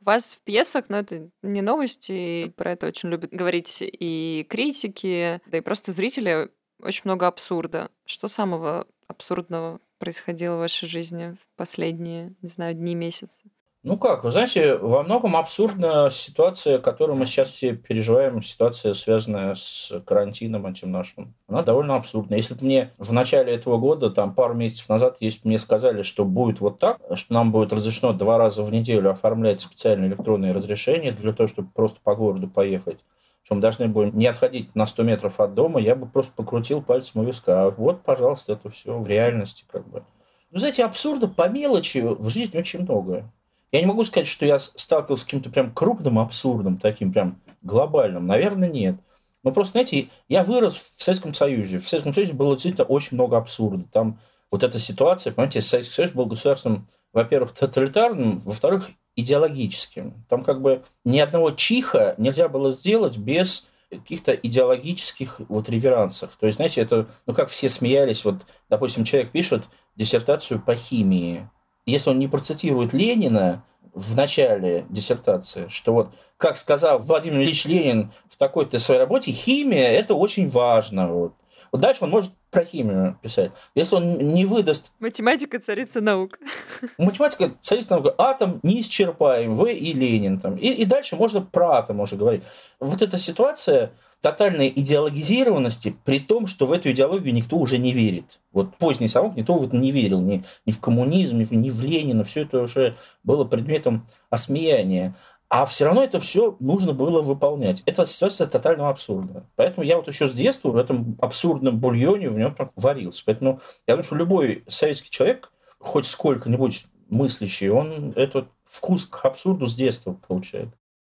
У 0.00 0.04
вас 0.04 0.34
в 0.34 0.42
пьесах, 0.42 0.86
но 0.88 0.98
это 0.98 1.30
не 1.42 1.60
новости, 1.60 2.52
про 2.56 2.72
это 2.72 2.86
очень 2.86 3.10
любят 3.10 3.30
говорить 3.32 3.78
и 3.82 4.46
критики, 4.48 5.40
да 5.46 5.58
и 5.58 5.60
просто 5.60 5.92
зрители, 5.92 6.50
очень 6.82 7.02
много 7.04 7.26
абсурда. 7.26 7.90
Что 8.06 8.28
самого 8.28 8.86
абсурдного 9.08 9.80
происходило 9.98 10.56
в 10.56 10.60
вашей 10.60 10.88
жизни 10.88 11.32
в 11.32 11.56
последние, 11.56 12.34
не 12.40 12.48
знаю, 12.48 12.74
дни, 12.74 12.94
месяцы? 12.94 13.50
Ну 13.82 13.96
как, 13.96 14.24
вы 14.24 14.30
знаете, 14.30 14.76
во 14.76 15.02
многом 15.02 15.36
абсурдна 15.36 16.10
ситуация, 16.10 16.78
которую 16.78 17.16
мы 17.16 17.24
сейчас 17.24 17.48
все 17.48 17.72
переживаем, 17.72 18.42
ситуация, 18.42 18.92
связанная 18.92 19.54
с 19.54 20.02
карантином 20.04 20.66
этим 20.66 20.90
нашим. 20.92 21.34
Она 21.48 21.62
довольно 21.62 21.96
абсурдна. 21.96 22.34
Если 22.34 22.52
бы 22.52 22.62
мне 22.62 22.92
в 22.98 23.10
начале 23.10 23.54
этого 23.54 23.78
года, 23.78 24.10
там 24.10 24.34
пару 24.34 24.52
месяцев 24.52 24.90
назад, 24.90 25.16
если 25.20 25.40
бы 25.44 25.48
мне 25.48 25.58
сказали, 25.58 26.02
что 26.02 26.26
будет 26.26 26.60
вот 26.60 26.78
так, 26.78 27.00
что 27.14 27.32
нам 27.32 27.52
будет 27.52 27.72
разрешено 27.72 28.12
два 28.12 28.36
раза 28.36 28.62
в 28.62 28.70
неделю 28.70 29.12
оформлять 29.12 29.62
специальные 29.62 30.10
электронные 30.10 30.52
разрешения 30.52 31.12
для 31.12 31.32
того, 31.32 31.46
чтобы 31.46 31.70
просто 31.70 32.00
по 32.04 32.14
городу 32.14 32.48
поехать, 32.48 32.98
что 33.42 33.54
мы 33.54 33.62
должны 33.62 33.88
будем 33.88 34.14
не 34.14 34.26
отходить 34.26 34.74
на 34.74 34.86
100 34.86 35.02
метров 35.04 35.40
от 35.40 35.54
дома, 35.54 35.80
я 35.80 35.94
бы 35.94 36.06
просто 36.06 36.32
покрутил 36.36 36.82
пальцем 36.82 37.22
у 37.22 37.24
виска. 37.24 37.70
Вот, 37.70 38.02
пожалуйста, 38.02 38.52
это 38.52 38.68
все 38.68 38.98
в 38.98 39.08
реальности 39.08 39.64
как 39.72 39.88
бы. 39.88 40.04
Вы 40.50 40.58
знаете, 40.58 40.84
абсурда 40.84 41.28
по 41.28 41.48
мелочи 41.48 42.00
в 42.00 42.28
жизни 42.28 42.58
очень 42.58 42.80
много. 42.80 43.32
Я 43.72 43.80
не 43.80 43.86
могу 43.86 44.04
сказать, 44.04 44.26
что 44.26 44.46
я 44.46 44.58
сталкивался 44.58 45.22
с 45.22 45.24
каким-то 45.24 45.50
прям 45.50 45.72
крупным 45.72 46.18
абсурдом, 46.18 46.76
таким 46.76 47.12
прям 47.12 47.40
глобальным. 47.62 48.26
Наверное, 48.26 48.68
нет. 48.68 48.96
Но 49.42 49.52
просто, 49.52 49.72
знаете, 49.72 50.08
я 50.28 50.42
вырос 50.42 50.76
в 50.76 51.02
Советском 51.02 51.32
Союзе. 51.32 51.78
В 51.78 51.88
Советском 51.88 52.12
Союзе 52.12 52.32
было 52.32 52.54
действительно 52.54 52.84
очень 52.86 53.16
много 53.16 53.36
абсурда. 53.36 53.84
Там 53.90 54.18
вот 54.50 54.62
эта 54.62 54.78
ситуация, 54.78 55.32
понимаете, 55.32 55.60
Советский 55.60 55.94
Союз 55.94 56.12
был 56.12 56.26
государством, 56.26 56.88
во-первых, 57.12 57.52
тоталитарным, 57.52 58.38
во-вторых, 58.38 58.90
идеологическим. 59.16 60.24
Там 60.28 60.42
как 60.42 60.60
бы 60.60 60.82
ни 61.04 61.18
одного 61.18 61.52
чиха 61.52 62.14
нельзя 62.18 62.48
было 62.48 62.70
сделать 62.70 63.16
без 63.16 63.66
каких-то 63.90 64.32
идеологических 64.32 65.40
вот 65.48 65.68
реверансах. 65.68 66.30
То 66.38 66.46
есть, 66.46 66.56
знаете, 66.56 66.80
это, 66.80 67.08
ну, 67.26 67.34
как 67.34 67.48
все 67.48 67.68
смеялись, 67.68 68.24
вот, 68.24 68.36
допустим, 68.68 69.04
человек 69.04 69.32
пишет 69.32 69.64
диссертацию 69.96 70.60
по 70.60 70.76
химии, 70.76 71.48
если 71.90 72.10
он 72.10 72.18
не 72.18 72.28
процитирует 72.28 72.92
Ленина 72.92 73.64
в 73.92 74.16
начале 74.16 74.86
диссертации, 74.88 75.68
что 75.68 75.92
вот, 75.92 76.14
как 76.36 76.56
сказал 76.56 76.98
Владимир 76.98 77.40
Ильич 77.40 77.64
Ленин 77.64 78.12
в 78.28 78.36
такой-то 78.36 78.78
своей 78.78 79.00
работе, 79.00 79.32
химия– 79.32 79.88
это 79.90 80.14
очень 80.14 80.48
важно. 80.48 81.08
Вот. 81.08 81.34
Вот 81.72 81.80
дальше 81.80 82.04
он 82.04 82.10
может 82.10 82.32
про 82.50 82.64
химию 82.64 83.16
писать. 83.22 83.52
Если 83.74 83.94
он 83.94 84.14
не 84.14 84.44
выдаст... 84.44 84.90
Математика– 84.98 85.58
царица 85.60 86.00
наук. 86.00 86.38
Математика– 86.98 87.52
царица 87.60 87.96
наук. 87.96 88.14
Атом 88.18 88.58
неисчерпаем. 88.62 89.54
Вы 89.54 89.74
и 89.74 89.92
Ленин. 89.92 90.40
Там. 90.40 90.56
И, 90.56 90.68
и 90.68 90.84
дальше 90.84 91.16
можно 91.16 91.42
про 91.42 91.78
атом 91.78 92.00
уже 92.00 92.16
говорить. 92.16 92.42
Вот 92.80 93.02
эта 93.02 93.18
ситуация 93.18 93.92
тотальной 94.20 94.72
идеологизированности, 94.74 95.96
при 96.04 96.20
том, 96.20 96.46
что 96.46 96.66
в 96.66 96.72
эту 96.72 96.90
идеологию 96.90 97.34
никто 97.34 97.56
уже 97.56 97.78
не 97.78 97.92
верит. 97.92 98.40
Вот 98.52 98.76
поздний 98.76 99.08
совок 99.08 99.36
никто 99.36 99.54
в 99.54 99.66
это 99.66 99.76
не 99.76 99.90
верил. 99.90 100.20
Ни, 100.20 100.44
ни 100.66 100.72
в 100.72 100.80
коммунизм, 100.80 101.38
ни 101.38 101.70
в 101.70 101.82
Ленина. 101.82 102.22
Все 102.24 102.42
это 102.42 102.62
уже 102.62 102.96
было 103.22 103.44
предметом 103.44 104.06
осмеяния. 104.28 105.16
А 105.48 105.66
все 105.66 105.86
равно 105.86 106.04
это 106.04 106.20
все 106.20 106.56
нужно 106.60 106.92
было 106.92 107.22
выполнять. 107.22 107.82
Это 107.84 108.06
ситуация 108.06 108.46
тотального 108.46 108.90
абсурда. 108.90 109.46
Поэтому 109.56 109.84
я 109.84 109.96
вот 109.96 110.06
еще 110.06 110.28
с 110.28 110.32
детства 110.32 110.70
в 110.70 110.76
этом 110.76 111.16
абсурдном 111.20 111.78
бульоне 111.80 112.30
в 112.30 112.38
нем 112.38 112.54
так 112.54 112.70
варился. 112.76 113.24
Поэтому 113.26 113.60
я 113.88 113.94
думаю, 113.94 114.04
что 114.04 114.14
любой 114.14 114.64
советский 114.68 115.10
человек, 115.10 115.50
хоть 115.78 116.06
сколько-нибудь 116.06 116.84
мыслящий, 117.08 117.68
он 117.68 118.12
этот 118.14 118.48
вкус 118.64 119.06
к 119.06 119.24
абсурду 119.24 119.66
с 119.66 119.74
детства 119.74 120.12
получает. 120.12 120.68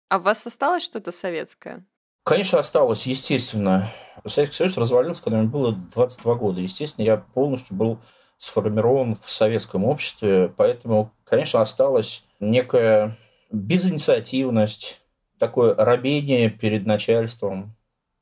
А 0.10 0.18
у 0.18 0.22
вас 0.22 0.48
осталось 0.48 0.84
что-то 0.84 1.12
советское? 1.12 1.86
Конечно, 2.24 2.60
осталось, 2.60 3.08
естественно. 3.08 3.90
Советский 4.28 4.58
Союз 4.58 4.78
развалился, 4.78 5.24
когда 5.24 5.40
мне 5.40 5.48
было 5.48 5.74
22 5.74 6.36
года. 6.36 6.62
Естественно, 6.62 7.04
я 7.04 7.18
полностью 7.18 7.76
был 7.76 8.00
сформирован 8.38 9.16
в 9.16 9.30
советском 9.30 9.86
обществе, 9.86 10.54
поэтому, 10.56 11.12
конечно, 11.24 11.62
осталась 11.62 12.24
некая 12.40 13.18
безинициативность, 13.52 15.02
такое 15.40 15.74
робение 15.76 16.50
перед 16.50 16.86
начальством. 16.86 17.76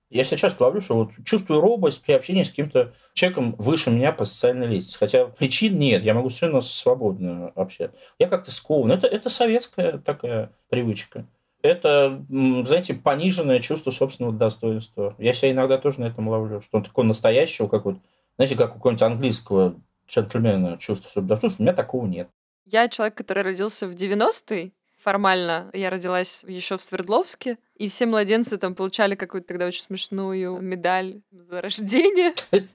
Я 0.09 0.23
сейчас 0.23 0.59
ловлю, 0.59 0.81
что 0.81 0.95
вот 0.95 1.11
чувствую 1.23 1.61
робость 1.61 2.01
при 2.01 2.13
общении 2.13 2.43
с 2.43 2.49
каким-то 2.49 2.93
человеком 3.13 3.55
выше 3.59 3.91
меня 3.91 4.11
по 4.11 4.25
социальной 4.25 4.65
лестнице. 4.65 4.97
Хотя 4.97 5.25
причин 5.25 5.77
нет, 5.77 6.03
я 6.03 6.13
могу 6.13 6.29
совершенно 6.29 6.61
свободно 6.61 7.51
общаться. 7.55 7.95
Я 8.17 8.27
как-то 8.27 8.51
скован. 8.51 8.91
Это, 8.91 9.07
это 9.07 9.29
советская 9.29 9.99
такая 9.99 10.51
привычка. 10.69 11.27
Это, 11.61 12.23
знаете, 12.29 12.93
пониженное 12.93 13.59
чувство 13.59 13.91
собственного 13.91 14.33
достоинства. 14.33 15.15
Я 15.17 15.33
себя 15.33 15.51
иногда 15.51 15.77
тоже 15.77 15.99
на 15.99 16.05
этом 16.05 16.29
ловлю, 16.29 16.61
что 16.61 16.77
он 16.77 16.83
такой 16.83 17.03
настоящего, 17.03 17.67
как 17.67 17.85
вот, 17.85 17.97
знаете, 18.37 18.55
как 18.55 18.71
у 18.71 18.73
какого-нибудь 18.75 19.03
английского 19.03 19.75
джентльмена 20.07 20.77
чувство 20.77 21.03
собственного 21.05 21.29
достоинства. 21.29 21.61
У 21.61 21.65
меня 21.65 21.73
такого 21.73 22.05
нет. 22.05 22.29
Я 22.65 22.87
человек, 22.87 23.15
который 23.15 23.43
родился 23.43 23.87
в 23.87 23.91
90-е, 23.91 24.71
формально 25.01 25.69
я 25.73 25.89
родилась 25.89 26.43
еще 26.47 26.77
в 26.77 26.83
Свердловске, 26.83 27.57
и 27.75 27.89
все 27.89 28.05
младенцы 28.05 28.57
там 28.57 28.75
получали 28.75 29.15
какую-то 29.15 29.47
тогда 29.47 29.65
очень 29.65 29.83
смешную 29.83 30.59
медаль 30.61 31.21
за 31.31 31.61
рождение. 31.61 32.33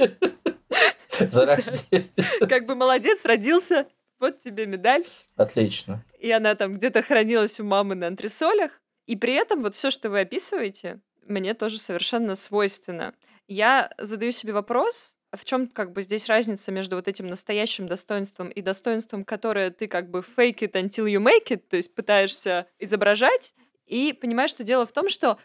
За 1.30 1.46
рождение. 1.46 2.10
Как 2.40 2.66
бы 2.66 2.74
молодец, 2.74 3.20
родился, 3.24 3.86
вот 4.20 4.38
тебе 4.38 4.66
медаль. 4.66 5.04
Отлично. 5.36 6.04
И 6.18 6.30
она 6.30 6.54
там 6.54 6.74
где-то 6.74 7.02
хранилась 7.02 7.60
у 7.60 7.64
мамы 7.64 7.94
на 7.94 8.06
антресолях. 8.06 8.80
И 9.06 9.16
при 9.16 9.34
этом 9.34 9.62
вот 9.62 9.74
все, 9.74 9.90
что 9.90 10.10
вы 10.10 10.20
описываете, 10.20 11.00
мне 11.26 11.54
тоже 11.54 11.78
совершенно 11.78 12.34
свойственно. 12.34 13.14
Я 13.46 13.90
задаю 13.98 14.32
себе 14.32 14.52
вопрос, 14.52 15.18
в 15.36 15.44
чем 15.44 15.66
как 15.66 15.92
бы 15.92 16.02
здесь 16.02 16.28
разница 16.28 16.72
между 16.72 16.96
вот 16.96 17.08
этим 17.08 17.26
настоящим 17.26 17.86
достоинством 17.86 18.48
и 18.48 18.62
достоинством, 18.62 19.24
которое 19.24 19.70
ты 19.70 19.86
как 19.88 20.10
бы 20.10 20.20
fake 20.20 20.60
it 20.60 20.72
until 20.72 21.06
you 21.06 21.22
make 21.22 21.48
it, 21.48 21.62
то 21.68 21.76
есть 21.76 21.94
пытаешься 21.94 22.66
изображать, 22.78 23.54
и 23.86 24.16
понимаешь, 24.18 24.50
что 24.50 24.64
дело 24.64 24.86
в 24.86 24.92
том, 24.92 25.08
что 25.08 25.38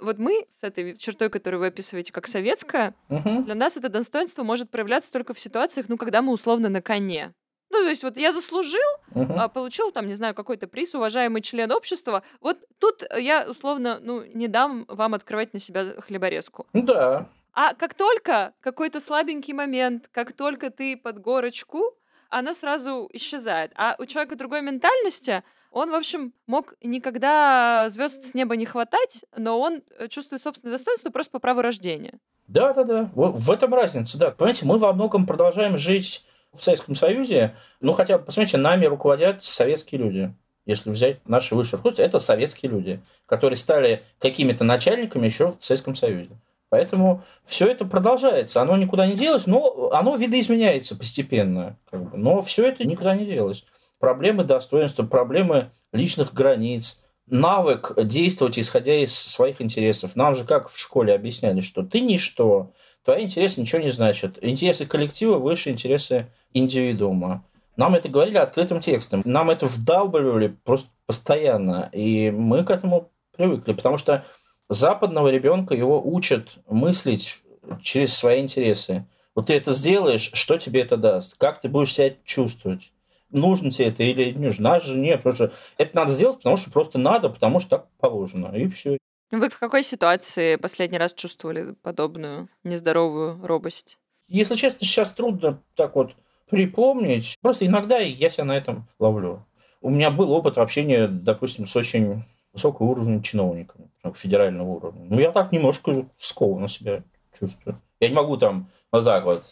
вот 0.00 0.18
мы 0.18 0.44
с 0.48 0.64
этой 0.64 0.96
чертой, 0.96 1.30
которую 1.30 1.60
вы 1.60 1.68
описываете 1.68 2.12
как 2.12 2.26
советская, 2.26 2.94
угу. 3.08 3.42
для 3.42 3.54
нас 3.54 3.76
это 3.76 3.88
достоинство 3.88 4.42
может 4.42 4.70
проявляться 4.70 5.12
только 5.12 5.34
в 5.34 5.40
ситуациях, 5.40 5.86
ну, 5.88 5.96
когда 5.96 6.22
мы 6.22 6.32
условно 6.32 6.68
на 6.68 6.82
коне. 6.82 7.32
Ну, 7.70 7.82
то 7.82 7.88
есть 7.88 8.04
вот 8.04 8.16
я 8.16 8.32
заслужил, 8.32 8.80
а, 9.14 9.48
получил 9.48 9.90
там, 9.90 10.06
не 10.06 10.14
знаю, 10.14 10.34
какой-то 10.34 10.68
приз, 10.68 10.94
уважаемый 10.94 11.42
член 11.42 11.72
общества. 11.72 12.22
Вот 12.40 12.58
тут 12.78 13.02
я 13.18 13.46
условно, 13.50 13.98
ну, 14.00 14.24
не 14.24 14.48
дам 14.48 14.84
вам 14.88 15.14
открывать 15.14 15.52
на 15.52 15.58
себя 15.58 16.00
хлеборезку. 16.00 16.66
Ну 16.72 16.82
да. 16.82 17.28
А 17.52 17.74
как 17.74 17.94
только 17.94 18.52
какой-то 18.60 19.00
слабенький 19.00 19.54
момент, 19.54 20.08
как 20.10 20.32
только 20.32 20.70
ты 20.70 20.96
под 20.96 21.20
горочку, 21.20 21.94
она 22.28 22.52
сразу 22.52 23.08
исчезает. 23.12 23.72
А 23.76 23.94
у 23.98 24.06
человека 24.06 24.36
другой 24.36 24.60
ментальности, 24.60 25.44
он, 25.70 25.90
в 25.90 25.94
общем, 25.94 26.32
мог 26.46 26.74
никогда 26.82 27.88
звезд 27.88 28.24
с 28.24 28.34
неба 28.34 28.56
не 28.56 28.66
хватать, 28.66 29.24
но 29.36 29.58
он 29.60 29.82
э, 29.98 30.08
чувствует 30.08 30.42
собственное 30.42 30.74
достоинство 30.76 31.10
просто 31.10 31.32
по 31.32 31.38
праву 31.38 31.62
рождения. 31.62 32.18
Да, 32.48 32.72
да, 32.72 32.84
да. 32.84 33.10
Вот 33.14 33.36
в 33.36 33.50
этом 33.50 33.72
разница, 33.72 34.18
да. 34.18 34.30
Понимаете, 34.30 34.66
мы 34.66 34.78
во 34.78 34.92
многом 34.92 35.26
продолжаем 35.26 35.78
жить 35.78 36.26
в 36.56 36.62
Советском 36.62 36.94
Союзе. 36.94 37.54
Ну, 37.80 37.92
хотя, 37.92 38.18
посмотрите, 38.18 38.56
нами 38.56 38.86
руководят 38.86 39.42
советские 39.42 40.00
люди. 40.00 40.34
Если 40.66 40.90
взять 40.90 41.26
наши 41.28 41.54
высшие 41.54 41.76
руководители, 41.76 42.06
это 42.06 42.18
советские 42.18 42.72
люди, 42.72 43.00
которые 43.26 43.56
стали 43.56 44.02
какими-то 44.18 44.64
начальниками 44.64 45.26
еще 45.26 45.48
в 45.48 45.58
Советском 45.60 45.94
Союзе. 45.94 46.30
Поэтому 46.70 47.22
все 47.44 47.66
это 47.66 47.84
продолжается. 47.84 48.60
Оно 48.62 48.76
никуда 48.76 49.06
не 49.06 49.14
делось, 49.14 49.46
но 49.46 49.90
оно 49.92 50.16
видоизменяется 50.16 50.96
постепенно. 50.96 51.76
Как 51.90 52.02
бы. 52.02 52.16
Но 52.16 52.40
все 52.40 52.66
это 52.66 52.84
никуда 52.84 53.14
не 53.14 53.26
делось. 53.26 53.64
Проблемы 54.00 54.42
достоинства, 54.42 55.04
проблемы 55.04 55.70
личных 55.92 56.34
границ, 56.34 57.00
навык 57.26 57.92
действовать, 58.04 58.58
исходя 58.58 58.94
из 58.94 59.14
своих 59.14 59.60
интересов. 59.62 60.16
Нам 60.16 60.34
же 60.34 60.44
как 60.44 60.68
в 60.68 60.78
школе 60.78 61.14
объясняли, 61.14 61.60
что 61.60 61.82
ты 61.82 62.00
ничто, 62.00 62.72
твои 63.04 63.24
интересы 63.24 63.60
ничего 63.60 63.82
не 63.82 63.90
значат. 63.90 64.38
Интересы 64.42 64.86
коллектива 64.86 65.38
выше 65.38 65.70
интересы 65.70 66.28
индивидуума. 66.52 67.44
Нам 67.76 67.94
это 67.94 68.08
говорили 68.08 68.38
открытым 68.38 68.80
текстом. 68.80 69.22
Нам 69.24 69.50
это 69.50 69.66
вдалбливали 69.66 70.56
просто 70.64 70.88
постоянно. 71.06 71.88
И 71.92 72.30
мы 72.30 72.64
к 72.64 72.70
этому 72.70 73.10
привыкли. 73.36 73.72
Потому 73.72 73.98
что 73.98 74.24
западного 74.68 75.28
ребенка 75.28 75.74
его 75.74 76.00
учат 76.04 76.58
мыслить 76.68 77.40
через 77.82 78.14
свои 78.14 78.40
интересы. 78.40 79.06
Вот 79.34 79.48
ты 79.48 79.54
это 79.54 79.72
сделаешь, 79.72 80.30
что 80.32 80.56
тебе 80.58 80.82
это 80.82 80.96
даст? 80.96 81.36
Как 81.36 81.60
ты 81.60 81.68
будешь 81.68 81.92
себя 81.92 82.14
чувствовать? 82.24 82.92
нужно 83.34 83.70
тебе 83.70 83.88
это 83.88 84.02
или 84.02 84.32
не 84.32 84.46
нужно. 84.46 84.70
Нас 84.70 84.84
же 84.84 84.96
нет, 84.96 85.20
что 85.34 85.52
это 85.76 85.96
надо 85.96 86.12
сделать, 86.12 86.38
потому 86.38 86.56
что 86.56 86.70
просто 86.70 86.98
надо, 86.98 87.28
потому 87.28 87.60
что 87.60 87.70
так 87.70 87.88
положено, 87.98 88.54
и 88.54 88.68
все. 88.68 88.96
Вы 89.30 89.48
в 89.50 89.58
какой 89.58 89.82
ситуации 89.82 90.56
последний 90.56 90.98
раз 90.98 91.14
чувствовали 91.14 91.74
подобную 91.82 92.48
нездоровую 92.62 93.44
робость? 93.44 93.98
Если 94.28 94.54
честно, 94.54 94.86
сейчас 94.86 95.12
трудно 95.12 95.62
так 95.74 95.96
вот 95.96 96.14
припомнить. 96.48 97.36
Просто 97.40 97.66
иногда 97.66 97.98
я 97.98 98.30
себя 98.30 98.44
на 98.44 98.56
этом 98.56 98.86
ловлю. 98.98 99.44
У 99.80 99.90
меня 99.90 100.10
был 100.10 100.32
опыт 100.32 100.56
общения, 100.58 101.08
допустим, 101.08 101.66
с 101.66 101.76
очень 101.76 102.24
высокого 102.52 102.86
уровня 102.86 103.22
чиновниками, 103.22 103.90
федерального 104.14 104.68
уровня. 104.68 105.06
Ну, 105.10 105.18
я 105.20 105.32
так 105.32 105.52
немножко 105.52 106.06
скованно 106.16 106.68
себя 106.68 107.02
чувствую. 107.38 107.80
Я 108.00 108.08
не 108.08 108.14
могу 108.14 108.36
там 108.36 108.70
вот 108.92 109.04
так 109.04 109.24
вот. 109.24 109.44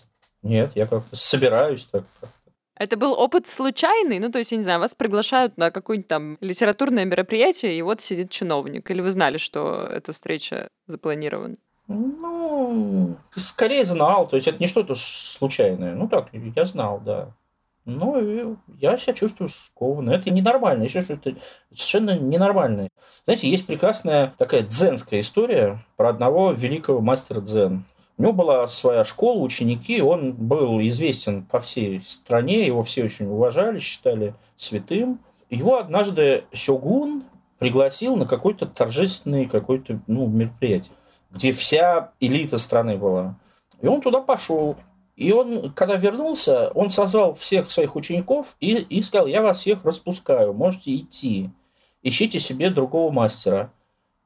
Нет, 0.42 0.72
я 0.74 0.86
как-то 0.86 1.16
собираюсь 1.16 1.84
так. 1.86 2.04
Это 2.82 2.96
был 2.96 3.12
опыт 3.12 3.46
случайный? 3.46 4.18
Ну, 4.18 4.30
то 4.32 4.38
есть, 4.38 4.50
я 4.50 4.56
не 4.56 4.64
знаю, 4.64 4.80
вас 4.80 4.92
приглашают 4.92 5.56
на 5.56 5.70
какое-нибудь 5.70 6.08
там 6.08 6.36
литературное 6.40 7.04
мероприятие, 7.04 7.78
и 7.78 7.82
вот 7.82 8.00
сидит 8.00 8.30
чиновник. 8.30 8.90
Или 8.90 9.00
вы 9.00 9.12
знали, 9.12 9.38
что 9.38 9.88
эта 9.88 10.12
встреча 10.12 10.68
запланирована? 10.88 11.54
Ну, 11.86 13.16
скорее 13.36 13.84
знал. 13.84 14.26
То 14.26 14.34
есть, 14.34 14.48
это 14.48 14.58
не 14.58 14.66
что-то 14.66 14.96
случайное. 14.96 15.94
Ну, 15.94 16.08
так, 16.08 16.30
я 16.32 16.64
знал, 16.64 17.00
да. 17.04 17.32
Ну, 17.84 18.56
я 18.80 18.96
себя 18.96 19.12
чувствую 19.12 19.48
скованно. 19.48 20.10
Это 20.10 20.30
ненормально. 20.30 20.82
Еще 20.82 21.02
что 21.02 21.14
это 21.14 21.36
совершенно 21.70 22.18
ненормально. 22.18 22.88
Знаете, 23.24 23.48
есть 23.48 23.66
прекрасная 23.66 24.34
такая 24.38 24.62
дзенская 24.62 25.20
история 25.20 25.84
про 25.96 26.08
одного 26.08 26.50
великого 26.50 27.00
мастера 27.00 27.40
дзен. 27.40 27.84
У 28.18 28.22
него 28.22 28.32
была 28.32 28.68
своя 28.68 29.04
школа, 29.04 29.40
ученики, 29.40 30.00
он 30.00 30.32
был 30.32 30.80
известен 30.82 31.44
по 31.44 31.60
всей 31.60 32.00
стране, 32.02 32.66
его 32.66 32.82
все 32.82 33.04
очень 33.04 33.26
уважали, 33.26 33.78
считали 33.78 34.34
святым. 34.56 35.20
Его 35.50 35.78
однажды 35.78 36.44
Сёгун 36.52 37.24
пригласил 37.58 38.16
на 38.16 38.26
какой-то 38.26 38.66
торжественный 38.66 39.46
какой-то 39.46 40.00
ну, 40.06 40.26
мероприятие, 40.26 40.92
где 41.30 41.52
вся 41.52 42.12
элита 42.20 42.58
страны 42.58 42.96
была. 42.96 43.36
И 43.80 43.86
он 43.86 44.00
туда 44.00 44.20
пошел. 44.20 44.76
И 45.16 45.32
он, 45.32 45.72
когда 45.72 45.96
вернулся, 45.96 46.70
он 46.70 46.90
созвал 46.90 47.34
всех 47.34 47.70
своих 47.70 47.96
учеников 47.96 48.56
и, 48.60 48.76
и 48.76 49.02
сказал, 49.02 49.26
я 49.26 49.42
вас 49.42 49.58
всех 49.58 49.84
распускаю, 49.84 50.54
можете 50.54 50.96
идти, 50.96 51.50
ищите 52.02 52.40
себе 52.40 52.70
другого 52.70 53.12
мастера. 53.12 53.72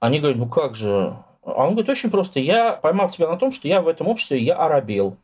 Они 0.00 0.20
говорят, 0.20 0.38
ну 0.38 0.48
как 0.48 0.74
же, 0.74 1.16
а 1.46 1.64
он 1.64 1.70
говорит, 1.70 1.88
очень 1.88 2.10
просто. 2.10 2.40
Я 2.40 2.72
поймал 2.72 3.08
тебя 3.08 3.28
на 3.28 3.36
том, 3.36 3.52
что 3.52 3.68
я 3.68 3.80
в 3.80 3.88
этом 3.88 4.08
обществе, 4.08 4.38
я 4.38 4.56
оробел. 4.56 5.16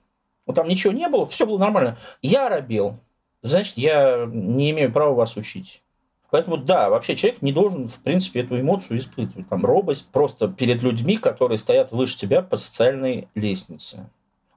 Вот 0.47 0.55
там 0.55 0.69
ничего 0.69 0.93
не 0.93 1.09
было, 1.09 1.27
все 1.27 1.47
было 1.47 1.59
нормально. 1.59 1.99
Я 2.23 2.47
оробел. 2.47 2.99
Значит, 3.43 3.77
я 3.77 4.29
не 4.33 4.71
имею 4.71 4.93
права 4.93 5.15
вас 5.15 5.37
учить. 5.37 5.83
Поэтому, 6.31 6.57
да, 6.57 6.89
вообще 6.89 7.17
человек 7.17 7.43
не 7.43 7.53
должен, 7.53 7.89
в 7.89 8.01
принципе, 8.03 8.41
эту 8.41 8.59
эмоцию 8.59 8.99
испытывать. 8.99 9.49
Там 9.49 9.67
робость 9.67 10.09
просто 10.11 10.49
перед 10.49 10.81
людьми, 10.83 11.17
которые 11.17 11.59
стоят 11.59 11.91
выше 11.91 12.17
тебя 12.17 12.41
по 12.41 12.57
социальной 12.57 13.29
лестнице. 13.35 14.09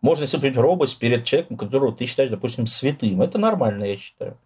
Можно 0.02 0.26
испытывать 0.26 0.56
робость 0.56 1.00
перед 1.00 1.26
человеком, 1.26 1.58
которого 1.58 1.92
ты 1.92 2.06
считаешь, 2.06 2.30
допустим, 2.30 2.68
святым. 2.68 3.22
Это 3.24 3.40
нормально, 3.40 3.86
я 3.86 3.98
считаю. 3.98 4.38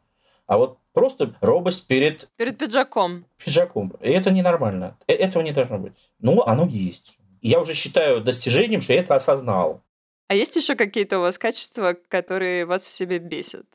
А 0.50 0.58
вот 0.58 0.80
просто 0.94 1.36
робость 1.42 1.86
перед... 1.86 2.28
Перед 2.36 2.58
пиджаком. 2.58 3.24
Пиджаком. 3.38 3.94
И 4.02 4.10
это 4.10 4.32
ненормально. 4.32 4.98
Э, 5.06 5.14
этого 5.14 5.44
не 5.44 5.52
должно 5.52 5.78
быть. 5.78 5.94
Ну, 6.20 6.42
оно 6.42 6.66
есть. 6.66 7.20
Я 7.40 7.60
уже 7.62 7.76
считаю 7.76 8.20
достижением, 8.20 8.82
что 8.82 8.94
я 8.94 9.02
это 9.02 9.14
осознал. 9.14 9.84
А 10.28 10.34
есть 10.34 10.56
еще 10.56 10.74
какие-то 10.74 11.20
у 11.20 11.22
вас 11.22 11.38
качества, 11.38 11.96
которые 12.08 12.66
вас 12.66 12.88
в 12.88 12.94
себе 12.94 13.20
бесят? 13.20 13.68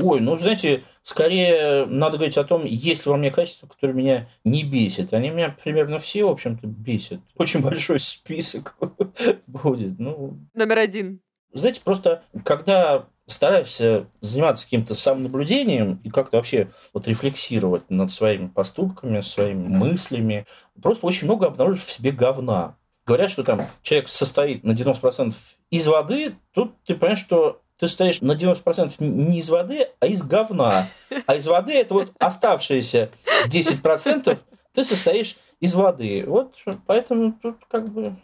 Ой, 0.00 0.20
ну, 0.20 0.36
знаете, 0.36 0.84
скорее 1.02 1.84
надо 1.86 2.16
говорить 2.16 2.38
о 2.38 2.44
том, 2.44 2.64
есть 2.64 3.06
ли 3.06 3.10
во 3.10 3.16
мне 3.16 3.32
качества, 3.32 3.66
которые 3.66 3.96
меня 3.96 4.28
не 4.44 4.62
бесят. 4.62 5.12
Они 5.12 5.30
меня 5.30 5.56
примерно 5.64 5.98
все, 5.98 6.22
в 6.24 6.30
общем-то, 6.30 6.64
бесят. 6.64 7.18
Очень 7.34 7.60
большой 7.60 7.98
список 7.98 8.76
будет. 9.48 9.98
Ну... 9.98 10.38
Номер 10.54 10.78
один. 10.78 11.22
Знаете, 11.52 11.80
просто 11.82 12.22
когда 12.44 13.06
стараешься 13.26 14.06
заниматься 14.20 14.66
каким-то 14.66 14.94
самонаблюдением 14.94 16.00
и 16.04 16.10
как-то 16.10 16.36
вообще 16.36 16.68
вот 16.92 17.06
рефлексировать 17.08 17.88
над 17.88 18.10
своими 18.10 18.48
поступками, 18.48 19.20
своими 19.20 19.66
мыслями, 19.68 20.46
просто 20.82 21.06
очень 21.06 21.26
много 21.26 21.46
обнаружишь 21.46 21.84
в 21.84 21.90
себе 21.90 22.12
говна. 22.12 22.76
Говорят, 23.06 23.30
что 23.30 23.44
там 23.44 23.66
человек 23.82 24.08
состоит 24.08 24.64
на 24.64 24.72
90% 24.72 25.34
из 25.70 25.86
воды, 25.86 26.34
тут 26.52 26.74
ты 26.84 26.94
понимаешь, 26.94 27.20
что 27.20 27.60
ты 27.78 27.88
стоишь 27.88 28.20
на 28.20 28.32
90% 28.32 28.94
не 28.98 29.38
из 29.38 29.48
воды, 29.48 29.88
а 30.00 30.06
из 30.06 30.22
говна. 30.22 30.88
А 31.26 31.34
из 31.34 31.46
воды 31.46 31.72
это 31.72 31.94
вот 31.94 32.12
оставшиеся 32.18 33.10
10% 33.46 34.38
ты 34.72 34.84
состоишь 34.84 35.36
из 35.60 35.74
воды. 35.74 36.24
Вот 36.26 36.54
поэтому 36.86 37.32
тут 37.32 37.56
как 37.68 37.88
бы 37.90 38.16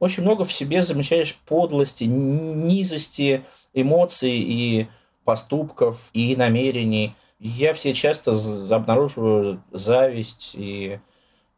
очень 0.00 0.22
много 0.22 0.44
в 0.44 0.52
себе 0.52 0.82
замечаешь 0.82 1.34
подлости, 1.46 2.04
низости, 2.04 3.44
эмоций 3.74 4.38
и 4.38 4.88
поступков, 5.24 6.10
и 6.12 6.36
намерений. 6.36 7.14
Я 7.38 7.74
все 7.74 7.94
часто 7.94 8.36
обнаруживаю 8.70 9.62
зависть 9.72 10.54
и 10.56 10.98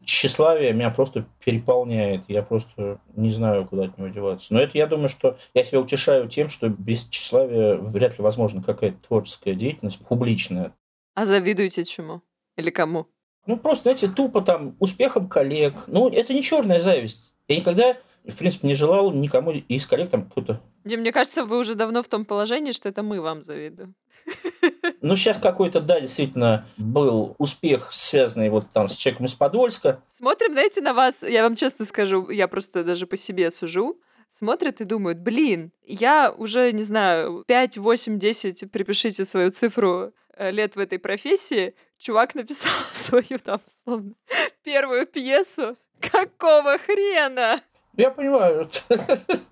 тщеславие 0.05 0.73
меня 0.73 0.91
просто 0.91 1.27
переполняет. 1.45 2.23
Я 2.29 2.43
просто 2.43 3.01
не 3.17 3.31
знаю, 3.31 3.67
куда 3.67 3.85
от 3.85 3.99
него 3.99 4.09
деваться. 4.09 4.53
Но 4.53 4.61
это 4.61 4.77
я 4.77 4.87
думаю, 4.87 5.09
что 5.09 5.39
я 5.55 5.65
себя 5.65 5.81
утешаю 5.81 6.29
тем, 6.29 6.49
что 6.49 6.69
без 6.69 7.05
тщеславия 7.05 7.77
вряд 7.77 8.19
ли 8.19 8.25
возможна 8.25 8.63
какая-то 8.63 8.97
творческая 9.07 9.55
деятельность 9.55 9.99
публичная. 10.05 10.73
А 11.15 11.27
завидуете 11.27 11.85
чему? 11.85 12.23
Или 12.57 12.71
кому? 12.71 13.07
Ну, 13.47 13.57
просто, 13.57 13.85
знаете, 13.85 14.09
тупо 14.09 14.43
там 14.43 14.77
успехом 14.79 15.29
коллег. 15.29 15.85
Ну, 15.87 16.09
это 16.09 16.33
не 16.35 16.43
черная 16.43 16.79
зависть. 16.79 17.35
Я 17.49 17.57
никогда 17.57 17.97
в 18.31 18.37
принципе, 18.37 18.67
не 18.67 18.75
желал 18.75 19.13
никому 19.13 19.53
из 19.53 19.87
коллег 19.87 20.11
там 20.11 20.27
кто-то... 20.27 20.61
Дим, 20.85 21.01
мне 21.01 21.13
кажется, 21.13 21.45
вы 21.45 21.59
уже 21.59 21.75
давно 21.75 22.03
в 22.03 22.09
том 22.09 22.25
положении, 22.25 22.73
что 22.73 22.89
это 22.89 23.03
мы 23.03 23.21
вам 23.21 23.43
завидуем. 23.43 23.95
Ну, 25.03 25.17
сейчас 25.17 25.39
какой-то, 25.39 25.81
да, 25.81 25.99
действительно, 25.99 26.67
был 26.77 27.35
успех, 27.39 27.91
связанный 27.91 28.51
вот 28.51 28.71
там 28.71 28.91
с 28.91 28.97
человеком 28.97 29.25
из 29.25 29.35
Подольска. 29.35 30.03
Смотрим, 30.11 30.53
знаете, 30.53 30.83
на 30.83 30.93
вас, 30.93 31.23
я 31.23 31.43
вам 31.43 31.57
честно 31.57 31.87
скажу, 31.87 32.29
я 32.29 32.49
просто 32.49 32.85
даже 32.85 33.07
по 33.07 33.17
себе 33.17 33.51
сужу, 33.51 33.99
смотрят 34.29 34.83
и 34.83 34.85
думают, 34.85 35.19
блин, 35.19 35.73
я 35.83 36.31
уже, 36.31 36.73
не 36.73 36.83
знаю, 36.83 37.45
5, 37.47 37.79
8, 37.79 38.19
10, 38.19 38.71
припишите 38.71 39.25
свою 39.25 39.51
цифру 39.51 40.13
э, 40.37 40.51
лет 40.51 40.77
в 40.77 40.79
этой 40.79 40.99
профессии, 40.99 41.75
чувак 41.99 42.35
написал 42.35 42.73
свою 42.93 43.39
там, 43.43 43.61
условно, 43.67 44.15
первую 44.63 45.07
пьесу. 45.07 45.77
Какого 46.01 46.79
хрена? 46.79 47.63
Я 47.97 48.11
понимаю. 48.11 48.69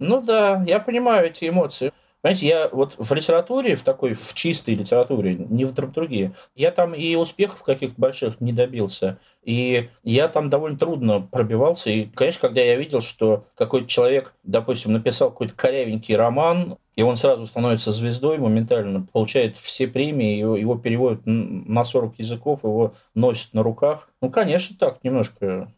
Ну 0.00 0.20
да, 0.20 0.62
я 0.66 0.80
понимаю 0.80 1.28
эти 1.28 1.48
эмоции. 1.48 1.92
Понимаете, 2.20 2.46
я 2.46 2.68
вот 2.72 2.94
в 2.98 3.12
литературе, 3.12 3.74
в 3.74 3.82
такой, 3.82 4.14
в 4.14 4.32
чистой 4.32 4.74
литературе, 4.74 5.34
не 5.34 5.66
в 5.66 5.74
драматургии, 5.74 6.34
я 6.54 6.70
там 6.70 6.94
и 6.94 7.14
успехов 7.16 7.62
каких-то 7.62 8.00
больших 8.00 8.40
не 8.40 8.52
добился. 8.52 9.18
И 9.42 9.90
я 10.02 10.28
там 10.28 10.48
довольно 10.48 10.78
трудно 10.78 11.20
пробивался. 11.20 11.90
И, 11.90 12.06
конечно, 12.06 12.40
когда 12.40 12.62
я 12.62 12.76
видел, 12.76 13.02
что 13.02 13.44
какой-то 13.54 13.88
человек, 13.88 14.34
допустим, 14.42 14.94
написал 14.94 15.30
какой-то 15.30 15.52
корявенький 15.54 16.16
роман, 16.16 16.78
и 16.96 17.02
он 17.02 17.16
сразу 17.16 17.46
становится 17.46 17.92
звездой 17.92 18.38
моментально, 18.38 19.06
получает 19.12 19.56
все 19.56 19.86
премии, 19.86 20.38
его, 20.38 20.56
его 20.56 20.78
переводят 20.78 21.20
на 21.26 21.84
40 21.84 22.18
языков, 22.18 22.64
его 22.64 22.94
носят 23.14 23.52
на 23.52 23.62
руках. 23.62 24.08
Ну, 24.22 24.30
конечно, 24.30 24.74
так, 24.78 25.04
немножко 25.04 25.70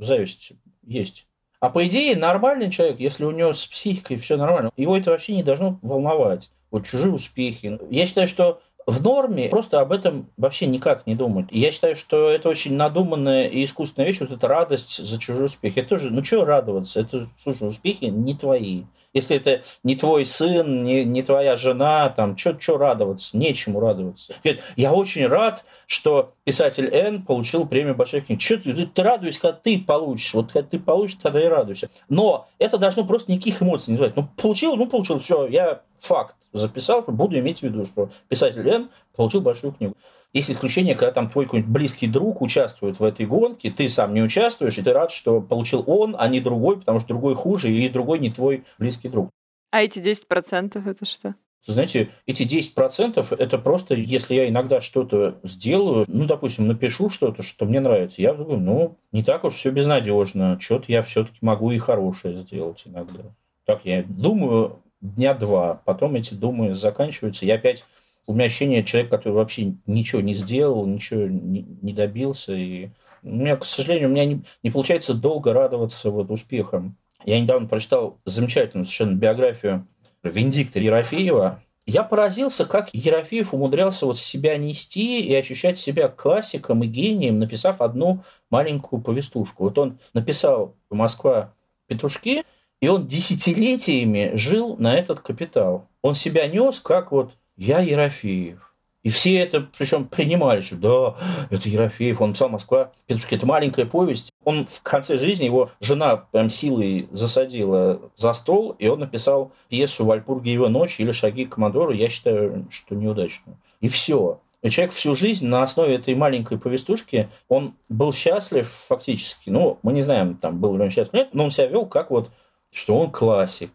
зависть 0.00 0.54
есть. 0.86 1.26
А 1.60 1.70
по 1.70 1.86
идее, 1.86 2.16
нормальный 2.16 2.70
человек, 2.70 3.00
если 3.00 3.24
у 3.24 3.30
него 3.30 3.52
с 3.52 3.66
психикой 3.66 4.18
все 4.18 4.36
нормально, 4.36 4.70
его 4.76 4.96
это 4.96 5.10
вообще 5.10 5.34
не 5.34 5.42
должно 5.42 5.78
волновать. 5.82 6.50
Вот 6.70 6.86
чужие 6.86 7.12
успехи. 7.12 7.78
Я 7.90 8.06
считаю, 8.06 8.28
что 8.28 8.60
в 8.86 9.02
норме 9.02 9.48
просто 9.48 9.80
об 9.80 9.92
этом 9.92 10.28
вообще 10.36 10.66
никак 10.66 11.06
не 11.06 11.14
думать. 11.14 11.46
И 11.50 11.58
я 11.58 11.70
считаю, 11.70 11.96
что 11.96 12.28
это 12.28 12.48
очень 12.48 12.74
надуманная 12.74 13.46
и 13.46 13.64
искусственная 13.64 14.06
вещь, 14.06 14.20
вот 14.20 14.30
эта 14.30 14.46
радость 14.46 15.02
за 15.02 15.18
чужой 15.18 15.46
успех. 15.46 15.78
Это 15.78 15.88
тоже, 15.88 16.10
ну 16.10 16.22
что 16.22 16.44
радоваться? 16.44 17.00
Это, 17.00 17.28
слушай, 17.42 17.66
успехи 17.66 18.04
не 18.04 18.34
твои. 18.34 18.82
Если 19.14 19.36
это 19.36 19.62
не 19.84 19.96
твой 19.96 20.26
сын, 20.26 20.82
не, 20.82 21.04
не 21.04 21.22
твоя 21.22 21.56
жена, 21.56 22.10
там, 22.10 22.36
что 22.36 22.76
радоваться? 22.76 23.36
Нечему 23.36 23.80
радоваться. 23.80 24.34
Я 24.76 24.92
очень 24.92 25.26
рад, 25.28 25.64
что 25.86 26.33
писатель 26.44 26.88
Н 26.88 27.22
получил 27.22 27.66
премию 27.66 27.94
Большой 27.94 28.20
книги. 28.20 28.40
Что 28.40 28.58
ты, 28.58 28.74
ты, 28.74 28.86
ты 28.86 29.02
радуешься, 29.02 29.40
когда 29.40 29.58
ты 29.58 29.78
получишь. 29.78 30.34
Вот 30.34 30.52
когда 30.52 30.68
ты 30.68 30.78
получишь, 30.78 31.18
тогда 31.22 31.42
и 31.42 31.46
радуйся. 31.46 31.88
Но 32.08 32.48
это 32.58 32.78
должно 32.78 33.04
просто 33.04 33.32
никаких 33.32 33.62
эмоций 33.62 33.90
не 33.90 33.96
вызывать. 33.96 34.16
Ну, 34.16 34.28
получил, 34.36 34.76
ну, 34.76 34.86
получил, 34.86 35.18
все, 35.18 35.46
я 35.46 35.82
факт 35.98 36.36
записал, 36.52 37.02
буду 37.02 37.38
иметь 37.38 37.60
в 37.60 37.62
виду, 37.64 37.84
что 37.84 38.10
писатель 38.28 38.68
Н 38.68 38.90
получил 39.16 39.40
большую 39.40 39.72
книгу. 39.72 39.96
Есть 40.32 40.50
исключение, 40.50 40.96
когда 40.96 41.12
там 41.12 41.30
твой 41.30 41.44
какой-нибудь 41.44 41.72
близкий 41.72 42.08
друг 42.08 42.42
участвует 42.42 42.98
в 42.98 43.04
этой 43.04 43.24
гонке, 43.24 43.70
ты 43.70 43.88
сам 43.88 44.12
не 44.14 44.22
участвуешь, 44.22 44.76
и 44.78 44.82
ты 44.82 44.92
рад, 44.92 45.12
что 45.12 45.40
получил 45.40 45.84
он, 45.86 46.16
а 46.18 46.26
не 46.28 46.40
другой, 46.40 46.78
потому 46.78 46.98
что 46.98 47.08
другой 47.08 47.36
хуже, 47.36 47.70
и 47.72 47.88
другой 47.88 48.18
не 48.18 48.32
твой 48.32 48.64
близкий 48.78 49.08
друг. 49.08 49.30
А 49.70 49.82
эти 49.82 50.00
10% 50.00 50.88
это 50.88 51.04
что? 51.04 51.36
Знаете, 51.72 52.10
эти 52.26 52.42
10% 52.42 53.36
это 53.38 53.58
просто, 53.58 53.94
если 53.94 54.34
я 54.34 54.48
иногда 54.48 54.80
что-то 54.80 55.38
сделаю, 55.42 56.04
ну, 56.08 56.24
допустим, 56.24 56.66
напишу 56.66 57.08
что-то, 57.08 57.42
что 57.42 57.64
мне 57.64 57.80
нравится, 57.80 58.20
я 58.20 58.34
думаю, 58.34 58.58
ну, 58.58 58.98
не 59.12 59.22
так 59.22 59.44
уж 59.44 59.54
все 59.54 59.70
безнадежно, 59.70 60.58
что-то 60.60 60.86
я 60.88 61.02
все-таки 61.02 61.38
могу 61.40 61.70
и 61.70 61.78
хорошее 61.78 62.36
сделать 62.36 62.82
иногда. 62.84 63.22
Так 63.64 63.80
я 63.84 64.04
думаю 64.06 64.80
дня 65.00 65.32
два, 65.34 65.80
потом 65.84 66.16
эти 66.16 66.34
думы 66.34 66.74
заканчиваются, 66.74 67.46
я 67.46 67.54
опять 67.54 67.84
у 68.26 68.32
меня 68.32 68.46
ощущение 68.46 68.84
человека, 68.84 69.18
который 69.18 69.34
вообще 69.34 69.74
ничего 69.86 70.20
не 70.20 70.34
сделал, 70.34 70.86
ничего 70.86 71.26
не, 71.26 71.62
не 71.82 71.92
добился. 71.92 72.54
И 72.54 72.88
у 73.22 73.28
меня, 73.28 73.56
к 73.56 73.64
сожалению, 73.64 74.08
у 74.08 74.12
меня 74.12 74.24
не, 74.24 74.42
не 74.62 74.70
получается 74.70 75.14
долго 75.14 75.52
радоваться 75.52 76.10
вот 76.10 76.30
успехам. 76.30 76.96
Я 77.24 77.40
недавно 77.40 77.68
прочитал 77.68 78.18
замечательную 78.24 78.84
совершенно 78.84 79.14
биографию 79.14 79.86
Виндикта 80.24 80.80
Ерофеева. 80.80 81.60
Я 81.86 82.02
поразился, 82.02 82.64
как 82.64 82.88
Ерофеев 82.94 83.52
умудрялся 83.52 84.06
вот 84.06 84.18
себя 84.18 84.56
нести 84.56 85.20
и 85.20 85.34
ощущать 85.34 85.78
себя 85.78 86.08
классиком 86.08 86.82
и 86.82 86.86
гением, 86.86 87.38
написав 87.38 87.82
одну 87.82 88.24
маленькую 88.50 89.02
повестушку. 89.02 89.64
Вот 89.64 89.78
он 89.78 89.98
написал 90.14 90.74
«Москва 90.90 91.52
Петрушки», 91.86 92.44
и 92.80 92.88
он 92.88 93.06
десятилетиями 93.06 94.32
жил 94.34 94.76
на 94.78 94.94
этот 94.94 95.20
капитал. 95.20 95.86
Он 96.00 96.14
себя 96.14 96.46
нес 96.46 96.80
как 96.80 97.12
вот 97.12 97.34
«я 97.56 97.80
Ерофеев». 97.80 98.73
И 99.04 99.10
все 99.10 99.36
это, 99.36 99.68
причем, 99.78 100.06
принимали, 100.06 100.62
что 100.62 100.76
да, 100.76 101.46
это 101.54 101.68
Ерофеев, 101.68 102.22
он 102.22 102.32
писал 102.32 102.48
«Москва». 102.48 102.90
Петрушки, 103.06 103.34
это 103.34 103.46
маленькая 103.46 103.84
повесть. 103.84 104.32
Он 104.44 104.66
в 104.66 104.82
конце 104.82 105.18
жизни, 105.18 105.44
его 105.44 105.70
жена 105.78 106.16
прям 106.16 106.48
силой 106.48 107.06
засадила 107.12 108.00
за 108.16 108.32
стол, 108.32 108.74
и 108.78 108.88
он 108.88 109.00
написал 109.00 109.52
пьесу 109.68 110.06
«Вальпургиева 110.06 110.68
ночь» 110.68 110.98
или 111.00 111.12
«Шаги 111.12 111.44
к 111.44 111.54
Командору». 111.54 111.92
Я 111.92 112.08
считаю, 112.08 112.66
что 112.70 112.94
неудачно. 112.94 113.58
И 113.82 113.88
все. 113.88 114.40
И 114.62 114.70
человек 114.70 114.94
всю 114.94 115.14
жизнь 115.14 115.46
на 115.46 115.62
основе 115.62 115.96
этой 115.96 116.14
маленькой 116.14 116.58
повестушки, 116.58 117.28
он 117.48 117.74
был 117.90 118.10
счастлив 118.10 118.66
фактически. 118.66 119.50
Ну, 119.50 119.78
мы 119.82 119.92
не 119.92 120.00
знаем, 120.00 120.36
там, 120.36 120.58
был 120.58 120.74
ли 120.78 120.82
он 120.82 120.88
счастлив, 120.88 121.12
нет, 121.12 121.28
но 121.34 121.44
он 121.44 121.50
себя 121.50 121.66
вел 121.66 121.84
как 121.84 122.10
вот, 122.10 122.30
что 122.72 122.98
он 122.98 123.12
классик. 123.12 123.70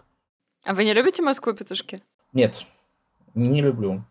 А 0.63 0.73
вы 0.73 0.86
не 0.86 0.93
любите 0.93 1.21
Москву, 1.21 1.53
петушки? 1.53 2.01
Нет, 2.34 2.65
не 3.36 3.61
люблю. 3.61 4.03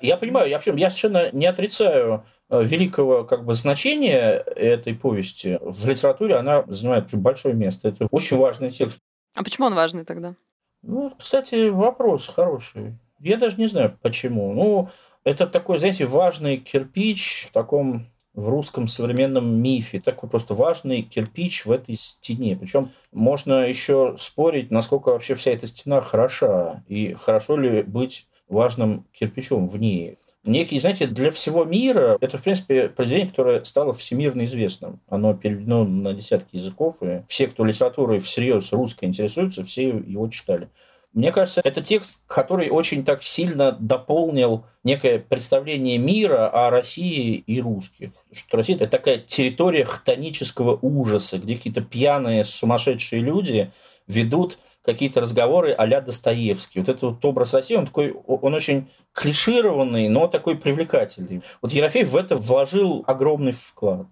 Я 0.00 0.16
понимаю, 0.16 0.48
я, 0.48 0.58
причем, 0.58 0.76
я 0.76 0.90
совершенно 0.90 1.30
не 1.32 1.46
отрицаю 1.46 2.24
э, 2.50 2.64
великого 2.64 3.24
как 3.24 3.44
бы 3.44 3.54
значения 3.54 4.44
этой 4.56 4.94
повести. 4.94 5.58
В 5.60 5.86
литературе 5.86 6.36
она 6.36 6.64
занимает 6.66 7.14
большое 7.14 7.54
место. 7.54 7.88
Это 7.88 8.06
очень 8.10 8.36
важный 8.36 8.70
текст. 8.70 8.98
А 9.34 9.42
почему 9.42 9.66
он 9.66 9.74
важный 9.74 10.04
тогда? 10.04 10.36
Ну, 10.82 11.10
кстати, 11.18 11.68
вопрос 11.68 12.28
хороший. 12.28 12.98
Я 13.18 13.36
даже 13.36 13.56
не 13.56 13.66
знаю, 13.66 13.98
почему. 14.02 14.52
Ну, 14.52 14.90
это 15.24 15.46
такой, 15.46 15.78
знаете, 15.78 16.04
важный 16.04 16.58
кирпич 16.58 17.46
в 17.48 17.52
таком 17.52 18.06
в 18.34 18.48
русском 18.48 18.88
современном 18.88 19.62
мифе. 19.62 20.00
Такой 20.00 20.28
просто 20.28 20.54
важный 20.54 21.02
кирпич 21.02 21.64
в 21.64 21.72
этой 21.72 21.94
стене. 21.94 22.56
Причем 22.56 22.90
можно 23.12 23.66
еще 23.66 24.16
спорить, 24.18 24.70
насколько 24.70 25.10
вообще 25.10 25.34
вся 25.34 25.52
эта 25.52 25.66
стена 25.66 26.00
хороша. 26.00 26.82
И 26.88 27.14
хорошо 27.14 27.56
ли 27.56 27.82
быть 27.82 28.26
важным 28.48 29.06
кирпичом 29.12 29.68
в 29.68 29.78
ней. 29.78 30.16
Некий, 30.44 30.78
знаете, 30.78 31.06
для 31.06 31.30
всего 31.30 31.64
мира 31.64 32.18
это, 32.20 32.36
в 32.36 32.42
принципе, 32.42 32.90
произведение, 32.90 33.30
которое 33.30 33.64
стало 33.64 33.94
всемирно 33.94 34.44
известным. 34.44 35.00
Оно 35.08 35.32
переведено 35.32 35.84
на 35.84 36.12
десятки 36.12 36.56
языков, 36.56 37.02
и 37.02 37.22
все, 37.28 37.46
кто 37.46 37.64
литературой 37.64 38.18
всерьез 38.18 38.72
русской 38.72 39.06
интересуются, 39.06 39.62
все 39.62 39.88
его 39.88 40.28
читали. 40.28 40.68
Мне 41.14 41.30
кажется, 41.30 41.60
это 41.64 41.80
текст, 41.80 42.24
который 42.26 42.70
очень 42.70 43.04
так 43.04 43.22
сильно 43.22 43.72
дополнил 43.72 44.66
некое 44.82 45.20
представление 45.20 45.96
мира 45.96 46.48
о 46.48 46.70
России 46.70 47.36
и 47.36 47.60
русских. 47.60 48.10
Что 48.32 48.56
Россия– 48.56 48.74
это 48.76 48.88
такая 48.88 49.18
территория 49.18 49.84
хтонического 49.84 50.76
ужаса, 50.82 51.38
где 51.38 51.54
какие-то 51.54 51.82
пьяные, 51.82 52.44
сумасшедшие 52.44 53.22
люди 53.22 53.70
ведут 54.08 54.58
какие-то 54.84 55.20
разговоры 55.20 55.72
а-ля 55.72 56.00
Достоевский. 56.00 56.80
Вот 56.80 56.88
этот 56.88 57.02
вот 57.02 57.24
образ 57.24 57.54
России, 57.54 57.74
он 57.74 57.86
такой, 57.86 58.12
он 58.12 58.54
очень 58.54 58.90
клишированный, 59.12 60.08
но 60.08 60.28
такой 60.28 60.56
привлекательный. 60.56 61.42
Вот 61.62 61.72
Ерофеев 61.72 62.08
в 62.08 62.16
это 62.16 62.36
вложил 62.36 63.02
огромный 63.06 63.52
вклад. 63.52 64.06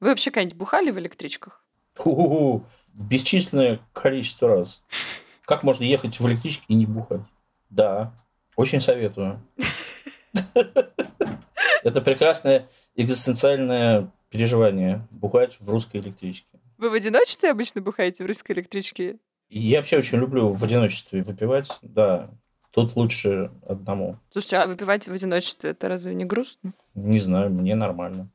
Вы 0.00 0.08
вообще 0.08 0.30
когда-нибудь 0.30 0.58
бухали 0.58 0.90
в 0.90 0.98
электричках? 0.98 1.64
У-у-у, 2.04 2.64
бесчисленное 2.92 3.80
количество 3.92 4.48
раз. 4.48 4.82
Как 5.44 5.62
можно 5.62 5.84
ехать 5.84 6.18
в 6.18 6.26
электричке 6.26 6.64
и 6.68 6.74
не 6.74 6.86
бухать? 6.86 7.20
Да, 7.68 8.12
очень 8.56 8.80
советую. 8.80 9.42
Это 11.82 12.00
прекрасное 12.00 12.68
экзистенциальное 12.96 14.10
переживание 14.30 15.06
бухать 15.10 15.58
в 15.60 15.68
русской 15.68 15.98
электричке. 15.98 16.46
Вы 16.78 16.90
в 16.90 16.94
одиночестве 16.94 17.50
обычно 17.50 17.82
бухаете 17.82 18.24
в 18.24 18.26
русской 18.26 18.52
электричке? 18.52 19.18
Я 19.56 19.78
вообще 19.78 19.98
очень 19.98 20.18
люблю 20.18 20.52
в 20.52 20.64
одиночестве 20.64 21.22
выпивать, 21.22 21.70
да. 21.80 22.28
Тут 22.72 22.96
лучше 22.96 23.52
одному. 23.64 24.16
Слушайте, 24.32 24.56
а 24.56 24.66
выпивать 24.66 25.06
в 25.06 25.12
одиночестве 25.12 25.70
это 25.70 25.88
разве 25.88 26.12
не 26.12 26.24
грустно? 26.24 26.72
Не 26.96 27.20
знаю, 27.20 27.50
мне 27.50 27.76
нормально. 27.76 28.30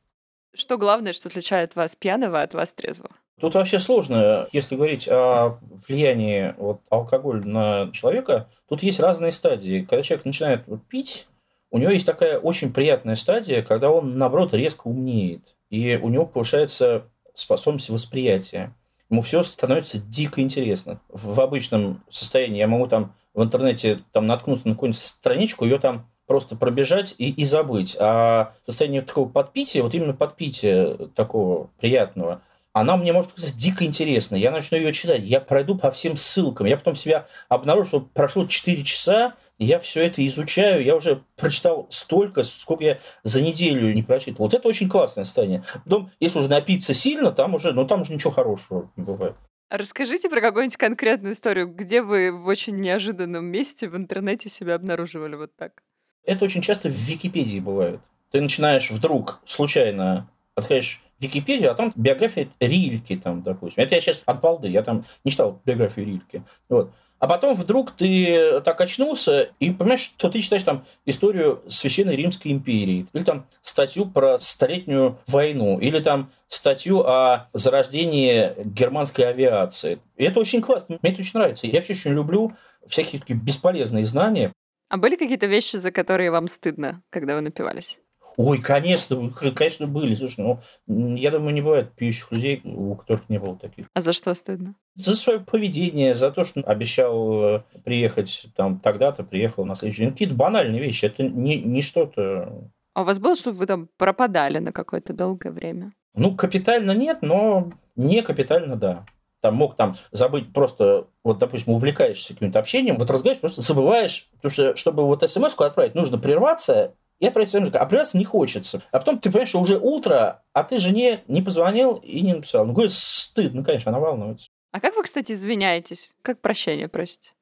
Что 0.54 0.78
главное, 0.78 1.12
что 1.12 1.28
отличает 1.28 1.76
вас 1.76 1.94
пьяного 1.94 2.40
от 2.40 2.54
вас 2.54 2.72
трезвого? 2.72 3.10
Тут 3.38 3.54
вообще 3.54 3.78
сложно, 3.78 4.46
если 4.52 4.76
говорить 4.76 5.08
о 5.10 5.58
влиянии 5.86 6.54
вот, 6.56 6.80
алкоголя 6.88 7.42
на 7.44 7.90
человека, 7.92 8.48
тут 8.66 8.82
есть 8.82 8.98
разные 8.98 9.32
стадии. 9.32 9.82
Когда 9.82 10.00
человек 10.00 10.24
начинает 10.24 10.66
вот, 10.68 10.86
пить, 10.88 11.28
у 11.70 11.76
него 11.76 11.90
есть 11.90 12.06
такая 12.06 12.38
очень 12.38 12.72
приятная 12.72 13.14
стадия, 13.14 13.60
когда 13.60 13.90
он, 13.90 14.16
наоборот, 14.16 14.54
резко 14.54 14.88
умнеет, 14.88 15.54
и 15.68 15.96
у 15.96 16.08
него 16.08 16.24
повышается 16.24 17.04
способность 17.34 17.90
восприятия 17.90 18.74
ему 19.10 19.22
все 19.22 19.42
становится 19.42 19.98
дико 19.98 20.40
интересно. 20.40 21.00
В 21.08 21.40
обычном 21.40 22.02
состоянии 22.08 22.58
я 22.58 22.68
могу 22.68 22.86
там 22.86 23.14
в 23.34 23.42
интернете 23.42 24.00
там 24.12 24.26
наткнуться 24.26 24.68
на 24.68 24.74
какую-нибудь 24.74 25.00
страничку, 25.00 25.64
ее 25.64 25.78
там 25.78 26.06
просто 26.26 26.56
пробежать 26.56 27.14
и, 27.18 27.30
и 27.30 27.44
забыть. 27.44 27.96
А 27.98 28.54
в 28.64 28.70
состоянии 28.70 29.00
такого 29.00 29.28
подпития, 29.28 29.82
вот 29.82 29.94
именно 29.94 30.14
подпития 30.14 30.94
такого 31.14 31.70
приятного, 31.80 32.42
она 32.72 32.96
мне 32.96 33.12
может 33.12 33.32
показаться 33.32 33.58
дико 33.58 33.84
интересной. 33.84 34.40
Я 34.40 34.52
начну 34.52 34.78
ее 34.78 34.92
читать, 34.92 35.22
я 35.22 35.40
пройду 35.40 35.76
по 35.76 35.90
всем 35.90 36.16
ссылкам. 36.16 36.66
Я 36.66 36.76
потом 36.76 36.94
себя 36.94 37.26
обнаружу, 37.48 37.88
что 37.88 38.00
прошло 38.00 38.46
4 38.46 38.84
часа, 38.84 39.34
я 39.64 39.78
все 39.78 40.06
это 40.06 40.26
изучаю. 40.26 40.82
Я 40.82 40.96
уже 40.96 41.22
прочитал 41.36 41.86
столько, 41.90 42.42
сколько 42.42 42.82
я 42.82 42.98
за 43.22 43.42
неделю 43.42 43.92
не 43.92 44.02
прочитал. 44.02 44.46
Вот 44.46 44.54
это 44.54 44.66
очень 44.66 44.88
классное 44.88 45.24
состояние. 45.24 45.64
Потом, 45.84 46.10
если 46.18 46.38
уже 46.38 46.48
напиться 46.48 46.94
сильно, 46.94 47.30
там 47.30 47.54
уже, 47.54 47.72
ну 47.72 47.86
там 47.86 48.02
уже 48.02 48.14
ничего 48.14 48.30
хорошего 48.30 48.90
не 48.96 49.04
бывает. 49.04 49.36
Расскажите 49.68 50.28
про 50.28 50.40
какую-нибудь 50.40 50.76
конкретную 50.76 51.34
историю, 51.34 51.68
где 51.68 52.02
вы 52.02 52.32
в 52.32 52.46
очень 52.46 52.80
неожиданном 52.80 53.44
месте 53.44 53.88
в 53.88 53.96
интернете 53.96 54.48
себя 54.48 54.74
обнаруживали 54.74 55.36
вот 55.36 55.54
так. 55.54 55.82
Это 56.24 56.44
очень 56.44 56.62
часто 56.62 56.88
в 56.88 56.92
Википедии 56.92 57.60
бывает. 57.60 58.00
Ты 58.30 58.40
начинаешь 58.40 58.90
вдруг 58.90 59.40
случайно 59.44 60.28
открываешь 60.54 61.00
Википедию, 61.18 61.70
а 61.70 61.74
там 61.74 61.92
биография 61.96 62.48
Рильки, 62.60 63.16
там, 63.16 63.42
допустим. 63.42 63.82
Это 63.82 63.94
я 63.94 64.00
сейчас 64.00 64.22
от 64.24 64.40
балды, 64.40 64.68
я 64.68 64.82
там 64.82 65.04
не 65.24 65.30
читал 65.30 65.60
биографию 65.64 66.06
Рильки. 66.06 66.42
Вот. 66.68 66.92
А 67.20 67.28
потом 67.28 67.54
вдруг 67.54 67.92
ты 67.92 68.62
так 68.62 68.80
очнулся 68.80 69.50
и 69.60 69.70
понимаешь, 69.70 70.00
что 70.00 70.30
ты 70.30 70.40
читаешь 70.40 70.62
там 70.62 70.86
историю 71.04 71.62
Священной 71.68 72.16
Римской 72.16 72.50
империи, 72.50 73.06
или 73.12 73.22
там 73.22 73.46
статью 73.60 74.06
про 74.06 74.38
Столетнюю 74.38 75.18
войну, 75.26 75.78
или 75.78 76.00
там 76.00 76.32
статью 76.48 77.00
о 77.00 77.48
зарождении 77.52 78.54
германской 78.64 79.28
авиации. 79.28 80.00
И 80.16 80.24
это 80.24 80.40
очень 80.40 80.62
классно, 80.62 80.98
мне 81.02 81.12
это 81.12 81.20
очень 81.20 81.38
нравится. 81.38 81.66
Я 81.66 81.74
вообще 81.74 81.92
очень 81.92 82.12
люблю 82.12 82.52
всякие 82.86 83.20
такие 83.20 83.38
бесполезные 83.38 84.06
знания. 84.06 84.52
А 84.88 84.96
были 84.96 85.16
какие-то 85.16 85.46
вещи, 85.46 85.76
за 85.76 85.92
которые 85.92 86.30
вам 86.30 86.48
стыдно, 86.48 87.02
когда 87.10 87.34
вы 87.34 87.42
напивались? 87.42 88.00
Ой, 88.36 88.58
конечно, 88.58 89.30
конечно, 89.54 89.86
были. 89.86 90.14
Слушай, 90.14 90.58
ну, 90.86 91.16
я 91.16 91.30
думаю, 91.30 91.54
не 91.54 91.60
бывает 91.60 91.92
пьющих 91.92 92.30
людей, 92.32 92.60
у 92.64 92.94
которых 92.94 93.28
не 93.28 93.38
было 93.38 93.56
таких. 93.56 93.86
А 93.94 94.00
за 94.00 94.12
что 94.12 94.32
стыдно? 94.34 94.74
За 94.94 95.14
свое 95.14 95.40
поведение, 95.40 96.14
за 96.14 96.30
то, 96.30 96.44
что 96.44 96.60
обещал 96.60 97.42
э, 97.42 97.62
приехать 97.84 98.46
там 98.56 98.80
тогда-то, 98.80 99.24
приехал 99.24 99.64
на 99.64 99.76
следующий 99.76 100.02
день. 100.02 100.12
Какие-то 100.12 100.34
банальные 100.34 100.80
вещи. 100.80 101.06
Это 101.06 101.22
не, 101.22 101.56
не 101.56 101.82
что-то... 101.82 102.70
А 102.94 103.02
у 103.02 103.04
вас 103.04 103.18
было, 103.18 103.36
чтобы 103.36 103.56
вы 103.56 103.66
там 103.66 103.88
пропадали 103.96 104.58
на 104.58 104.72
какое-то 104.72 105.12
долгое 105.12 105.50
время? 105.50 105.92
Ну, 106.14 106.34
капитально 106.34 106.92
нет, 106.92 107.18
но 107.22 107.72
не 107.96 108.22
капитально 108.22 108.76
да. 108.76 109.06
Там 109.40 109.54
мог 109.54 109.74
там 109.76 109.94
забыть 110.12 110.52
просто, 110.52 111.06
вот, 111.24 111.38
допустим, 111.38 111.72
увлекаешься 111.72 112.34
каким-то 112.34 112.58
общением, 112.58 112.98
вот 112.98 113.10
разговариваешь, 113.10 113.40
просто 113.40 113.62
забываешь, 113.62 114.28
потому 114.34 114.50
что, 114.52 114.76
чтобы 114.76 115.06
вот 115.06 115.28
смс 115.28 115.54
отправить, 115.58 115.94
нужно 115.94 116.18
прерваться 116.18 116.94
я 117.20 117.30
про 117.30 117.42
это 117.42 117.58
а 117.78 117.86
прерваться 117.86 118.16
не 118.16 118.24
хочется. 118.24 118.82
А 118.90 118.98
потом 118.98 119.18
ты 119.18 119.30
понимаешь, 119.30 119.50
что 119.50 119.60
уже 119.60 119.78
утро, 119.78 120.42
а 120.54 120.64
ты 120.64 120.78
жене 120.78 121.22
не 121.28 121.42
позвонил 121.42 121.96
и 121.96 122.22
не 122.22 122.32
написал. 122.34 122.64
Ну, 122.64 122.72
говорит, 122.72 122.92
стыдно, 122.92 123.62
конечно, 123.62 123.90
она 123.90 124.00
волнуется. 124.00 124.48
А 124.72 124.80
как 124.80 124.96
вы, 124.96 125.02
кстати, 125.02 125.32
извиняетесь? 125.32 126.14
Как 126.22 126.40
прощение 126.40 126.88
просите? 126.88 127.32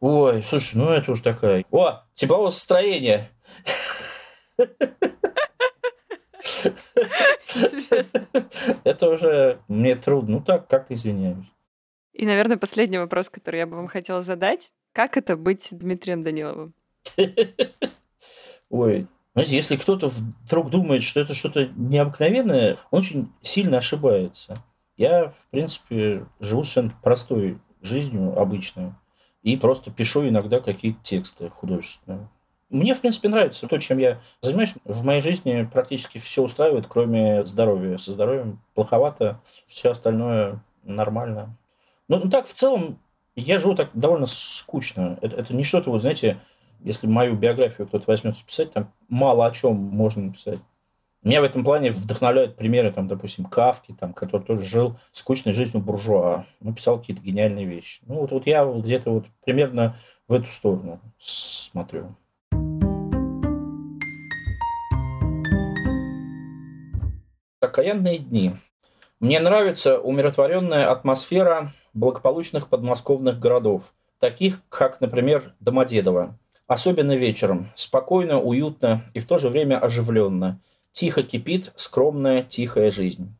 Ой, 0.00 0.42
слушай, 0.42 0.76
ну 0.76 0.88
это 0.90 1.10
уж 1.12 1.20
такая. 1.20 1.64
О, 1.72 2.02
тепловое 2.14 2.50
строение. 2.50 3.30
Это 8.84 9.08
уже 9.08 9.58
мне 9.66 9.96
трудно. 9.96 10.36
Ну 10.36 10.44
так, 10.44 10.68
как-то 10.68 10.94
извиняюсь. 10.94 11.46
И, 12.12 12.24
наверное, 12.26 12.56
последний 12.56 12.98
вопрос, 12.98 13.30
который 13.30 13.58
я 13.58 13.66
бы 13.66 13.76
вам 13.76 13.88
хотела 13.88 14.22
задать. 14.22 14.70
Как 14.92 15.16
это 15.16 15.36
быть 15.36 15.68
Дмитрием 15.72 16.22
Даниловым? 16.22 16.74
Ой, 18.70 19.08
знаете, 19.34 19.56
если 19.56 19.76
кто-то 19.76 20.08
вдруг 20.08 20.70
думает, 20.70 21.02
что 21.02 21.20
это 21.20 21.34
что-то 21.34 21.68
необыкновенное, 21.76 22.76
он 22.90 23.00
очень 23.00 23.32
сильно 23.42 23.78
ошибается. 23.78 24.56
Я, 24.96 25.30
в 25.30 25.48
принципе, 25.50 26.24
живу 26.38 26.62
совершенно 26.62 26.94
простой 27.02 27.58
жизнью, 27.82 28.38
обычной, 28.38 28.92
и 29.42 29.56
просто 29.56 29.90
пишу 29.90 30.26
иногда 30.28 30.60
какие-то 30.60 31.00
тексты 31.02 31.50
художественные. 31.50 32.28
Мне, 32.70 32.94
в 32.94 33.00
принципе, 33.00 33.28
нравится 33.28 33.66
то, 33.66 33.78
чем 33.78 33.98
я 33.98 34.20
занимаюсь. 34.40 34.74
В 34.84 35.04
моей 35.04 35.20
жизни 35.20 35.68
практически 35.70 36.18
все 36.18 36.42
устраивает, 36.42 36.86
кроме 36.88 37.44
здоровья. 37.44 37.98
Со 37.98 38.12
здоровьем 38.12 38.60
плоховато, 38.74 39.40
все 39.66 39.90
остальное 39.90 40.60
нормально. 40.82 41.56
Ну, 42.08 42.20
так, 42.30 42.46
в 42.46 42.52
целом, 42.52 42.98
я 43.36 43.58
живу 43.58 43.74
так 43.74 43.90
довольно 43.94 44.26
скучно. 44.26 45.18
Это, 45.20 45.36
это 45.36 45.54
не 45.54 45.64
что-то, 45.64 45.90
вот 45.90 46.00
знаете, 46.00 46.38
если 46.80 47.06
мою 47.06 47.36
биографию 47.36 47.86
кто-то 47.86 48.04
возьмется 48.06 48.44
писать, 48.44 48.72
там 48.72 48.92
мало 49.08 49.46
о 49.46 49.50
чем 49.50 49.76
можно 49.76 50.24
написать. 50.24 50.58
Меня 51.24 51.40
в 51.40 51.44
этом 51.44 51.64
плане 51.64 51.90
вдохновляют 51.90 52.54
примеры, 52.54 52.92
там, 52.92 53.08
допустим, 53.08 53.46
Кавки, 53.46 53.96
там, 53.98 54.12
который 54.12 54.42
тоже 54.42 54.62
жил 54.62 54.98
скучной 55.10 55.54
жизнью 55.54 55.82
буржуа, 55.82 56.44
ну, 56.60 56.74
писал 56.74 56.98
какие-то 56.98 57.22
гениальные 57.22 57.64
вещи. 57.64 58.02
Ну, 58.06 58.16
вот, 58.16 58.30
вот 58.30 58.46
я 58.46 58.62
где-то 58.66 59.10
вот 59.10 59.24
примерно 59.42 59.96
в 60.28 60.34
эту 60.34 60.50
сторону 60.50 61.00
смотрю. 61.18 62.14
Окаянные 67.60 68.18
дни. 68.18 68.52
Мне 69.18 69.40
нравится 69.40 69.98
умиротворенная 69.98 70.90
атмосфера 70.90 71.72
благополучных 71.94 72.68
подмосковных 72.68 73.38
городов, 73.38 73.94
таких 74.18 74.60
как, 74.68 75.00
например, 75.00 75.54
Домодедово. 75.60 76.38
Особенно 76.66 77.14
вечером. 77.14 77.70
Спокойно, 77.74 78.40
уютно 78.40 79.04
и 79.12 79.20
в 79.20 79.26
то 79.26 79.38
же 79.38 79.50
время 79.50 79.78
оживленно. 79.78 80.60
Тихо 80.92 81.22
кипит 81.22 81.72
скромная, 81.76 82.42
тихая 82.42 82.90
жизнь. 82.90 83.34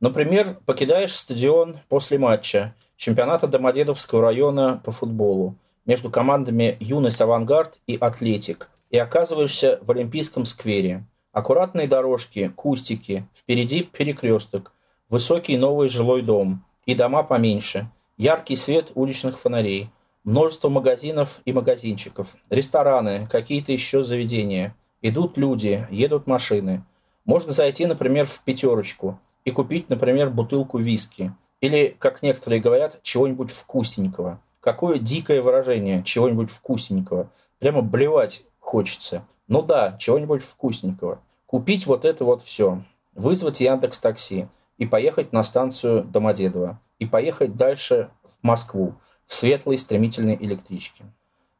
Например, 0.00 0.56
покидаешь 0.64 1.14
стадион 1.14 1.76
после 1.88 2.18
матча 2.18 2.74
чемпионата 2.96 3.46
Домодедовского 3.46 4.22
района 4.22 4.80
по 4.82 4.92
футболу 4.92 5.56
между 5.84 6.10
командами 6.10 6.76
«Юность 6.80 7.20
Авангард» 7.20 7.78
и 7.86 7.96
«Атлетик» 7.96 8.70
и 8.90 8.96
оказываешься 8.96 9.78
в 9.82 9.90
Олимпийском 9.90 10.44
сквере. 10.44 11.04
Аккуратные 11.32 11.86
дорожки, 11.86 12.50
кустики, 12.56 13.26
впереди 13.34 13.82
перекресток, 13.82 14.72
высокий 15.08 15.56
новый 15.58 15.88
жилой 15.88 16.22
дом 16.22 16.64
и 16.86 16.94
дома 16.94 17.22
поменьше, 17.22 17.88
яркий 18.16 18.56
свет 18.56 18.90
уличных 18.94 19.38
фонарей– 19.38 19.90
Множество 20.24 20.68
магазинов 20.68 21.40
и 21.46 21.52
магазинчиков, 21.52 22.36
рестораны, 22.50 23.26
какие-то 23.30 23.72
еще 23.72 24.02
заведения. 24.02 24.76
Идут 25.00 25.38
люди, 25.38 25.86
едут 25.90 26.26
машины. 26.26 26.84
Можно 27.24 27.52
зайти, 27.52 27.86
например, 27.86 28.26
в 28.26 28.42
пятерочку 28.44 29.18
и 29.46 29.50
купить, 29.50 29.88
например, 29.88 30.28
бутылку 30.28 30.78
виски. 30.78 31.32
Или, 31.62 31.96
как 31.98 32.22
некоторые 32.22 32.60
говорят, 32.60 33.02
чего-нибудь 33.02 33.50
вкусненького. 33.50 34.42
Какое 34.60 34.98
дикое 34.98 35.40
выражение 35.40 36.02
чего-нибудь 36.02 36.50
вкусненького. 36.50 37.30
Прямо 37.58 37.80
блевать 37.80 38.44
хочется. 38.58 39.24
Ну 39.48 39.62
да, 39.62 39.96
чего-нибудь 39.98 40.42
вкусненького. 40.42 41.22
Купить 41.46 41.86
вот 41.86 42.04
это 42.04 42.26
вот 42.26 42.42
все. 42.42 42.82
Вызвать 43.14 43.60
Яндекс 43.60 43.98
Такси 43.98 44.48
и 44.76 44.86
поехать 44.86 45.32
на 45.32 45.42
станцию 45.44 46.04
Домодедово. 46.04 46.78
И 46.98 47.06
поехать 47.06 47.56
дальше 47.56 48.10
в 48.22 48.36
Москву 48.42 48.94
в 49.30 49.34
светлой 49.36 49.78
стремительной 49.78 50.34
электричке. 50.34 51.04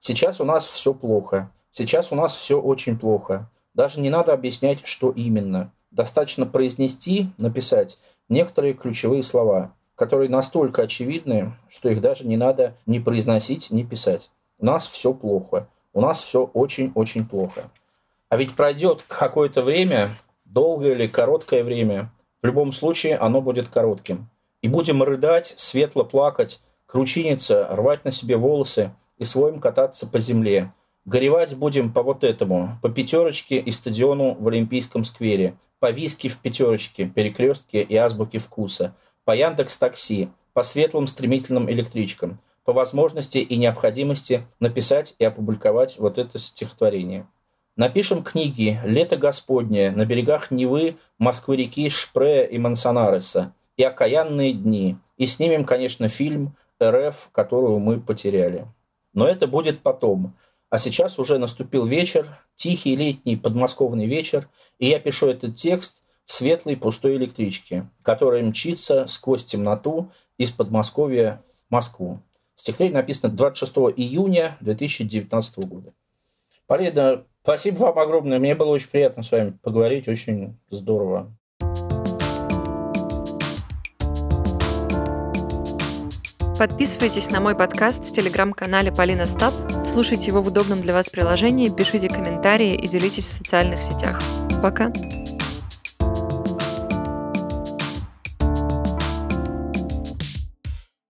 Сейчас 0.01 0.41
у 0.41 0.45
нас 0.45 0.66
все 0.66 0.93
плохо. 0.93 1.53
Сейчас 1.71 2.11
у 2.11 2.16
нас 2.16 2.35
все 2.35 2.61
очень 2.61 2.99
плохо. 2.99 3.49
Даже 3.75 4.01
не 4.01 4.11
надо 4.11 4.33
объяснять, 4.33 4.85
что 4.85 5.12
именно. 5.12 5.71
Достаточно 5.93 6.47
произнести, 6.47 7.29
написать 7.39 7.99
некоторые 8.29 8.75
ключевые 8.75 9.23
слова, 9.23 9.73
которые 9.95 10.29
настолько 10.29 10.83
очевидны, 10.83 11.53
что 11.68 11.89
их 11.89 12.01
даже 12.01 12.27
не 12.27 12.37
надо 12.37 12.75
ни 12.87 12.99
произносить, 12.99 13.71
ни 13.71 13.85
писать. 13.85 14.33
У 14.59 14.66
нас 14.66 14.89
все 14.89 15.14
плохо. 15.14 15.68
У 15.93 16.01
нас 16.01 16.21
все 16.21 16.51
очень-очень 16.53 17.25
плохо. 17.25 17.71
А 18.31 18.37
ведь 18.37 18.57
пройдет 18.57 19.05
какое-то 19.07 19.62
время, 19.62 20.09
долгое 20.45 20.95
или 20.95 21.07
короткое 21.07 21.62
время, 21.62 22.11
в 22.43 22.47
любом 22.47 22.73
случае 22.73 23.16
оно 23.16 23.41
будет 23.41 23.68
коротким. 23.68 24.29
И 24.61 24.66
будем 24.66 25.05
рыдать, 25.05 25.55
светло 25.57 26.03
плакать, 26.03 26.61
кручиниться, 26.91 27.68
рвать 27.70 28.05
на 28.05 28.11
себе 28.11 28.36
волосы 28.36 28.93
и 29.18 29.24
своим 29.24 29.61
кататься 29.61 30.07
по 30.07 30.18
земле. 30.18 30.72
Горевать 31.05 31.57
будем 31.57 31.93
по 31.93 32.03
вот 32.03 32.24
этому, 32.24 32.78
по 32.82 32.88
пятерочке 32.88 33.59
и 33.59 33.70
стадиону 33.70 34.34
в 34.34 34.49
Олимпийском 34.49 35.05
сквере, 35.05 35.55
по 35.78 35.91
виски 35.91 36.28
в 36.28 36.38
пятерочке, 36.38 37.07
перекрестке 37.07 37.82
и 37.82 37.97
азбуке 37.97 38.38
вкуса, 38.38 38.95
по 39.24 39.34
Яндекс 39.34 39.78
Такси, 39.78 40.28
по 40.53 40.62
светлым 40.62 41.07
стремительным 41.07 41.70
электричкам, 41.70 42.38
по 42.64 42.72
возможности 42.72 43.38
и 43.38 43.57
необходимости 43.57 44.47
написать 44.59 45.14
и 45.18 45.24
опубликовать 45.24 45.99
вот 45.99 46.18
это 46.18 46.38
стихотворение. 46.38 47.26
Напишем 47.76 48.22
книги 48.22 48.78
«Лето 48.84 49.16
Господне» 49.16 49.91
на 49.91 50.05
берегах 50.05 50.51
Невы, 50.51 50.97
Москвы-реки, 51.18 51.88
Шпрея 51.88 52.45
и 52.45 52.59
Мансонареса 52.59 53.55
и 53.76 53.82
«Окаянные 53.82 54.53
дни». 54.53 54.97
И 55.16 55.26
снимем, 55.26 55.64
конечно, 55.64 56.09
фильм 56.09 56.57
РФ, 56.83 57.31
которую 57.33 57.78
мы 57.78 58.01
потеряли. 58.01 58.66
Но 59.12 59.26
это 59.26 59.47
будет 59.47 59.83
потом. 59.83 60.35
А 60.68 60.78
сейчас 60.78 61.18
уже 61.18 61.39
наступил 61.39 61.85
вечер, 61.85 62.39
тихий 62.55 62.95
летний 62.95 63.37
подмосковный 63.37 64.07
вечер, 64.07 64.49
и 64.78 64.89
я 64.89 65.01
пишу 65.01 65.28
этот 65.28 65.57
текст 65.57 66.05
в 66.24 66.33
светлой 66.33 66.76
пустой 66.76 67.16
электричке, 67.16 67.91
которая 68.03 68.43
мчится 68.45 69.07
сквозь 69.09 69.45
темноту 69.45 70.12
из 70.39 70.53
Подмосковья 70.53 71.43
в 71.68 71.72
Москву. 71.72 72.20
Стихотворение 72.55 73.01
написано 73.01 73.33
26 73.33 73.72
июня 73.97 74.57
2019 74.61 75.59
года. 75.66 75.93
Полина, 76.66 77.24
спасибо 77.43 77.78
вам 77.78 77.99
огромное. 77.99 78.39
Мне 78.39 78.55
было 78.55 78.68
очень 78.68 78.91
приятно 78.91 79.22
с 79.22 79.33
вами 79.33 79.59
поговорить. 79.62 80.07
Очень 80.07 80.57
здорово. 80.68 81.35
Подписывайтесь 86.61 87.30
на 87.30 87.40
мой 87.40 87.54
подкаст 87.54 88.04
в 88.04 88.12
телеграм-канале 88.12 88.92
Полина 88.92 89.24
Стаб, 89.24 89.54
слушайте 89.90 90.26
его 90.26 90.42
в 90.42 90.48
удобном 90.48 90.82
для 90.82 90.92
вас 90.92 91.08
приложении, 91.08 91.70
пишите 91.70 92.11
комментарии 92.11 92.74
и 92.74 92.86
делитесь 92.86 93.24
в 93.24 93.32
социальных 93.32 93.80
сетях. 93.80 94.20
Пока! 94.61 94.92